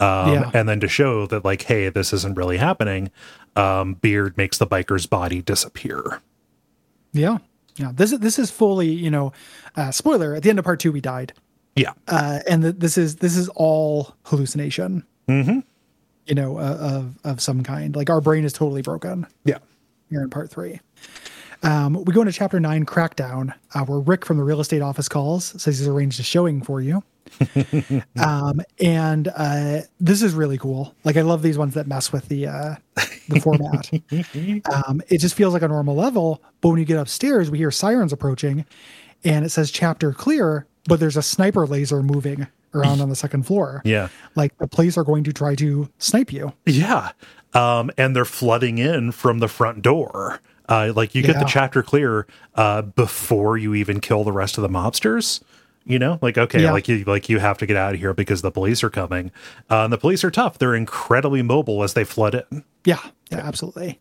[0.00, 0.50] Um, Yeah.
[0.54, 3.10] And then to show that, like, hey, this isn't really happening,
[3.56, 6.20] um, Beard makes the biker's body disappear.
[7.12, 7.38] Yeah,
[7.76, 7.92] yeah.
[7.94, 9.32] This is this is fully, you know,
[9.76, 10.34] uh, spoiler.
[10.34, 11.32] At the end of part two, we died,
[11.76, 11.92] Yeah.
[12.08, 15.04] uh, and th- this is this is all hallucination.
[15.28, 15.60] Mm-hmm.
[16.26, 17.94] You know, uh, of of some kind.
[17.94, 19.58] Like our brain is totally broken Yeah.
[20.10, 20.80] here in part three.
[21.64, 25.08] Um, we go into chapter nine, Crackdown, uh, where Rick from the real estate office
[25.08, 27.04] calls, says he's arranged a showing for you.
[28.22, 30.94] um, and uh, this is really cool.
[31.04, 32.74] Like I love these ones that mess with the uh,
[33.28, 33.90] the format.
[34.86, 37.70] um, it just feels like a normal level, but when you get upstairs, we hear
[37.70, 38.64] sirens approaching,
[39.24, 43.44] and it says chapter clear, but there's a sniper laser moving around on the second
[43.44, 43.82] floor.
[43.92, 44.08] Yeah.
[44.36, 46.52] Like the police are going to try to snipe you.
[46.64, 47.10] Yeah.
[47.52, 50.40] Um, and they're flooding in from the front door.
[50.68, 54.62] Uh, like you get the chapter clear uh, before you even kill the rest of
[54.62, 55.42] the mobsters.
[55.84, 56.72] You know, like okay, Yeah.
[56.72, 59.32] like you like you have to get out of here because the police are coming.
[59.70, 60.58] Uh, and the police are tough.
[60.58, 62.64] They're incredibly mobile as they flood in.
[62.84, 63.00] Yeah,
[63.30, 64.00] yeah, absolutely.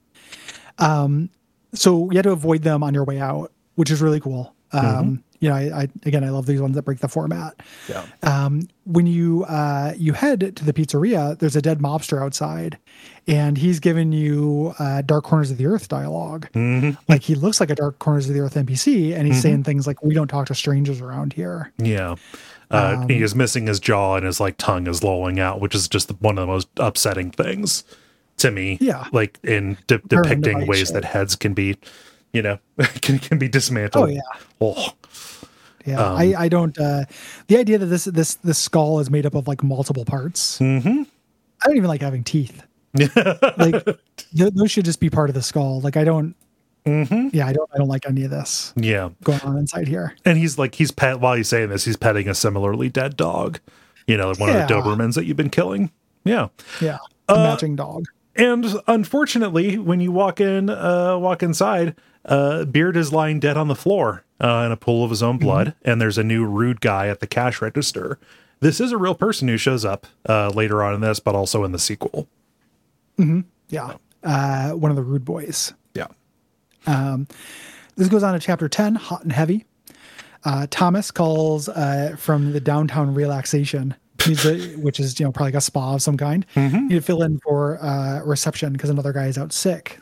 [0.77, 1.29] Um,
[1.73, 4.53] so you had to avoid them on your way out, which is really cool.
[4.73, 7.55] Um, you know, I, I again, I love these ones that break the format.
[7.89, 8.05] Yeah.
[8.23, 12.77] Um, when you uh, you head to the pizzeria, there's a dead mobster outside,
[13.27, 16.45] and he's giving you uh, Dark Corners of the Earth dialog
[17.07, 19.85] Like he looks like a Dark Corners of the Earth NPC, and he's saying things
[19.87, 22.15] like, "We don't talk to strangers around here." Yeah.
[22.69, 25.75] Uh, Um, he is missing his jaw and his like tongue is lolling out, which
[25.75, 27.83] is just one of the most upsetting things
[28.37, 28.77] to me.
[28.79, 29.07] Yeah.
[29.11, 31.77] Like in de- depicting ways that heads can be,
[32.31, 32.59] you know,
[33.01, 34.09] can, can be dismantled.
[34.09, 34.21] Oh, yeah.
[34.61, 34.89] Oh,
[35.85, 36.77] Yeah, Um, I, I don't.
[36.79, 37.03] Uh,
[37.47, 40.57] the idea that this this this skull is made up of like multiple parts.
[40.59, 41.03] Mm-hmm.
[41.61, 42.63] I don't even like having teeth.
[43.57, 43.85] like
[44.17, 45.81] th- those should just be part of the skull.
[45.81, 46.35] Like I don't.
[46.85, 47.29] Mm-hmm.
[47.31, 47.69] Yeah, I don't.
[47.73, 49.09] I don't like any of this yeah.
[49.23, 50.15] going on inside here.
[50.25, 53.59] And he's like, he's pet while he's saying this, he's petting a similarly dead dog,
[54.07, 55.91] you know, one of the Dobermans that you've been killing.
[56.23, 56.47] Yeah.
[56.79, 56.97] Yeah,
[57.27, 58.05] Uh, matching dog.
[58.35, 61.95] and unfortunately, when you walk in, uh, walk inside,
[62.25, 65.37] uh, Beard is lying dead on the floor uh, in a pool of his own
[65.37, 65.89] blood, mm-hmm.
[65.89, 68.17] and there's a new rude guy at the cash register.
[68.59, 71.63] This is a real person who shows up uh, later on in this, but also
[71.63, 72.27] in the sequel.
[73.17, 73.41] Mm-hmm.
[73.69, 75.73] Yeah, uh, one of the rude boys.
[75.93, 76.07] Yeah.
[76.87, 77.27] Um,
[77.95, 79.65] this goes on to chapter ten, hot and heavy.
[80.43, 83.95] Uh, Thomas calls uh, from the downtown relaxation
[84.77, 86.45] which is you know probably like a spa of some kind.
[86.55, 86.91] Mm-hmm.
[86.91, 89.99] You fill in for uh, reception because another guy is out sick.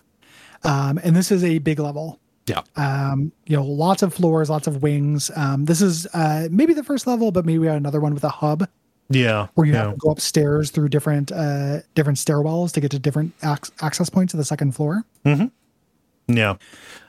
[0.64, 2.20] Um, and this is a big level.
[2.46, 2.64] Yeah.
[2.76, 5.32] Um, you know, lots of floors, lots of wings.
[5.36, 8.24] Um, this is uh, maybe the first level, but maybe we have another one with
[8.24, 8.68] a hub.
[9.10, 9.48] Yeah.
[9.56, 9.84] Where you yeah.
[9.84, 14.10] have to go upstairs through different uh, different stairwells to get to different ac- access
[14.10, 15.04] points of the second floor.
[15.26, 16.36] Mm-hmm.
[16.36, 16.56] Yeah.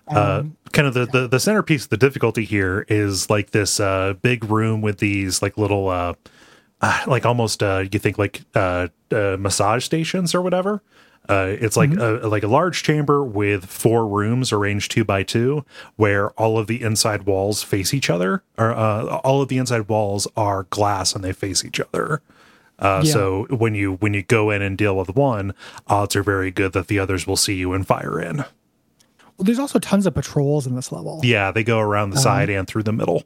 [0.08, 3.78] Uh, um, kind of the, the, the centerpiece of the difficulty here is like this
[3.78, 6.14] uh, big room with these like little uh,
[6.80, 10.82] uh, like almost uh, you think like uh, uh, massage stations or whatever.
[11.30, 12.26] Uh, it's like mm-hmm.
[12.26, 16.66] a like a large chamber with four rooms arranged two by two, where all of
[16.66, 18.42] the inside walls face each other.
[18.58, 22.20] Or uh, all of the inside walls are glass and they face each other.
[22.80, 23.12] Uh, yeah.
[23.12, 25.54] So when you when you go in and deal with one,
[25.86, 28.38] odds are very good that the others will see you and fire in.
[28.38, 31.20] Well, there's also tons of patrols in this level.
[31.22, 33.22] Yeah, they go around the um, side and through the middle.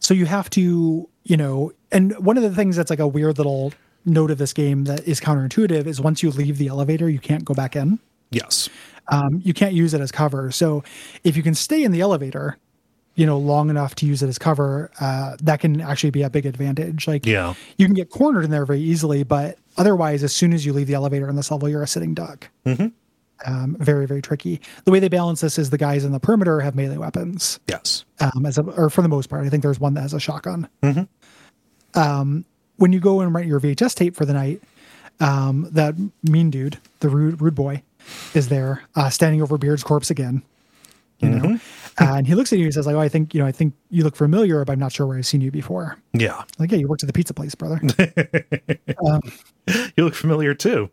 [0.00, 3.38] So you have to, you know, and one of the things that's like a weird
[3.38, 3.72] little
[4.04, 7.44] note of this game that is counterintuitive is once you leave the elevator, you can't
[7.44, 7.98] go back in.
[8.30, 8.68] Yes.
[9.08, 10.50] Um, you can't use it as cover.
[10.50, 10.82] So
[11.24, 12.58] if you can stay in the elevator,
[13.14, 16.30] you know, long enough to use it as cover, uh, that can actually be a
[16.30, 17.06] big advantage.
[17.06, 20.66] Like, yeah, you can get cornered in there very easily, but otherwise, as soon as
[20.66, 22.48] you leave the elevator in this level, you're a sitting duck.
[22.66, 22.88] Mm-hmm.
[23.46, 24.60] Um, very, very tricky.
[24.84, 27.60] The way they balance this is the guys in the perimeter have melee weapons.
[27.68, 28.04] Yes.
[28.20, 30.20] Um, as a, or for the most part, I think there's one that has a
[30.20, 30.68] shotgun.
[30.82, 31.02] Mm-hmm
[31.94, 32.44] um,
[32.76, 34.62] when you go and rent your VHS tape for the night,
[35.20, 37.82] um, that mean dude, the rude rude boy,
[38.34, 40.42] is there uh, standing over Beard's corpse again.
[41.20, 42.04] You know, mm-hmm.
[42.04, 43.52] uh, and he looks at you and says, "Like, oh, I think you know, I
[43.52, 46.72] think you look familiar, but I'm not sure where I've seen you before." Yeah, like,
[46.72, 47.80] yeah, you worked at the pizza place, brother.
[49.06, 49.20] um,
[49.96, 50.90] you look familiar too.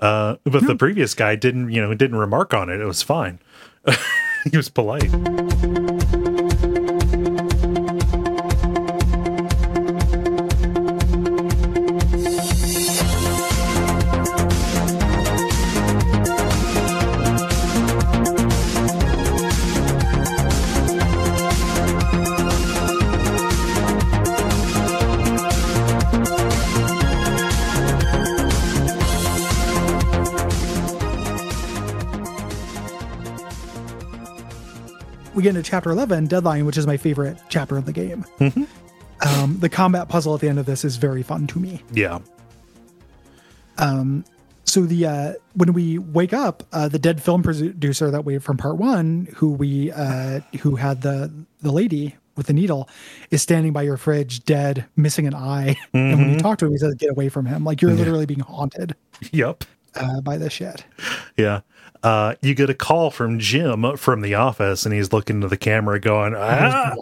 [0.00, 0.68] Uh, but yeah.
[0.68, 2.80] the previous guy didn't, you know, didn't remark on it.
[2.80, 3.38] It was fine.
[4.50, 5.10] he was polite.
[35.40, 38.26] We get into chapter 11, Deadline, which is my favorite chapter of the game.
[38.40, 38.64] Mm-hmm.
[39.26, 41.82] Um, the combat puzzle at the end of this is very fun to me.
[41.92, 42.18] Yeah.
[43.78, 44.26] Um,
[44.64, 48.58] so the uh, when we wake up, uh, the dead film producer that we from
[48.58, 52.88] part one, who we uh, who had the the lady with the needle,
[53.30, 55.76] is standing by your fridge, dead, missing an eye.
[55.94, 55.96] Mm-hmm.
[55.96, 56.38] And when you mm-hmm.
[56.38, 57.96] talk to him, he says, "Get away from him!" Like you're yeah.
[57.96, 58.94] literally being haunted.
[59.32, 59.64] Yep.
[59.94, 60.84] Uh, by this shit.
[61.40, 61.60] Yeah
[62.02, 65.56] uh, you get a call from Jim from the office, and he's looking to the
[65.56, 66.94] camera, going, "Ah."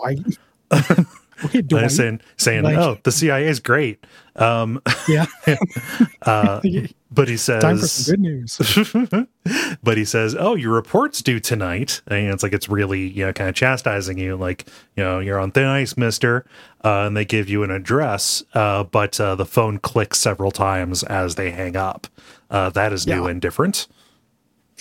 [1.89, 4.05] saying, saying, like, "Oh, the CIA is great."
[4.35, 5.27] Um, yeah,
[6.23, 6.61] uh,
[7.13, 8.59] but he says, "Time for some good news."
[9.85, 13.33] but he says, "Oh, your report's due tonight." And it's like it's really, you know,
[13.33, 14.67] kind of chastising you, like,
[14.97, 16.45] you know, you're on thin ice, Mister.
[16.85, 21.03] Uh, and they give you an address, uh, but uh, the phone clicks several times
[21.05, 22.09] as they hang up.
[22.51, 23.31] Uh, that is new yeah.
[23.31, 23.87] and different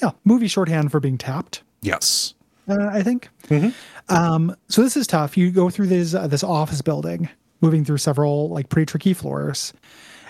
[0.01, 1.63] yeah, movie shorthand for being tapped.
[1.81, 2.33] Yes,
[2.67, 3.29] uh, I think.
[3.47, 3.69] Mm-hmm.
[4.13, 5.37] Um, so this is tough.
[5.37, 7.29] You go through this uh, this office building,
[7.61, 9.73] moving through several like pretty tricky floors.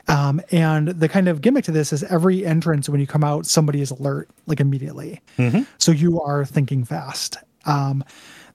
[0.10, 3.45] Um, and the kind of gimmick to this is every entrance when you come out,
[3.45, 5.22] somebody is alert like immediately.
[5.38, 5.64] Mm-hmm.
[5.80, 7.38] So you are thinking fast.
[7.65, 8.06] Um,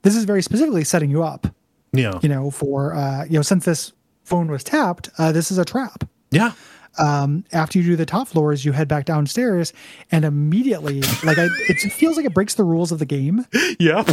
[0.00, 1.46] this is very specifically setting you up.
[1.92, 3.92] Yeah, you know, for uh, you know, since this
[4.24, 6.04] phone was tapped, uh, this is a trap.
[6.30, 6.52] Yeah,
[6.98, 9.72] um, after you do the top floors, you head back downstairs,
[10.10, 13.46] and immediately, like, I, it feels like it breaks the rules of the game.
[13.78, 14.04] Yeah,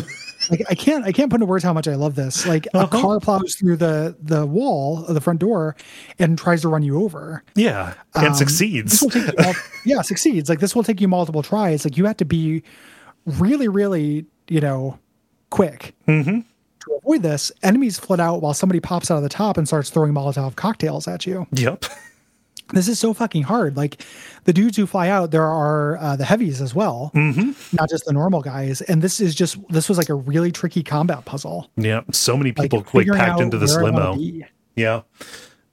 [0.49, 2.47] like I can't, I can't put into words how much I love this.
[2.47, 2.85] Like, uh-huh.
[2.85, 5.75] a car plows through the the wall of the front door
[6.17, 7.43] and tries to run you over.
[7.55, 9.03] Yeah, and um, succeeds.
[9.03, 9.53] Mul-
[9.85, 10.49] yeah, succeeds.
[10.49, 11.83] Like this will take you multiple tries.
[11.83, 12.63] Like you have to be
[13.25, 14.97] really, really, you know,
[15.49, 15.93] quick.
[16.07, 16.39] Mm-hmm
[16.89, 19.89] to avoid this, enemies flood out while somebody pops out of the top and starts
[19.89, 21.47] throwing Molotov cocktails at you.
[21.51, 21.85] Yep.
[22.73, 23.77] This is so fucking hard.
[23.77, 24.05] Like
[24.45, 27.51] the dudes who fly out, there are uh, the heavies as well, mm-hmm.
[27.75, 28.81] not just the normal guys.
[28.81, 31.69] And this is just this was like a really tricky combat puzzle.
[31.77, 34.17] Yeah, so many people like, quick packed into this limo.
[34.75, 35.01] Yeah.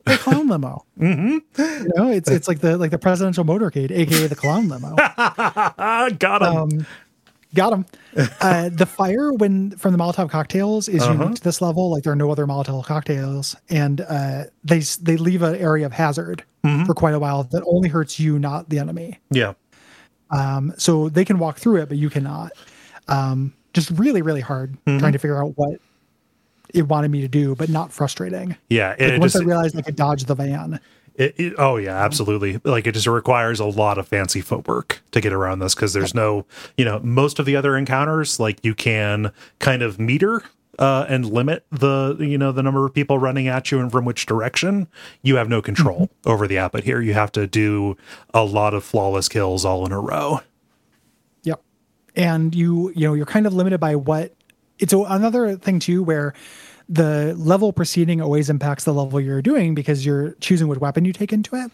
[0.04, 0.84] the clown limo.
[0.98, 1.38] mm-hmm.
[1.62, 4.94] You know, it's it's like the like the presidential motorcade, aka the clown limo.
[6.18, 6.56] Got him.
[6.56, 6.86] Um,
[7.56, 7.86] got him.
[8.40, 11.12] Uh, the fire when from the Molotov cocktails is Uh-huh.
[11.20, 11.90] unique to this level.
[11.90, 15.92] Like there are no other Molotov cocktails, and uh, they they leave an area of
[15.92, 16.84] hazard Mm-hmm.
[16.84, 19.18] for quite a while that only hurts you, not the enemy.
[19.30, 19.52] yeah.
[20.30, 22.50] Um, so they can walk through it, but you cannot.
[23.06, 24.98] Um, just really, really hard Mm-hmm.
[24.98, 25.78] trying to figure out what
[26.74, 28.56] it wanted me to do, but not frustrating.
[28.68, 28.96] Yeah.
[28.98, 30.80] Like, once just, I realized I could dodge the van.
[31.16, 32.60] It, it, oh yeah, absolutely.
[32.62, 36.14] Like it just requires a lot of fancy footwork to get around this because there's
[36.14, 36.44] no,
[36.76, 40.42] you know, most of the other encounters like you can kind of meter
[40.78, 44.04] uh, and limit the you know the number of people running at you and from
[44.04, 44.88] which direction.
[45.22, 47.96] You have no control over the app, but here you have to do
[48.34, 50.40] a lot of flawless kills all in a row.
[51.44, 51.62] Yep.
[52.14, 54.34] And you, you know, you're kind of limited by what
[54.78, 56.34] it's another thing too, where
[56.88, 61.12] the level proceeding always impacts the level you're doing because you're choosing what weapon you
[61.12, 61.70] take into it.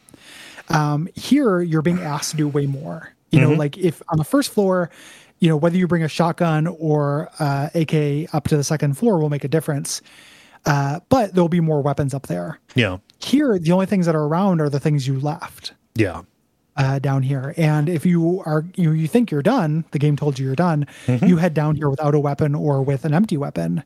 [0.74, 3.14] Um, here, you're being asked to do way more.
[3.30, 4.90] You know, like if on the first floor,
[5.38, 9.18] you know, whether you bring a shotgun or uh, AK up to the second floor
[9.18, 10.02] will make a difference.
[10.66, 12.60] Uh, but there'll be more weapons up there.
[12.74, 16.22] Yeah, Here, the only things that are around are the things you left yeah,
[16.76, 17.54] uh, down here.
[17.56, 20.86] And if you are you you think you're done, the game told you you're done.
[21.26, 23.82] You head down here without a weapon or with an empty weapon.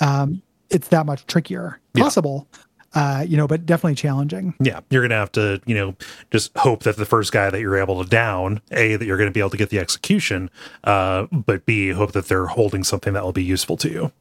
[0.00, 1.80] Um, it's that much trickier.
[1.96, 2.46] Possible,
[2.94, 4.54] uh, you know, but definitely challenging.
[4.60, 4.80] yeah.
[4.90, 5.94] You're gonna have to you know
[6.30, 9.30] just hope that the first guy that you're able to down, a that you're gonna
[9.30, 10.50] be able to get the execution,
[10.84, 14.12] uh, but b hope that they're holding something that will be useful to you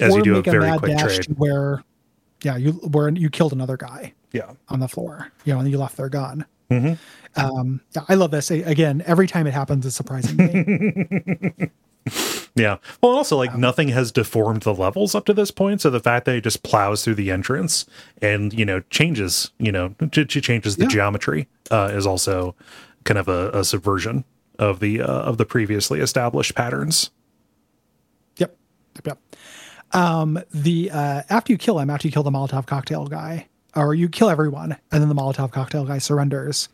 [0.00, 1.26] as or you do a very mad quick trade.
[1.36, 1.84] where,
[2.42, 4.52] yeah, you where you killed another guy Yeah.
[4.68, 6.46] on the floor, you know, and you left their gun.
[6.70, 6.94] Mm-hmm.
[7.40, 8.50] Um, yeah, I love this.
[8.50, 11.70] Again, every time it happens, it's surprising me.
[12.54, 12.76] Yeah.
[13.02, 15.80] Well, also, like, nothing has deformed the levels up to this point.
[15.80, 17.86] So the fact that it just plows through the entrance
[18.20, 20.88] and, you know, changes, you know, ch- ch- changes the Yeah.
[20.90, 22.54] geometry uh, is also
[23.04, 24.24] kind of a, a subversion
[24.58, 27.10] of the uh, of the previously established patterns.
[28.36, 28.54] Yep.
[28.96, 29.06] Yep.
[29.06, 29.18] Yep.
[29.94, 33.94] Um, the uh, after you kill him, after you kill the Molotov cocktail guy, or
[33.94, 36.68] you kill everyone, and then the Molotov cocktail guy surrenders,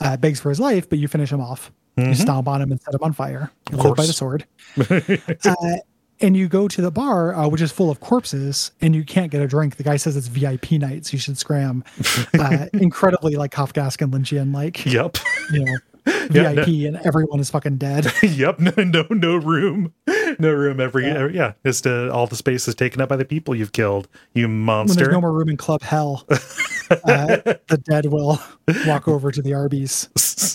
[0.00, 1.72] uh, begs for his life, but you finish him off.
[1.96, 3.50] You stomp on him and set him on fire.
[3.70, 4.44] You live by the sword.
[4.90, 5.76] uh,
[6.20, 9.30] and you go to the bar, uh, which is full of corpses, and you can't
[9.30, 9.76] get a drink.
[9.76, 11.84] The guy says it's VIP night, so you should scram.
[12.38, 15.16] Uh, incredibly like Kafkaesque and Lynchian, like Yep.
[15.52, 15.76] you know,
[16.30, 18.12] Yeah, VIP, and everyone is fucking dead.
[18.22, 18.58] yep.
[18.60, 19.92] No, no, no room.
[20.38, 20.80] No room.
[20.80, 21.54] Every, every yeah.
[21.64, 24.06] Just uh, all the space is taken up by the people you've killed.
[24.34, 24.96] You when monster.
[24.96, 28.40] there's no more room in club hell uh, the dead will
[28.86, 30.08] walk over to the arby's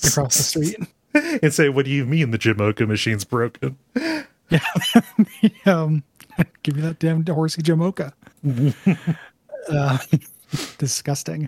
[0.05, 0.77] across the street
[1.41, 3.77] and say, "What do you mean the Jamocha machine's broken?"
[5.65, 6.03] um,
[6.63, 8.11] give me that damn horsey jamocha
[9.69, 9.97] uh,
[10.77, 11.47] disgusting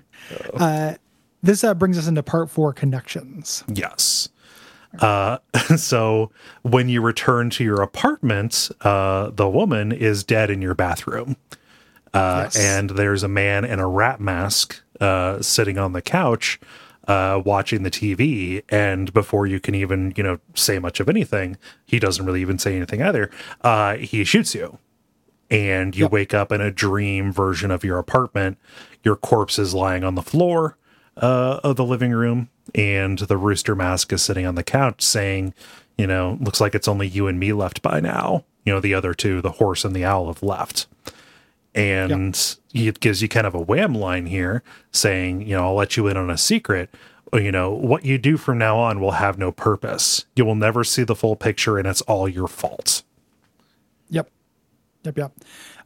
[0.53, 0.93] uh,
[1.41, 4.29] this uh, brings us into part four connections Yes.
[4.99, 5.39] Uh,
[5.75, 6.31] so
[6.61, 11.35] when you return to your apartment, uh, the woman is dead in your bathroom.
[12.13, 12.55] Uh, Yes.
[12.55, 16.59] and there's a man in a rat mask uh, sitting on the couch
[17.07, 18.63] uh, watching the TV.
[18.69, 22.57] And before you can even, you know, say much of anything, he doesn't really even
[22.57, 23.29] say anything either.
[23.61, 24.77] Uh, he shoots you.
[25.51, 26.11] And you Yep.
[26.11, 28.57] wake up in a dream version of your apartment.
[29.03, 30.77] Your corpse is lying on the floor
[31.17, 35.53] uh, of the living room, and the rooster mask is sitting on the couch saying,
[35.97, 38.45] You know, looks like it's only you and me left by now.
[38.65, 40.87] You know, the other two, the horse and the owl, have left
[41.75, 45.97] and it gives you kind of a wham line here saying, you know, I'll let
[45.97, 46.89] you in on a secret.
[47.33, 50.25] You know, what you do from now on will have no purpose.
[50.35, 53.01] You will never see the full picture, and it's all your fault.
[54.09, 54.29] yep
[55.03, 55.31] yep yep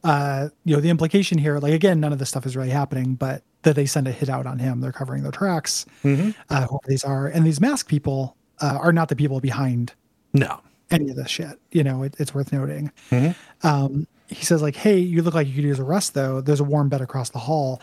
[0.04, 3.14] uh, you know the implication here like again none of this stuff is really happening
[3.16, 6.78] but that they send a hit out on him they're covering their tracks uh, whoever
[6.86, 9.92] these are and these mask people uh, are not the people behind
[10.34, 10.60] No.
[10.92, 11.58] any of this shit.
[11.72, 12.92] You know, it, it's worth noting.
[13.62, 16.40] Um, he says like, "Hey, you look like you could use a rest though.
[16.40, 17.80] There's a warm bed across the hall.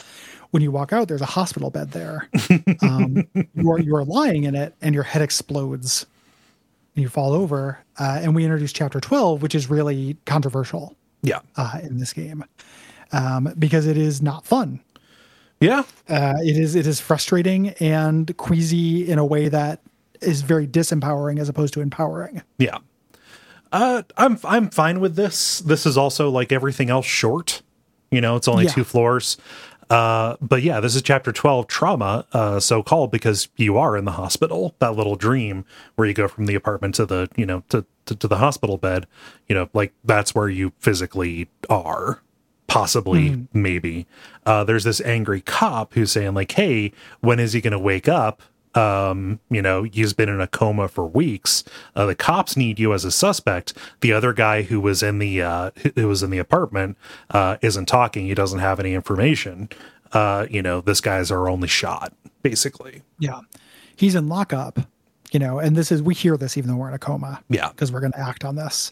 [0.51, 2.29] When you walk out, there's a hospital bed there.
[2.81, 6.05] Um, you are you are lying in it, and your head explodes,
[6.95, 7.79] and you fall over.
[7.99, 11.39] Uh, and we introduce chapter 12, which is really controversial Yeah.
[11.55, 12.43] uh, in this game
[13.11, 14.79] um, because it is not fun.
[15.61, 15.83] Yeah.
[16.09, 19.79] Uh, it is it is frustrating and queasy in a way that
[20.21, 22.41] is very disempowering as opposed to empowering.
[22.57, 22.77] Yeah.
[23.75, 25.59] Uh, I'm I'm fine with this.
[25.59, 27.61] This is also like everything else short.
[28.09, 28.71] You know, it's only Yeah.
[28.71, 29.35] two floors.
[29.89, 34.05] Uh, but yeah, this is chapter 12 trauma, uh, so called because you are in
[34.05, 35.65] the hospital, that little dream
[35.95, 38.77] where you go from the apartment to the, you know, to, to, to the hospital
[38.77, 39.05] bed,
[39.47, 42.21] you know, like that's where you physically are
[42.67, 43.47] possibly, mm.
[43.53, 44.07] maybe.
[44.45, 48.07] Uh, there's this angry cop who's saying, like, hey, when is he going to wake
[48.07, 48.41] up?
[48.75, 51.63] Um, you know, he's been in a coma for weeks.
[51.95, 53.73] Uh, the cops need you as a suspect.
[54.01, 56.97] The other guy who was in the uh, who was in the apartment
[57.31, 58.27] uh, isn't talking.
[58.27, 59.69] He doesn't have any information.
[60.11, 63.01] Uh, you know, this guy's our only shot, basically.
[63.19, 63.39] Yeah,
[63.95, 64.79] he's in lockup.
[65.31, 67.41] You know, and this is we hear this even though we're in a coma.
[67.49, 68.91] Yeah, because we're going to act on this.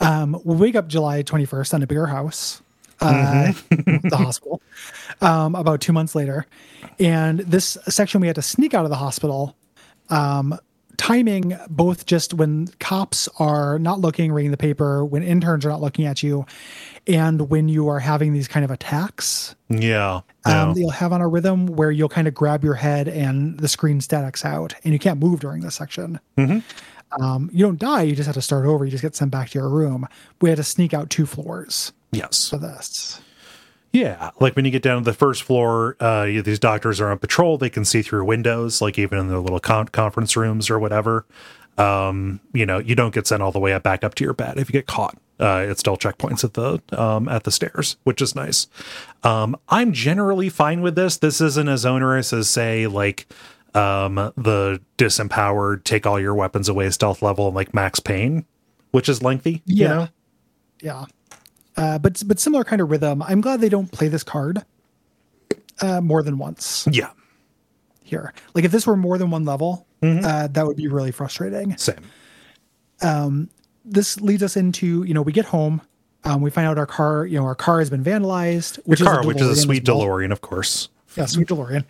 [0.00, 2.62] Um, we'll wake up July 21st on a bigger house
[3.00, 4.08] uh, mm-hmm.
[4.08, 4.60] the hospital
[5.20, 6.46] um, about two months later.
[6.98, 9.56] And this section, we had to sneak out of the hospital.
[10.08, 10.58] Um,
[10.96, 15.80] timing both just when cops are not looking, reading the paper, when interns are not
[15.80, 16.46] looking at you,
[17.06, 19.54] and when you are having these kind of attacks.
[19.68, 20.20] Yeah.
[20.44, 23.68] Um, you'll have on a rhythm where you'll kind of grab your head and the
[23.68, 26.20] screen statics out, and you can't move during this section.
[26.38, 27.22] Mm-hmm.
[27.22, 28.84] Um, you don't die, you just have to start over.
[28.84, 30.08] You just get sent back to your room.
[30.40, 31.92] We had to sneak out two floors.
[32.12, 32.48] Yes.
[32.48, 33.20] For this.
[33.92, 37.18] Yeah, like when you get down to the first floor, uh, these doctors are on
[37.18, 37.56] patrol.
[37.56, 41.24] They can see through windows, like even in their little con- conference rooms or whatever.
[41.78, 44.34] Um, you know, you don't get sent all the way up back up to your
[44.34, 45.16] bed if you get caught.
[45.38, 48.66] Uh, it's still checkpoints at the um, at the stairs, which is nice.
[49.22, 51.18] Um, I'm generally fine with this.
[51.18, 53.26] This isn't as onerous as say like
[53.74, 58.46] um, the disempowered, take all your weapons away stealth level and like Max Payne,
[58.90, 59.62] which is lengthy.
[59.66, 60.08] Yeah, you know?
[60.82, 61.04] yeah.
[61.76, 63.22] Uh, but but similar kind of rhythm.
[63.22, 64.64] I'm glad they don't play this card
[65.80, 66.88] uh, more than once.
[66.90, 67.10] Yeah.
[68.02, 70.24] Here, like if this were more than one level, mm-hmm.
[70.24, 71.76] uh, that would be really frustrating.
[71.76, 71.96] Same.
[73.02, 73.50] Um,
[73.84, 75.82] this leads us into you know we get home,
[76.22, 79.08] um, we find out our car you know our car has been vandalized, which your
[79.08, 80.00] car, is which is a sweet well.
[80.00, 80.88] DeLorean, of course.
[81.16, 81.84] Yeah, sweet DeLorean.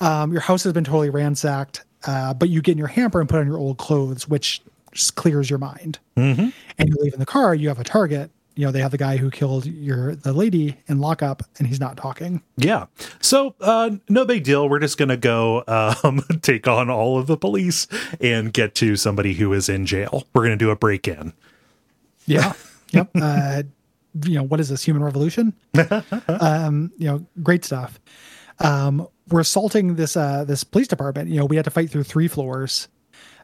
[0.00, 3.28] Um, your house has been totally ransacked, uh, but you get in your hamper and
[3.28, 4.60] put on your old clothes, which
[4.92, 5.98] just clears your mind.
[6.16, 6.48] Mm-hmm.
[6.78, 8.98] And you leave in the car, you have a target, you know they have the
[8.98, 12.42] guy who killed your the lady in lockup and he's not talking.
[12.56, 12.86] Yeah.
[13.20, 14.68] So uh no big deal.
[14.68, 17.86] We're just gonna go um take on all of the police
[18.20, 20.26] and get to somebody who is in jail.
[20.34, 21.32] We're gonna do a break-in.
[22.26, 22.52] Yeah.
[22.90, 23.10] Yep.
[23.20, 23.62] Uh
[24.24, 25.52] you know what is this human revolution?
[26.28, 27.98] Um you know great stuff.
[28.60, 31.28] Um we're assaulting this uh this police department.
[31.28, 32.86] You know we had to fight through three floors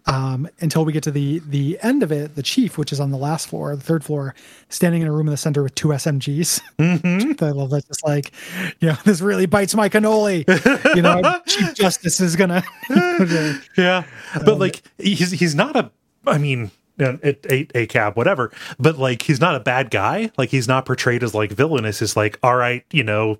[0.07, 2.35] um, until we get to the the end of it.
[2.35, 4.35] The chief, which is on the last floor, the third floor,
[4.69, 6.61] standing in a room in the center with two SMGs.
[6.79, 7.45] Mm-hmm.
[7.45, 7.87] I love that.
[7.87, 8.33] Just like,
[8.81, 10.45] you know, this really bites my cannoli.
[10.95, 12.63] you know, Chief Justice is gonna.
[13.77, 14.05] yeah,
[14.35, 15.91] but um, like he's he's not a.
[16.27, 16.71] I mean,
[17.01, 18.53] a, a, a cab, whatever.
[18.79, 20.31] But like, he's not a bad guy.
[20.37, 22.03] Like, he's not portrayed as like villainous.
[22.03, 23.39] It's like, all right, you know,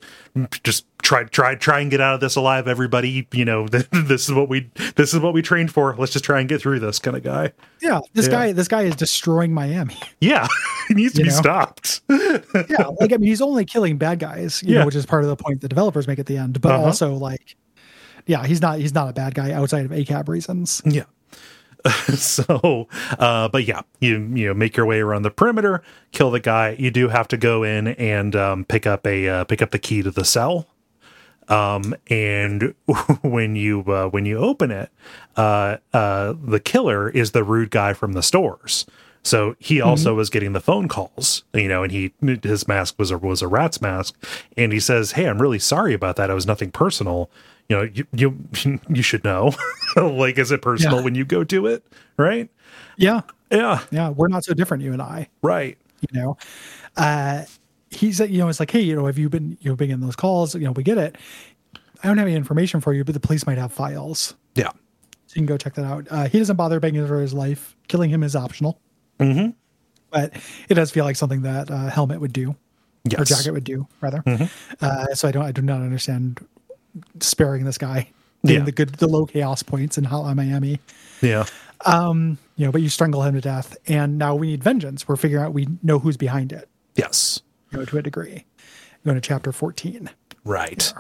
[0.65, 3.27] just try, try, try and get out of this alive, everybody.
[3.33, 5.95] You know, this is what we, this is what we trained for.
[5.97, 7.53] Let's just try and get through this kind of guy.
[7.81, 8.33] Yeah, this yeah.
[8.33, 9.97] guy, this guy is destroying Miami.
[10.21, 10.47] Yeah,
[10.89, 11.37] he needs to you be know?
[11.37, 12.03] stopped.
[12.11, 14.81] yeah, like I mean, he's only killing bad guys, you yeah.
[14.81, 16.61] know, which is part of the point the developers make at the end.
[16.61, 16.85] But uh-huh.
[16.85, 17.57] also, like,
[18.27, 20.83] yeah, he's not, he's not a bad guy outside of ACAB reasons.
[20.85, 21.05] Yeah.
[22.15, 22.89] so,
[23.19, 25.83] uh, but yeah, you you know make your way around the perimeter,
[26.13, 26.77] kill the guy.
[26.79, 29.79] You do have to go in and um, pick up a uh, pick up the
[29.79, 30.67] key to the cell.
[31.49, 32.75] Um, and
[33.23, 34.91] when you uh, when you open it,
[35.37, 38.87] uh, uh, the killer is the rude guy from the stores.
[39.23, 39.89] So he mm-hmm.
[39.89, 40.19] also mm-hmm.
[40.19, 42.13] was getting the phone calls, you know, and he
[42.43, 44.15] his mask was a was a rat's mask,
[44.57, 46.31] and he says, "Hey, I'm really sorry about that.
[46.31, 47.31] It was nothing personal
[47.71, 49.53] you know you you, you should know
[49.97, 51.05] like is it personal yeah.
[51.05, 51.87] when you go do it
[52.17, 52.51] right?
[52.97, 53.23] Yeah.
[53.51, 53.81] Yeah.
[53.91, 55.29] Yeah we're not so different you and i.
[55.43, 55.79] Right.
[56.01, 56.37] You know
[56.97, 57.45] uh
[57.91, 60.17] he's you know it's like hey you know have you been you've been in those
[60.17, 60.55] calls?
[60.55, 61.17] You know we get it.
[62.03, 64.35] I don't have any information for you but the police might have files.
[64.55, 64.71] Yeah.
[65.27, 66.09] So you can go check that out.
[66.11, 67.77] Uh, he doesn't bother begging for his life.
[67.87, 68.81] Killing him is optional.
[69.21, 69.51] Mm-hmm.
[70.09, 70.33] but
[70.71, 72.57] it does feel like something that uh, helmet would do.
[73.05, 73.21] Yes.
[73.21, 74.23] or jacket would do rather.
[74.27, 74.45] Mm-hmm.
[74.85, 76.39] uh, so i don't i do not understand
[77.21, 78.09] sparing this guy
[78.45, 78.65] getting yeah.
[78.65, 80.81] the good the low chaos points in Hotline Miami.
[81.21, 81.45] Yeah.
[81.87, 85.09] Um, you know, but you strangle him to death, and now we need vengeance.
[85.09, 86.69] We're figuring out we know who's behind it.
[86.95, 87.41] Yes.
[87.71, 88.45] You know, to a degree.
[89.05, 90.11] Going to chapter fourteen.
[90.45, 90.93] Right.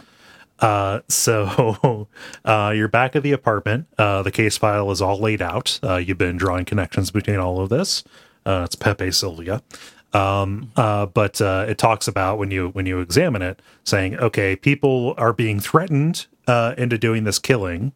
[0.58, 2.08] Uh, so
[2.44, 3.86] uh, you're back at the apartment.
[3.98, 5.80] Uh, the case file is all laid out.
[5.82, 8.04] Uh, you've been drawing connections between all of this.
[8.44, 9.62] Uh, it's Pepe Silvia.
[10.12, 14.56] Um, uh, but uh, it talks about when you when you examine it, saying, okay,
[14.56, 17.92] people are being threatened uh, into doing this killing,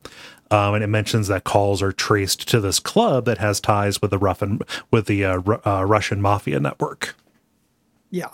[0.50, 4.10] um, and it mentions that calls are traced to this club that has ties with
[4.10, 4.60] the Russian
[4.90, 7.16] with the uh, uh, Russian mafia network.
[8.10, 8.30] Yeah,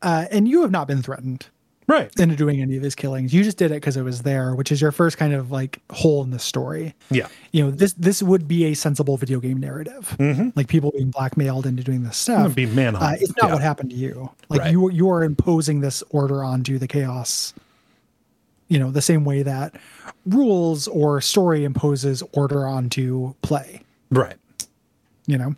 [0.00, 1.46] uh, and you have not been threatened.
[1.88, 2.10] Right.
[2.18, 3.34] into doing any of his killings.
[3.34, 5.80] You just did it because it was there, which is your first kind of like
[5.90, 6.94] hole in the story.
[7.10, 7.26] Yeah.
[7.50, 10.16] You know, this this would be a sensible video game narrative,
[10.54, 12.54] like people being blackmailed into doing this stuff.
[12.54, 13.04] Be manhunt.
[13.04, 13.54] Uh, it's not Yeah.
[13.54, 14.30] what happened to you.
[14.48, 14.70] Like Right.
[14.72, 17.52] you you are imposing this order onto the chaos.
[18.68, 19.74] You know, the same way that
[20.24, 23.82] rules or story imposes order onto play.
[24.10, 24.36] Right.
[25.26, 25.54] You know,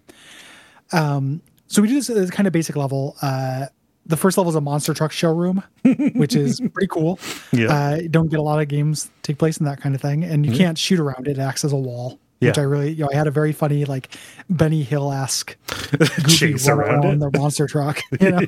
[0.92, 3.16] um, so we do this at this kind of basic level.
[3.22, 3.66] Uh,
[4.06, 5.62] the first level is a monster truck showroom,
[6.14, 7.18] which is pretty cool.
[7.52, 7.72] Yeah.
[7.72, 10.44] Uh, don't get a lot of games take place in that kind of thing, and
[10.44, 11.38] you can't shoot around it.
[11.38, 13.84] It acts as a wall, which I really, you know, I had a very funny
[13.84, 14.08] like
[14.50, 15.56] Benny Hill esque
[16.28, 18.40] Chase around the monster truck, you know,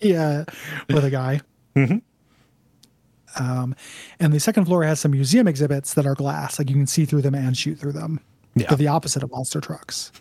[0.00, 0.44] yeah,
[0.88, 1.40] with a guy.
[1.76, 1.98] Mm-hmm.
[3.42, 3.74] Um,
[4.20, 7.04] and the second floor has some museum exhibits that are glass, like you can see
[7.04, 8.20] through them and shoot through them.
[8.54, 8.68] Yeah.
[8.68, 10.12] They're the opposite of monster trucks.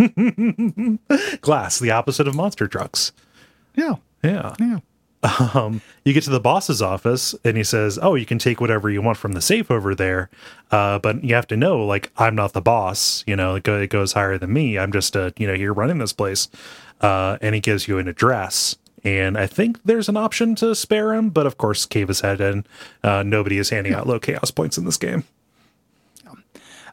[1.41, 3.11] Glass, the opposite of monster trucks.
[3.75, 3.93] yeah,
[4.23, 4.53] Yeah.
[4.59, 4.79] yeah.
[5.53, 8.89] um, you get to the boss's office and he says, "Oh, you can take whatever
[8.89, 10.29] you want from the safe over there,
[10.71, 13.23] uh, but you have to know, like, I'm not the boss.
[13.25, 14.77] You know, it, go, it goes higher than me.
[14.77, 16.49] I'm just, uh, you know, here running this place."
[16.99, 21.13] Uh, and he gives you an address, and I think there's an option to spare
[21.13, 22.65] him, but of course, cave his head in.
[23.03, 25.25] Uh, nobody is handing out low chaos points in this game.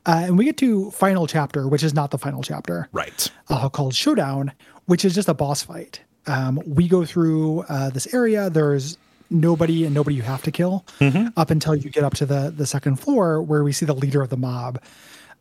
[0.06, 2.88] Uh, and we get to final chapter, which is not the final chapter.
[2.90, 3.30] Right.
[3.48, 4.52] uh, called Showdown,
[4.86, 6.00] which is just a boss fight.
[6.26, 8.50] Um, we go through uh, this area.
[8.50, 8.98] There's
[9.30, 10.84] nobody and nobody you have to kill
[11.36, 14.22] up until you get up to the the second floor, where we see the leader
[14.22, 14.80] of the mob,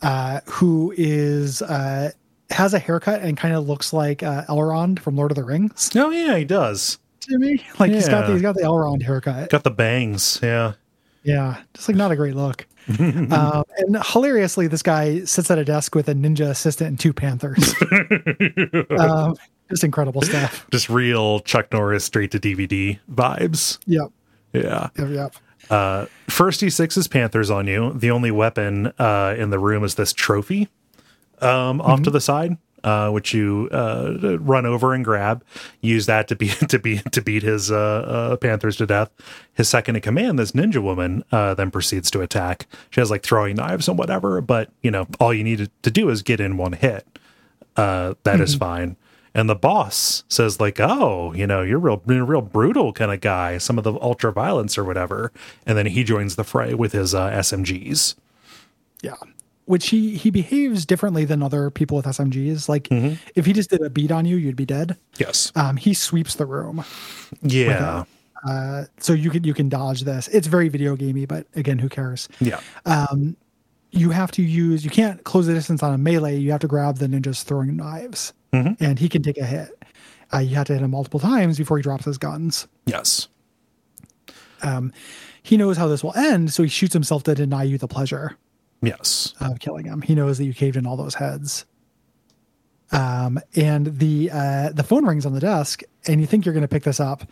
[0.01, 2.11] uh, who is uh,
[2.49, 5.91] has a haircut and kind of looks like uh, Elrond from Lord of the Rings
[5.95, 6.97] Oh yeah, he does.
[7.21, 7.63] to me.
[7.79, 8.33] Like he's got the, Yeah.
[8.33, 9.49] he's got the Elrond haircut.
[9.49, 10.39] Got the bangs.
[10.41, 10.73] Yeah.
[11.23, 12.65] Yeah, just like not a great look.
[12.99, 17.13] um, and hilariously, this guy sits at a desk with a ninja assistant and two
[17.13, 17.75] panthers.
[18.99, 19.35] um,
[19.69, 20.65] just incredible stuff.
[20.71, 23.77] Just real Chuck Norris straight to DVD vibes.
[23.85, 24.11] Yep.
[24.53, 24.89] Yeah.
[24.97, 25.09] Yep.
[25.09, 25.35] Yep.
[25.69, 27.93] Uh, first he sixes Panthers on you.
[27.93, 30.69] The only weapon uh, in the room is this trophy
[31.41, 35.43] um, off to the side, uh, which you uh, run over and grab.
[35.81, 39.11] Use that to be to be to beat his uh, uh, Panthers to death.
[39.53, 42.65] His second in command, this ninja woman, uh, then proceeds to attack.
[42.89, 46.09] She has like throwing knives and whatever, but you know all you need to do
[46.09, 47.05] is get in one hit.
[47.75, 48.97] Uh, that is fine.
[49.35, 53.11] And the boss says, like, oh, you know, you're real, you're a real brutal kind
[53.11, 53.57] of guy.
[53.59, 55.31] Some of the ultra violence or whatever.
[55.65, 58.15] And then he joins the fray with his uh, SMGs.
[59.01, 59.13] Yeah.
[59.65, 62.67] Which he he behaves differently than other people with SMGs.
[62.67, 62.87] Like
[63.35, 64.97] if he just did a beat on you, you'd be dead.
[65.17, 65.51] Yes.
[65.55, 66.83] Um, he sweeps the room,
[67.43, 68.05] Yeah.
[68.49, 70.27] uh, so you can you can dodge this.
[70.29, 72.27] It's very video gamey, but again, who cares?
[72.39, 72.61] Yeah.
[73.91, 76.37] You have to use you can't close the distance on a melee.
[76.37, 78.33] You have to grab the ninja's throwing knives,
[78.79, 79.69] and he can take a hit.
[80.33, 82.67] Uh, you have to hit him multiple times before he drops his guns.
[82.85, 83.27] Yes.
[85.41, 88.37] He knows how this will end, so he shoots himself to deny you the pleasure.
[88.81, 89.33] Yes.
[89.41, 90.01] of killing him.
[90.01, 91.65] He knows that you caved in all those heads.
[92.91, 96.61] Um, and the uh, the phone rings on the desk, and you think you're going
[96.63, 97.23] to pick this up,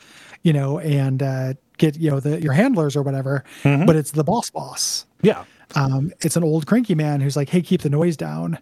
[0.43, 4.23] you know, and uh, get you know the your handlers or whatever, but it's the
[4.23, 5.05] boss boss.
[5.21, 5.45] Yeah.
[5.75, 8.57] Um, it's an old cranky man who's like, "Hey, keep the noise down.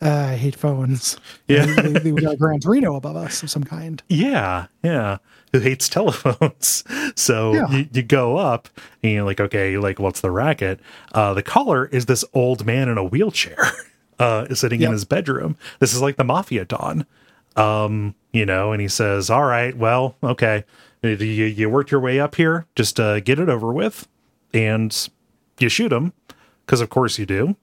[0.00, 1.16] Uh, I hate phones.
[1.46, 1.64] Yeah.
[1.78, 4.02] And we, we got a Gran Torino above us of some kind.
[4.08, 5.18] Yeah, yeah.
[5.52, 6.82] Who hates telephones?
[7.14, 7.70] So Yeah.
[7.70, 8.68] you, you go up
[9.02, 10.80] and you're like, okay, like what's the racket?
[11.12, 13.58] Uh, the caller is this old man in a wheelchair,
[14.18, 15.56] uh, sitting in his bedroom.
[15.78, 17.06] This is like the mafia don,
[17.56, 18.72] um, you know.
[18.72, 20.64] And he says, "All right, well, okay,
[21.02, 22.66] you, you worked your way up here.
[22.74, 24.08] Just uh, get it over with,
[24.54, 25.08] and
[25.60, 26.12] you shoot him
[26.66, 27.56] because, of course, you do."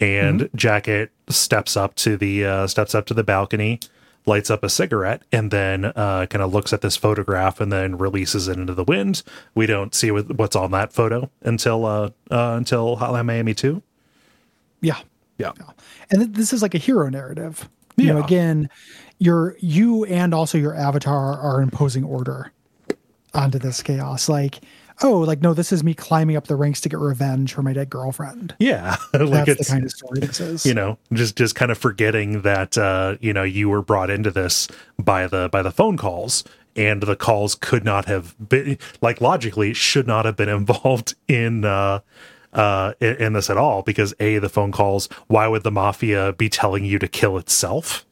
[0.00, 3.78] and jacket steps up to the uh, steps up to the balcony
[4.26, 7.96] lights up a cigarette and then uh, kind of looks at this photograph and then
[7.96, 9.22] releases it into the wind
[9.54, 13.80] we don't see what's on that photo until uh, uh until hotline miami 2
[14.80, 14.98] Yeah,
[15.38, 15.52] yeah
[16.10, 17.68] and th- this is like a hero narrative.
[17.96, 18.24] You know, Yeah.
[18.24, 18.68] again,
[19.18, 22.50] your you and also your avatar are imposing order
[23.32, 24.28] onto this chaos.
[24.28, 24.60] Like,
[25.02, 27.72] oh, like no, this is me climbing up the ranks to get revenge for my
[27.72, 28.54] dead girlfriend.
[28.58, 30.64] yeah like That's the kind of story this is.
[30.66, 34.30] you know just just kind of forgetting that uh you know you were brought into
[34.30, 34.68] this
[34.98, 36.44] by the by the phone calls
[36.76, 41.64] and the calls could not have been like logically should not have been involved in
[41.64, 42.00] uh
[42.52, 46.32] uh in, in this at all because a the phone calls why would the mafia
[46.34, 48.06] be telling you to kill itself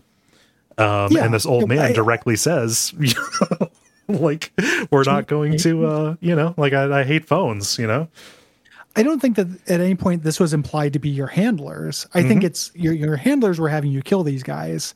[0.79, 1.25] um Yeah.
[1.25, 2.93] and this old man I- directly says
[4.21, 4.53] like
[4.91, 8.09] we're not going to uh you know like i, I hate phones you know
[8.95, 12.07] I don't think that at any point this was implied to be your handlers.
[12.13, 14.95] I think it's your your handlers were having you kill these guys,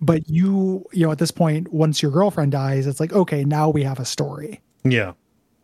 [0.00, 3.68] but you you know at this point once your girlfriend dies, it's like okay now
[3.70, 4.60] we have a story.
[4.84, 5.14] yeah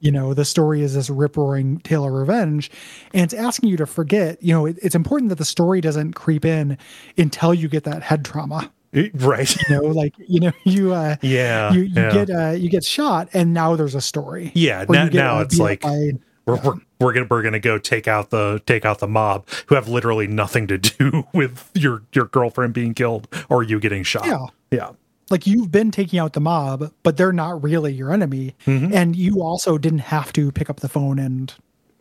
[0.01, 2.73] You know, the story is this rip roaring tale of revenge,
[3.15, 4.43] and it's asking you to forget.
[4.43, 6.77] You know, it, it's important that the story doesn't creep in
[7.17, 8.73] until you get that head trauma.
[9.15, 9.57] Right.
[9.69, 11.73] You know, like you know, you uh, Yeah.
[11.73, 12.13] you, you yeah.
[12.13, 14.51] get uh, you get shot, and now there's a story.
[14.55, 16.13] Yeah, Or now- get, now uh, it's like- by-
[16.47, 19.75] we're, we're, we're gonna we're gonna go take out the take out the mob who
[19.77, 24.27] have literally nothing to do with your your girlfriend being killed or you getting shot.
[24.27, 24.47] Yeah.
[24.73, 24.91] Yeah.
[25.29, 28.93] like you've been taking out the mob, but they're not really your enemy, Mm-hmm.
[28.93, 31.55] and you also didn't have to pick up the phone and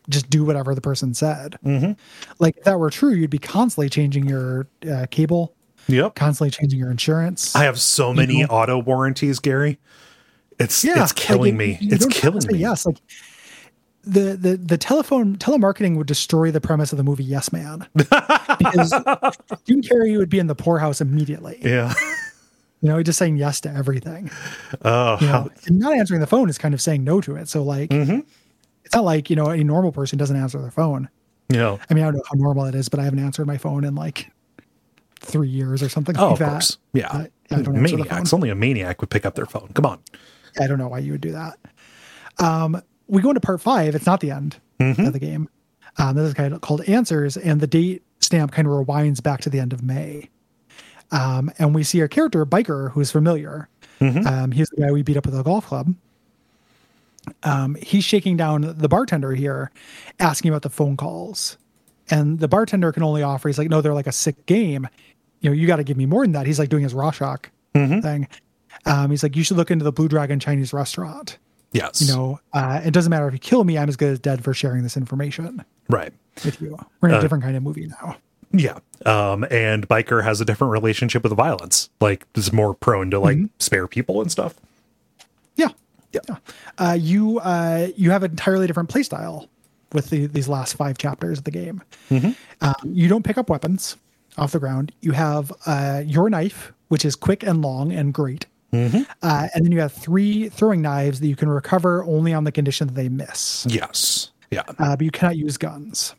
[0.08, 1.56] just do whatever the person said.
[1.64, 1.92] Mm-hmm.
[2.40, 5.54] Like if that were true, you'd be constantly changing your uh, cable,
[5.90, 6.14] Yep.
[6.14, 7.54] constantly changing your insurance.
[7.56, 8.46] I have so many know?
[8.48, 9.78] auto warranties, Gary.
[10.58, 11.78] It's it's like, killing you- me.
[11.80, 12.58] you it's don't have to killing me.
[12.58, 12.98] Yes, like
[14.02, 18.90] the the the telephone telemarketing would destroy the premise of the movie Yes Man because
[19.66, 21.58] Jim Carrey would be in the poorhouse immediately.
[21.62, 21.92] Yeah.
[22.82, 24.30] You know, just saying yes to everything.
[24.86, 27.46] Oh, You know, and not answering the phone is kind of saying no to it.
[27.48, 28.20] So like, Mm-hmm.
[28.86, 31.10] it's not like you know any normal person doesn't answer their phone.
[31.50, 31.78] you know.
[31.90, 33.84] I mean, I don't know how normal it is, but I haven't answered my phone
[33.84, 34.30] in like
[35.20, 36.50] three years or something Oh, like of that.
[36.50, 36.78] course.
[36.92, 37.08] Yeah.
[37.08, 38.32] Uh, I don't Maniacs.
[38.32, 39.70] Only a maniac would pick up their phone.
[39.74, 39.98] Come on.
[40.60, 41.58] I don't know why you would do that.
[42.38, 43.94] Um, we go into part five.
[43.94, 45.04] It's not the end Mm-hmm.
[45.04, 45.48] of the game.
[45.98, 49.40] Um, this is kind of called Answers, and the date stamp kind of rewinds back
[49.42, 50.30] to the end of May.
[51.10, 53.68] Um, and we see a character, Biker, who's familiar.
[54.00, 54.26] Mm-hmm.
[54.26, 55.94] Um, he's the guy we beat up at the golf club.
[57.42, 59.70] Um, he's shaking down the bartender here,
[60.18, 61.58] asking about the phone calls.
[62.10, 64.88] And the bartender can only offer, he's like, no, they're like a sick game.
[65.40, 66.46] You know, you got to give me more than that.
[66.46, 68.00] He's like doing his Rorschach Mm-hmm.
[68.00, 68.28] thing.
[68.84, 71.38] Um, he's like, you should look into the Blue Dragon Chinese restaurant.
[71.72, 72.00] Yes.
[72.02, 74.42] You know, uh, it doesn't matter if you kill me, I'm as good as dead
[74.42, 76.12] for sharing this information Right.
[76.44, 76.76] with you.
[77.00, 78.16] We're in a Uh, different kind of movie now.
[78.52, 78.78] Yeah.
[79.06, 81.90] Um, and Biker has a different relationship with violence.
[82.00, 83.46] Like is more prone to like Mm-hmm.
[83.60, 84.54] spare people and stuff.
[85.54, 85.68] Yeah.
[86.12, 86.36] Yeah.
[86.76, 89.48] Uh, you uh, you have an entirely different play style
[89.92, 91.82] with the, these last five chapters of the game.
[92.10, 92.34] Um,
[92.84, 93.96] you don't pick up weapons
[94.38, 94.92] off the ground.
[95.00, 98.46] You have uh, your knife, which is quick and long and great.
[98.72, 102.52] Uh, and then you have three throwing knives that you can recover only on the
[102.52, 103.66] condition that they miss.
[103.68, 104.30] Yes.
[104.52, 104.62] Yeah.
[104.78, 106.14] Uh, but you cannot use guns.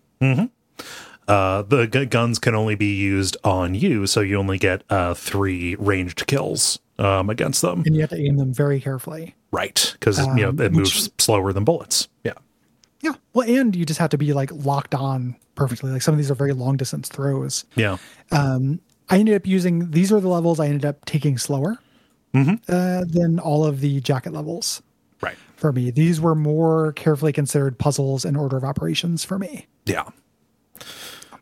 [1.28, 5.14] Uh, the gu- guns can only be used on you, so you only get uh,
[5.14, 7.84] three ranged kills um, against them.
[7.86, 9.36] And you have to aim them very carefully.
[9.52, 9.90] Right.
[9.94, 12.10] Because you know Um, it which- moves slower than bullets.
[12.26, 12.34] Yeah.
[13.02, 13.14] Yeah.
[13.34, 15.92] Well, and you just have to be like locked on perfectly.
[15.92, 17.66] Like some of these are very long distance throws.
[17.76, 17.98] Yeah.
[18.32, 18.80] Um,
[19.10, 21.78] I ended up using these are the levels I ended up taking slower
[22.34, 24.82] uh, than all of the jacket levels
[25.22, 25.36] Right.
[25.58, 25.92] for me.
[25.92, 29.68] These were more carefully considered puzzles and order of operations for me.
[29.86, 30.06] Yeah.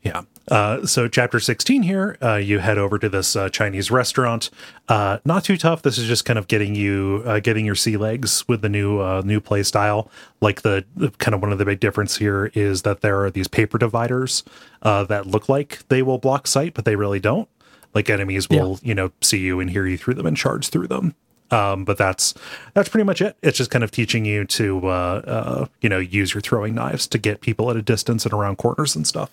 [0.01, 0.23] Yeah.
[0.49, 4.49] Uh, so, chapter 16 here, uh, you head over to this uh, Chinese restaurant.
[4.87, 5.83] Uh, not too tough.
[5.83, 8.99] This is just kind of getting you, uh, getting your sea legs with the new,
[8.99, 10.09] uh, new play style.
[10.41, 13.29] Like the, the kind of one of the big difference here is that there are
[13.29, 14.43] these paper dividers
[14.81, 17.47] uh, that look like they will block sight, but they really don't.
[17.93, 20.87] Like enemies will, you know, see you and hear you through them and charge through
[20.87, 21.15] them.
[21.51, 22.35] Um, but that's
[22.75, 23.35] that's pretty much it.
[23.41, 27.07] It's just kind of teaching you to, uh, uh, you know, use your throwing knives
[27.07, 29.31] to get people at a distance and around corners and stuff.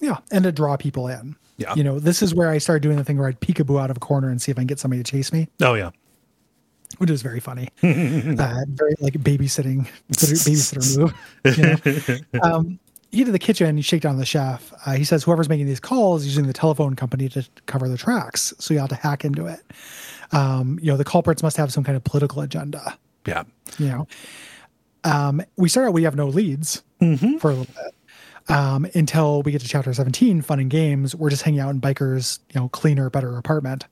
[0.00, 0.18] Yeah.
[0.30, 1.36] And to draw people in.
[1.56, 1.74] Yeah.
[1.74, 3.96] You know, this is where I started doing the thing where I'd peekaboo out of
[3.96, 5.90] a corner and see if I can get somebody to chase me, Oh yeah,
[6.98, 7.68] which is very funny.
[7.82, 11.14] uh, very like babysitting, babysitter move.
[12.32, 12.42] You know?
[12.42, 12.78] um,
[13.12, 14.72] you get to the kitchen, you shake down the chef.
[14.84, 17.96] Uh, he says, whoever's making these calls is using the telephone company to cover the
[17.96, 18.52] tracks.
[18.58, 19.60] So you have to hack into it.
[20.32, 22.98] Um, you know, the culprits must have some kind of political agenda.
[23.26, 23.44] yeah,
[23.78, 24.08] You know,
[25.04, 26.82] um, we start out, we have no leads
[27.38, 27.93] for a little bit.
[28.48, 31.14] Um, until we get to chapter 17, fun and games.
[31.14, 33.86] We're just hanging out in Biker's, you know, cleaner, better apartment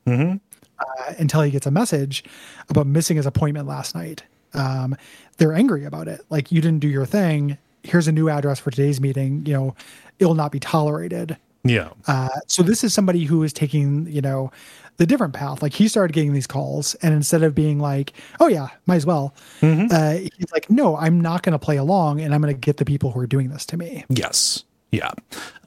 [0.78, 2.22] uh, until he gets a message
[2.68, 4.24] about missing his appointment last night.
[4.52, 4.94] Um,
[5.38, 6.20] they're angry about it.
[6.28, 7.56] Like, you didn't do your thing.
[7.82, 9.46] Here's a new address for today's meeting.
[9.46, 9.74] You know,
[10.18, 11.38] it will not be tolerated.
[11.64, 14.52] yeah, Uh, so this is somebody who is taking, you know,
[14.96, 15.62] the different path.
[15.62, 19.06] Like he started getting these calls, and instead of being like, "Oh yeah, might as
[19.06, 22.58] well," uh, he's like, "No, I'm not going to play along, and I'm going to
[22.58, 25.10] get the people who are doing this to me." yes, yeah.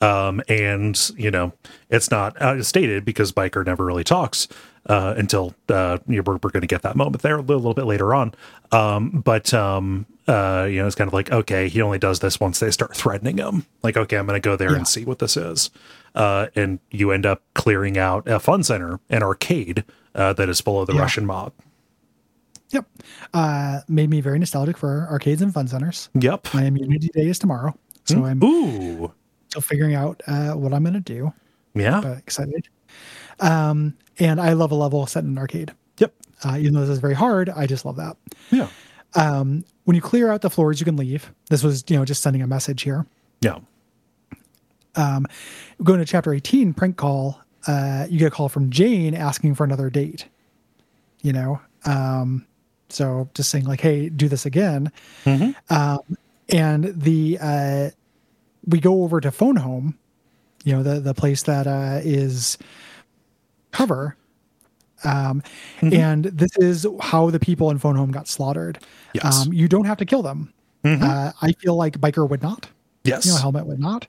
[0.02, 1.52] Um, and you know,
[1.90, 4.48] it's not uh, stated because Biker never really talks
[4.88, 7.58] uh, until uh, you know, we're, we're going to get that moment there a little,
[7.58, 8.34] little bit later on.
[8.72, 12.40] Um, but um, uh, you know, it's kind of like okay, he only does this
[12.40, 13.66] once they start threatening him.
[13.84, 14.78] Like, okay, I'm going to go there Yeah.
[14.78, 15.70] and see what this is.
[16.14, 19.84] Uh, and you end up clearing out a fun center, an arcade
[20.14, 21.02] uh, that is full of the Yeah.
[21.02, 21.52] Russian mob.
[22.70, 22.86] Yep,
[23.34, 26.10] uh, made me very nostalgic for arcades and fun centers.
[26.16, 26.54] Yep.
[26.54, 29.12] My immunity day is tomorrow, so I'm Ooh.
[29.50, 31.34] still figuring out uh, what I'm going to do.
[31.74, 32.02] Yeah.
[32.02, 32.68] But excited.
[33.40, 35.74] Um, and I love a level set in an arcade.
[36.00, 36.14] Yep.
[36.44, 38.16] Uh, even though this is very hard, I just love that.
[38.52, 38.70] Yeah.
[39.16, 41.32] Um, when you clear out the floors, you can leave.
[41.50, 43.06] This was, you know, just sending a message here.
[43.42, 43.60] Yeah.
[44.96, 45.28] Um,
[45.84, 49.64] going to chapter 18, prank call, uh, you get a call from Jane asking for
[49.64, 50.26] another date.
[51.22, 52.46] You know, um,
[52.90, 54.92] so just saying like, "Hey, do this again."
[55.72, 56.00] Um,
[56.50, 57.90] and the uh,
[58.66, 59.98] we go over to Phone Home,
[60.64, 62.58] you know, the the place that uh, is
[63.72, 64.16] cover.
[65.04, 65.44] Um,
[65.82, 68.80] and this is how the people in Phone Home got slaughtered.
[69.14, 69.46] Yes.
[69.46, 70.52] Um, you don't have to kill them.
[70.84, 72.70] Uh, I feel like Biker would not
[73.06, 73.26] Yes.
[73.26, 74.08] you know, helmet would not.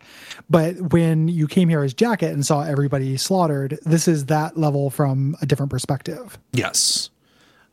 [0.48, 4.90] But when you came here as Jacket and saw everybody slaughtered, this is that level
[4.90, 6.38] from a different perspective.
[6.52, 7.10] Yes.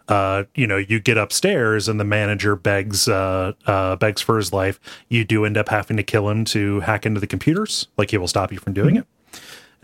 [0.08, 4.52] Uh, you know, you get upstairs and the manager begs uh, uh, begs for his
[4.52, 4.80] life.
[5.10, 7.88] You do end up having to kill him to hack into the computers.
[7.98, 9.06] Like he will stop you from doing it.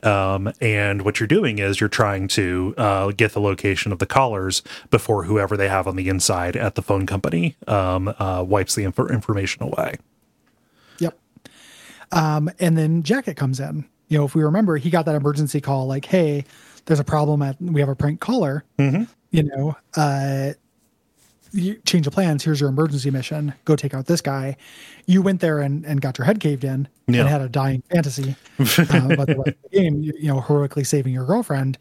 [0.04, 4.06] Um, and what you're doing is you're trying to uh, get the location of the
[4.06, 8.76] callers before whoever they have on the inside at the phone company um, uh, wipes
[8.76, 9.96] the inf- information away.
[11.00, 11.20] Yep.
[12.12, 13.86] Um, and then Jacket comes in.
[14.08, 16.46] You know, if we remember, he got that emergency call like, hey,
[16.86, 18.64] there's a problem at, we have a prank caller.
[19.32, 20.54] You know, uh,
[21.52, 22.44] you change of plans.
[22.44, 23.54] Here's your emergency mission.
[23.66, 24.56] Go take out this guy.
[25.08, 27.22] You went there and, and got your head caved in Yeah.
[27.22, 28.64] and had a dying fantasy uh,
[29.12, 31.78] about the the game, you, you know, heroically saving your girlfriend.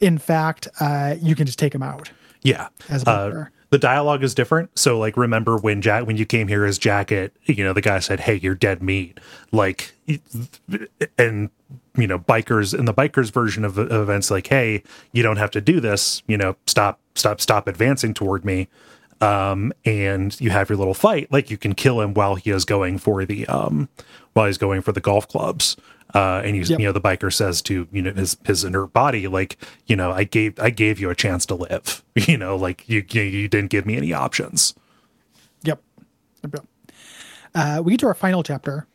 [0.00, 2.10] In fact, uh, you can just take him out.
[2.42, 2.68] Yeah.
[2.88, 4.76] As a Uh, the dialogue is different.
[4.78, 7.98] So like remember when Jack when you came here as jacket, you know, the guy
[8.00, 9.18] said, Hey, you're dead meat.
[9.52, 9.94] Like
[11.18, 11.50] and
[11.96, 15.50] you know, bikers in the bikers version of, of events like, hey, you don't have
[15.52, 18.68] to do this, you know, stop, stop, stop advancing toward me.
[19.20, 22.64] Um, and you have your little fight, like you can kill him while he is
[22.64, 23.88] going for the um
[24.34, 25.76] while he's going for the golf clubs.
[26.12, 26.78] Uh, and you, Yep.
[26.80, 29.56] you know the biker says to you know his his inert body like
[29.86, 33.04] you know I gave I gave you a chance to live you know like you
[33.10, 34.74] you, didn't give me any options
[35.62, 35.80] Yep.
[36.42, 36.64] Yep, yep.
[37.54, 38.86] Uh, we get to our final chapter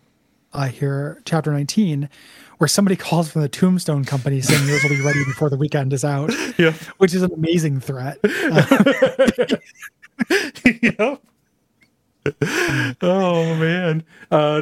[0.54, 2.10] uh, here, chapter 19,
[2.60, 5.92] where somebody calls from the Tombstone Company saying yours will be ready before the weekend
[5.94, 8.20] is out, yeah which is an amazing threat.
[10.82, 11.16] yeah
[13.02, 14.62] oh man uh,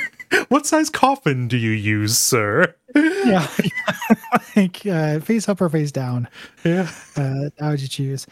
[0.48, 3.46] what size coffin do you use sir yeah.
[4.56, 6.28] like, uh, face up or face down.
[6.64, 8.26] yeah Uh, how would you choose?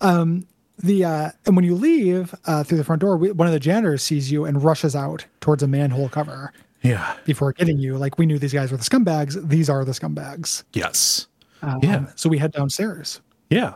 [0.00, 0.46] Um,
[0.78, 3.60] the uh, and when you leave uh, through the front door, we, one of the
[3.60, 6.52] janitors sees you and rushes out towards a manhole cover
[6.82, 7.96] yeah before getting you.
[7.96, 9.48] Like we knew these guys were the scumbags.
[9.48, 10.64] These are the scumbags.
[10.72, 11.26] yes
[11.62, 12.06] Um, Yeah.
[12.16, 13.20] So we head downstairs.
[13.50, 13.74] Yeah,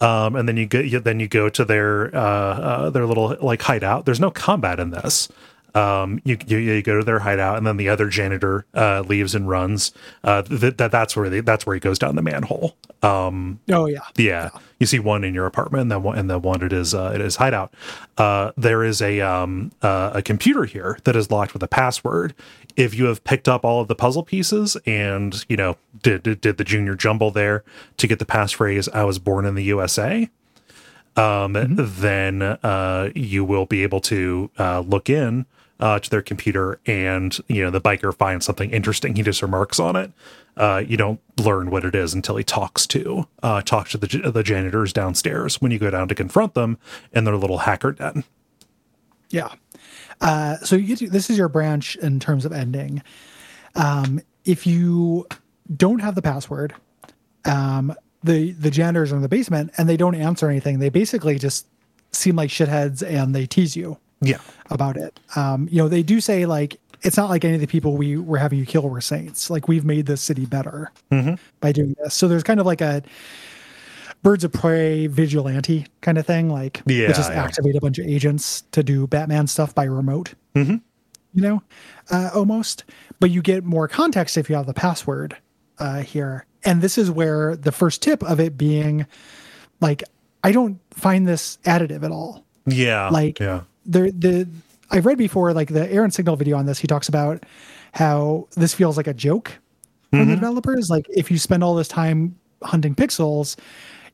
[0.00, 0.78] um, and then you go.
[0.78, 4.04] You, then you go to their uh, uh, their little like hideout.
[4.04, 5.28] There's no combat in this.
[5.76, 9.34] Um, you, you you go to their hideout, and then the other janitor uh, leaves
[9.34, 9.92] and runs.
[10.24, 12.74] Uh, th- that that's where they, that's where he goes down the manhole.
[13.02, 14.00] Um, Oh yeah.
[14.16, 14.48] yeah,
[14.80, 17.12] you see one in your apartment, and then one, and then one it is uh,
[17.14, 17.74] it is hideout.
[18.16, 22.34] Uh, there is a um, uh, a computer here that is locked with a password.
[22.74, 26.40] If you have picked up all of the puzzle pieces and you know did did,
[26.40, 27.64] did the junior jumble there
[27.98, 30.28] to get the passphrase "I was born in the USA,"
[31.16, 35.44] um, then uh, you will be able to uh, look in
[35.80, 39.78] uh, to their computer and you know the biker finds something interesting he just remarks
[39.78, 40.10] on it
[40.56, 44.30] uh, you don't learn what it is until he talks to uh, talks to the,
[44.30, 46.78] the janitors downstairs when you go down to confront them
[47.12, 48.24] in their little hacker den
[49.30, 49.52] Yeah.
[50.20, 53.02] Uh, so you this is your branch in terms of ending.
[53.74, 55.26] Um, if you
[55.74, 56.74] don't have the password,
[57.44, 60.78] um, the the janitors are in the basement and they don't answer anything.
[60.78, 61.66] They basically just
[62.12, 64.40] seem like shitheads and they tease you yeah
[64.70, 65.18] about it.
[65.36, 68.16] Um, you know, they do say like it's not like any of the people we
[68.16, 69.50] were having you kill were saints.
[69.50, 70.90] Like we've made this city better
[71.60, 72.14] by doing this.
[72.14, 73.02] So there's kind of like a
[74.22, 76.48] birds of prey vigilante kind of thing.
[76.50, 77.44] Like Yeah, just yeah.
[77.44, 80.34] activate a bunch of agents to do Batman stuff by remote.
[81.34, 81.62] You know,
[82.10, 82.84] uh, almost.
[83.20, 85.36] But you get more context if you have the password
[85.78, 86.46] uh, here.
[86.64, 89.06] And this is where the first tip of it being
[89.80, 90.02] like,
[90.42, 94.48] I don't find this additive at all yeah like yeah the the
[94.90, 96.78] I've read before like the Errant Signal video on this.
[96.78, 97.44] He talks about
[97.92, 99.52] how this feels like a joke
[100.10, 100.88] from the developers.
[100.90, 103.56] Like if you spend all this time hunting pixels,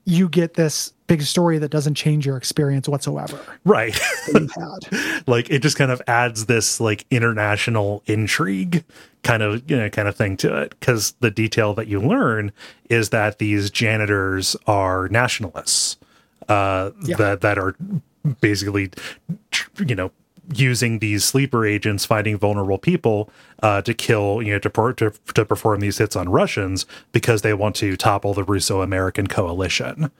[0.04, 3.92] you get this big story that doesn't change your experience whatsoever right
[4.32, 5.22] that you've had.
[5.28, 8.82] like it just kind of adds this like international intrigue
[9.22, 12.50] kind of you know kind of thing to it because the detail that you learn
[12.88, 15.98] is that these janitors are nationalists
[16.48, 17.16] uh Yeah.
[17.16, 17.76] that that are
[18.40, 18.90] basically
[19.86, 20.10] you know
[20.54, 23.30] using these sleeper agents finding vulnerable people
[23.62, 27.42] uh, to kill you know to, per- to to perform these hits on Russians because
[27.42, 30.10] they want to topple the Russo-American coalition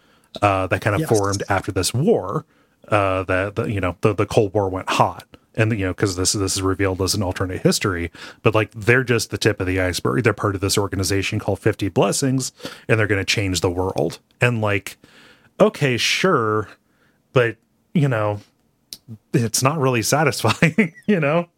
[0.40, 1.08] uh, that kind of Yes.
[1.08, 2.44] formed after this war
[2.88, 5.26] uh, that the, you know the the Cold War went hot,
[5.56, 8.10] and you know because this this is revealed as an alternate history,
[8.42, 10.22] but like they're just the tip of the iceberg.
[10.24, 12.52] They're part of this organization called Fifty Blessings,
[12.88, 14.18] and they're going to change the world.
[14.40, 14.96] And like,
[15.60, 16.68] okay, sure,
[17.32, 17.56] but
[17.94, 18.40] you know,
[19.32, 20.94] it's not really satisfying.
[21.06, 21.48] you know.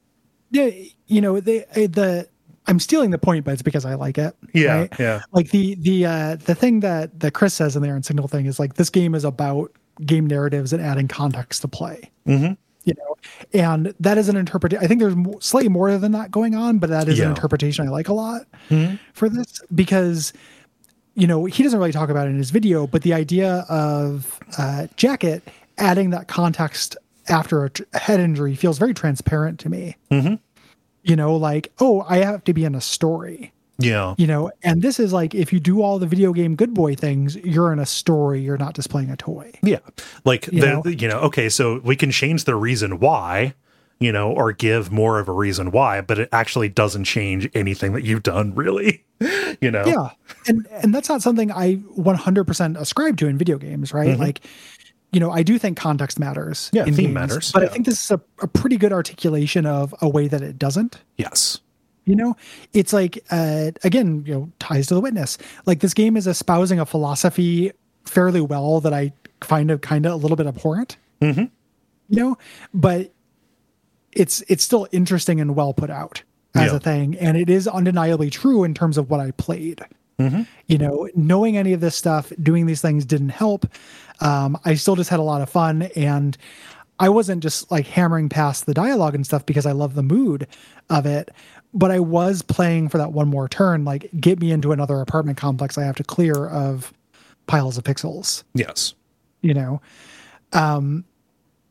[0.51, 0.70] Yeah,
[1.06, 2.28] you know they eh, the
[2.66, 4.35] I'm stealing the point, but it's because I like it.
[4.52, 4.93] Yeah, right?
[4.98, 5.20] yeah.
[5.32, 8.59] Like the the uh the thing that that Chris says in Errant Signal thing is
[8.59, 9.73] like this game is about
[10.05, 12.11] game narratives and adding context to play.
[12.27, 12.55] Mm-hmm.
[12.85, 13.16] You know,
[13.52, 14.85] and that is an interpretation.
[14.85, 17.24] I think there's mo- slightly more than that going on, but that is Yeah.
[17.24, 18.98] an interpretation I like a lot Mhm.
[19.15, 20.32] for this because
[21.15, 24.39] you know he doesn't really talk about it in his video, but the idea of
[24.59, 25.43] uh, Jacket
[25.79, 26.97] adding that context
[27.29, 29.97] after a, tr- head injury feels very transparent to me.
[30.11, 30.39] Mhm.
[31.03, 34.15] You know, like oh, I have to be in a story Yeah.
[34.19, 36.95] you know and this is like if you do all the video game good boy
[36.95, 39.81] things you're in a story you're not displaying a toy Yeah.
[40.25, 40.83] Like You the know?
[40.87, 43.55] you know, okay, so we can change the reason why,
[44.01, 47.93] you know, or give more of a reason why, but it actually doesn't change anything
[47.95, 49.05] that you've done really.
[49.61, 49.85] you know.
[49.87, 50.11] yeah
[50.49, 54.41] and and that's not something i 100% ascribe to in video games right like
[55.15, 56.77] you know i do think context matters Mm-hmm.
[56.77, 59.95] Yeah, theme games, matters, but i think this is a, a pretty good articulation of
[60.03, 61.61] a way that it doesn't Yes.
[62.05, 62.36] you know
[62.73, 66.78] it's like uh again you know ties to the witness like this game is espousing
[66.81, 67.73] a philosophy
[68.05, 69.12] fairly well that i
[69.43, 71.51] find a kind of a little bit abhorrent Mhm.
[72.09, 72.36] you know
[72.74, 73.12] but
[74.12, 76.23] it's it's still interesting and well put out
[76.55, 76.77] as Yeah.
[76.77, 79.82] a thing and it is undeniably true in terms of what i played
[80.20, 80.43] Mm-hmm.
[80.69, 83.66] you know knowing any of this stuff doing these things didn't help
[84.20, 86.36] um i still just had a lot of fun and
[87.01, 90.47] i wasn't just like hammering past the dialogue and stuff because i love the mood
[90.91, 91.31] of it
[91.73, 95.36] but i was playing for that one more turn like get me into another apartment
[95.39, 96.93] complex i have to clear of
[97.47, 98.95] piles of pixels Yes.
[99.43, 99.81] you know
[100.53, 101.05] um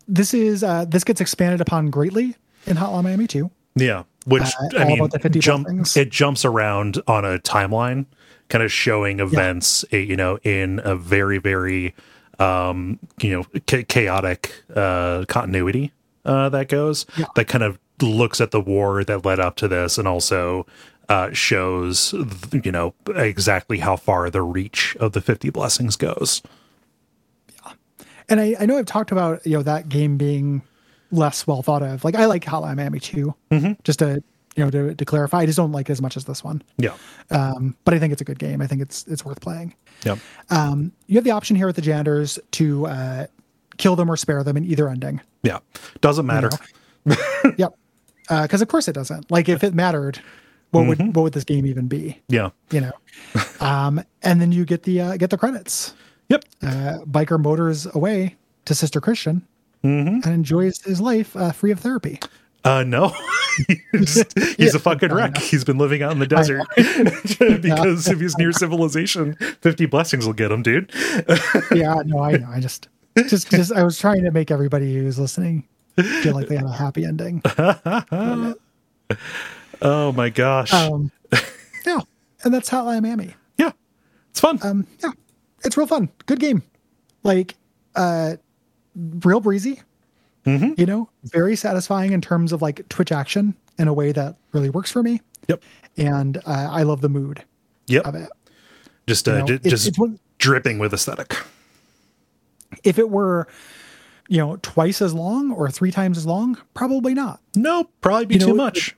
[0.08, 4.04] this is uh this gets expanded upon greatly in hotline miami 2 Yeah.
[4.26, 8.06] Which Uh, I mean about the 50 jump it jumps around on a timeline,
[8.48, 11.94] kind of showing events, eh, you know, in a very, very
[12.40, 15.92] um, you know, cha- chaotic uh continuity
[16.26, 17.26] uh that goes Yeah.
[17.36, 20.66] that kind of looks at the war that led up to this and also
[21.10, 22.14] uh shows
[22.64, 26.42] you know exactly how far the reach of the 50 blessings goes.
[27.54, 27.74] Yeah
[28.30, 30.62] and I, I know I've talked about you know that game being
[31.12, 32.04] less well thought of.
[32.04, 33.36] Like I like Hotline Miami 2
[33.84, 34.24] just to
[34.56, 35.40] you know to, to clarify.
[35.40, 36.96] I just don't like it as much as this one, Yeah.
[37.32, 38.62] um, but I think it's a good game.
[38.62, 39.76] I think it's it's worth playing.
[40.06, 40.20] Yep.
[40.50, 43.28] Um, you have the option here with the janitors to uh,
[43.78, 45.22] kill them or spare them in either ending.
[45.44, 45.60] Yeah.
[46.02, 46.50] Doesn't matter.
[47.58, 47.74] yep,
[48.30, 49.30] because of course it doesn't.
[49.32, 50.20] Like if it mattered,
[50.72, 52.22] what would what would this game even be?
[52.30, 52.50] Yeah.
[52.72, 52.92] You know,
[53.60, 55.94] um, and then you get the uh, get the credits.
[56.30, 56.46] Yep.
[56.62, 58.36] Uh, biker motors away
[58.66, 59.46] to Sister Christian
[59.84, 62.18] and enjoys his life uh, free of therapy.
[62.66, 63.14] Uh, no,
[64.58, 65.38] he's, a fucking wreck.
[65.38, 66.64] He's been living out in the desert
[67.62, 70.92] because if he's near civilization, 50 blessings will get him, dude.
[71.74, 72.48] yeah, no, I know.
[72.50, 72.88] I just,
[73.28, 75.68] just, just, I was trying to make everybody who's listening
[76.22, 77.42] feel like they had a happy ending.
[79.84, 80.74] Oh my gosh.
[80.74, 81.12] Um,
[81.86, 82.00] yeah,
[82.44, 83.34] and that's Hotline Miami.
[83.58, 83.72] yeah,
[84.30, 84.58] it's fun.
[84.64, 85.12] Um, yeah,
[85.66, 86.10] it's real fun.
[86.26, 86.64] Good game.
[87.24, 87.56] Like,
[87.96, 88.38] uh,
[88.96, 89.82] real breezy.
[90.46, 90.74] Mm-hmm.
[90.78, 94.70] You know, very satisfying in terms of like Twitch action in a way that really
[94.70, 95.22] works for me.
[95.48, 95.62] yep.
[95.98, 96.42] And uh,
[96.72, 97.44] I love the mood
[97.88, 98.06] Yep.
[98.06, 98.30] of it.
[99.08, 101.36] Just, uh, You know, ju- just it's one- dripping with aesthetic.
[102.84, 103.48] If it were,
[104.28, 107.40] you know, twice as long or three times as long, probably not.
[107.56, 108.96] No, probably be You know, too it- much.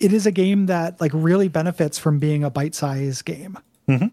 [0.00, 3.58] it is a game that like really benefits from being a bite-sized game.
[3.88, 4.12] Um,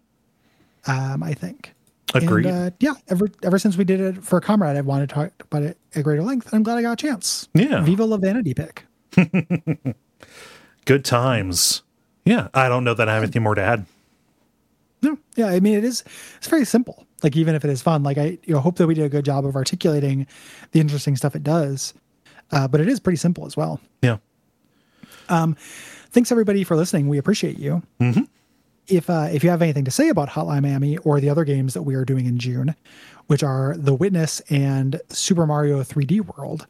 [1.23, 1.73] I think.
[2.07, 2.26] Mm-hmm.
[2.27, 2.45] Agreed.
[2.47, 5.31] And, uh, yeah, ever ever since we did it for Comrade, I've wanted to talk
[5.41, 7.49] about it at greater length, I'm glad I got a chance.
[7.53, 7.81] Yeah.
[7.81, 8.85] Viva la vanity pick.
[10.85, 11.84] Good times.
[12.26, 13.85] Yeah, I don't know that I have anything more to add.
[15.01, 16.03] No, yeah, I mean it is.
[16.38, 17.05] It's very simple.
[17.23, 19.09] Like even if it is fun, like I you know hope that we did a
[19.09, 20.27] good job of articulating
[20.72, 21.93] the interesting stuff it does.
[22.51, 23.80] Uh, but it is pretty simple as well.
[24.01, 24.18] Yeah.
[25.30, 25.55] Um,
[26.09, 27.07] thanks everybody for listening.
[27.07, 27.81] We appreciate you.
[27.99, 28.23] Mm-hmm.
[28.88, 31.73] If uh, if you have anything to say about Hotline Miami or the other games
[31.73, 32.76] that we are doing in June,
[33.27, 36.68] which are The Witness and Super Mario 3D World,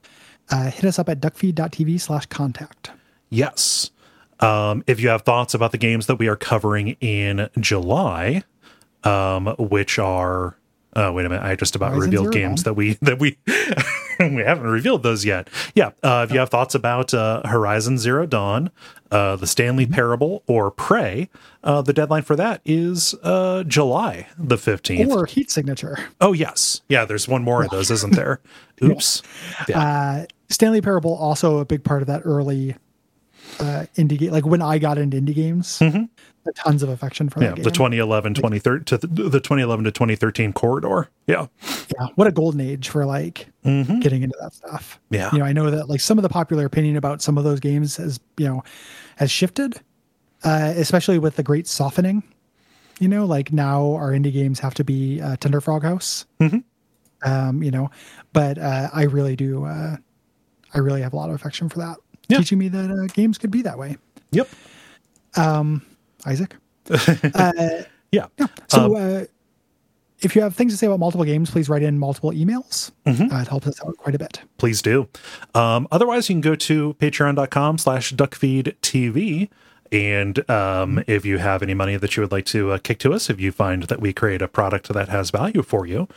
[0.50, 2.92] uh, hit us up at duckfeed.tv slash contact.
[3.30, 3.92] Yes.
[4.40, 8.44] Um, if you have thoughts about the games that we are covering in July,
[9.04, 10.58] um, which are
[10.96, 11.44] Oh wait a minute!
[11.44, 13.38] I just about Horizon revealed Zero games that we that we
[14.20, 15.50] we haven't revealed those yet.
[15.74, 18.72] Yeah, uh, if you have thoughts about uh, Horizon Zero Dawn,
[19.12, 19.94] uh, the Stanley Mm-hmm.
[19.94, 21.30] Parable, or Prey,
[21.64, 25.12] uh, the deadline for that is uh, July the fifteenth.
[25.12, 25.98] Or heat signature.
[26.20, 27.06] Oh yes, yeah.
[27.06, 28.42] There's one more of those, isn't there?
[28.84, 29.22] Oops.
[29.70, 29.80] Yeah.
[29.80, 32.76] Uh, Stanley Parable also a big part of that early
[33.60, 34.32] uh, indie game.
[34.32, 35.82] Like when I got into indie games,
[36.56, 37.58] tons of affection for Mm-hmm.
[37.58, 41.10] yeah, the 2011 2013 to the, the 2011 to 2013 corridor.
[41.28, 41.48] Yeah.
[42.00, 45.00] yeah, what a golden age for like getting into that stuff.
[45.06, 45.16] Mm-hmm.
[45.16, 45.30] Yeah.
[45.34, 47.60] you know, I know that like some of the popular opinion about some of those
[47.60, 48.64] games has you know
[49.18, 49.80] has shifted,
[50.44, 52.24] uh, especially with the great softening.
[53.00, 56.26] You know, like now our indie games have to be uh, Tender Frog House.
[56.40, 56.60] Mm-hmm.
[57.24, 57.90] Um, you know,
[58.34, 59.66] but uh, I really do.
[59.66, 59.98] Uh,
[60.74, 61.98] I really have a lot of affection for that,
[62.32, 62.38] Yeah.
[62.40, 63.98] teaching me that uh, games could be that way.
[64.32, 64.50] Yep.
[66.26, 66.56] Isaac.
[66.90, 67.52] uh,
[68.12, 68.28] Yeah.
[68.68, 69.26] so, uh,
[70.22, 72.92] if you have things to say about multiple games, please write in multiple emails.
[73.08, 73.34] Mm-hmm.
[73.34, 74.42] Uh, it helps us out quite a bit.
[74.58, 75.08] please do.
[75.56, 79.50] Um, otherwise, you can go to patreon.com slash duckfeedtv.
[79.92, 83.14] And um, if you have any money that you would like to uh, kick to
[83.14, 86.08] us, if you find that we create a product that has value for you,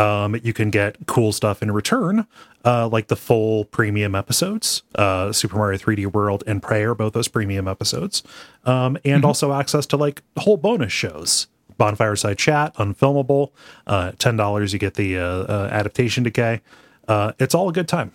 [0.00, 2.26] um, you can get cool stuff in return,
[2.64, 7.28] uh, like the full premium episodes, uh, Super Mario 3D World and Prey, both those
[7.28, 8.22] premium episodes,
[8.64, 11.48] um, and also access to like whole bonus shows.
[11.78, 13.52] Bonfireside Chat, Unfilmable,
[13.86, 16.60] uh, ten dollars you get the uh, uh, adaptation decay.
[17.08, 18.12] Uh, it's all a good time.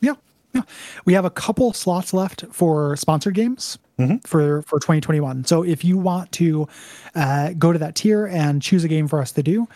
[0.00, 0.14] Yeah.
[1.04, 3.78] We have a couple slots left for sponsored games
[4.26, 5.44] for for 2021.
[5.46, 6.68] So if you want to
[7.14, 9.66] uh, go to that tier and choose a game for us to do,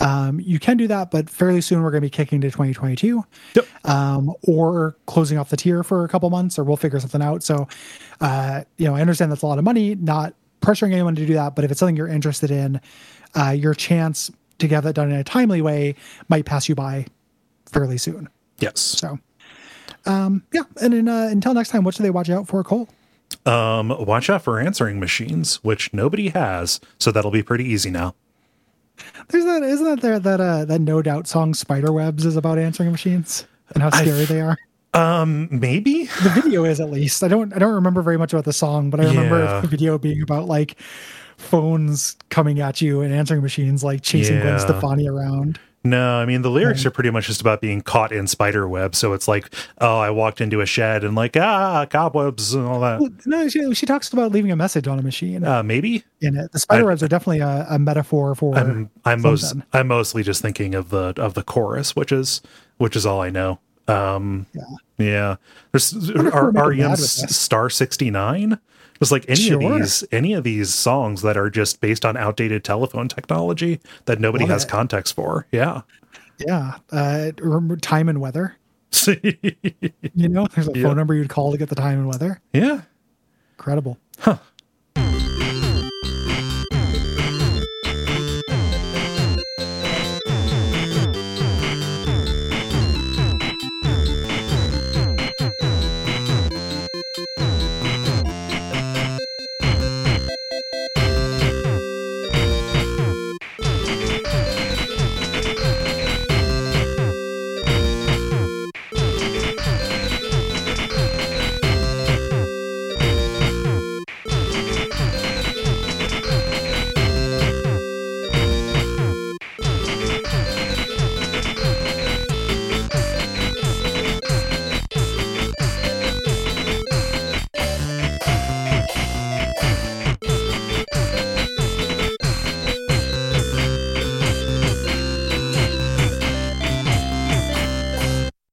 [0.00, 1.10] um, you can do that.
[1.10, 3.66] But fairly soon we're going to be kicking to 2022, Yep.
[3.86, 7.42] um, or closing off the tier for a couple months, or we'll figure something out.
[7.42, 7.68] So,
[8.20, 9.94] uh, you know, I understand that's a lot of money.
[9.94, 12.80] Not pressuring anyone to do that, but if it's something you're interested in,
[13.34, 15.94] uh, your chance to have that done in a timely way
[16.28, 17.06] might pass you by
[17.64, 18.28] fairly soon.
[18.58, 18.78] Yes.
[18.80, 19.18] So,
[20.06, 20.62] um, yeah.
[20.80, 22.88] And then, uh, until next time, what should they watch out for, Cole?
[23.46, 28.14] Um, watch out for answering machines, which nobody has, so that'll be pretty easy now.
[29.28, 32.90] There's that, isn't that there that uh, that no doubt song "Spiderwebs" is about answering
[32.90, 34.58] machines and how scary they are.
[34.92, 36.06] Um, maybe.
[36.22, 37.22] The video is at least.
[37.22, 39.60] I don't I don't remember very much about the song, but I remember Yeah.
[39.60, 40.76] the video being about like
[41.36, 45.58] phones coming at you and answering machines like chasing Gwen Stefani around.
[45.82, 48.94] No, I mean the lyrics are pretty much just about being caught in spider web.
[48.94, 49.50] So it's like,
[49.80, 53.00] oh, I walked into a shed and like ah cobwebs and all that.
[53.00, 56.04] Well, no, she, she talks about leaving a message on a machine Uh, maybe.
[56.20, 56.52] in it.
[56.52, 58.54] The spider webs are definitely a, a metaphor for.
[58.58, 59.54] I'm I'm most.
[59.72, 62.42] I'm mostly just thinking of the of the chorus, which is
[62.76, 63.58] which is all I know.
[63.88, 64.62] Um, Yeah.
[64.98, 65.36] yeah.
[65.72, 67.36] There's wonder if R- we're making REM bad with this.
[67.36, 68.58] Star sixty nine.
[69.00, 69.72] It's like any Sure.
[69.72, 74.20] of these any of these songs that are just based on outdated telephone technology that
[74.20, 74.68] nobody Love has it.
[74.70, 75.46] context for.
[75.52, 75.82] Yeah.
[76.38, 76.76] Yeah.
[76.92, 78.56] Uh, remember time and weather.
[80.14, 80.82] You know, there's a Yeah.
[80.88, 82.40] phone number you'd call to get the time and weather.
[82.52, 82.82] yeah.
[83.58, 83.98] Incredible.
[84.18, 84.38] Huh.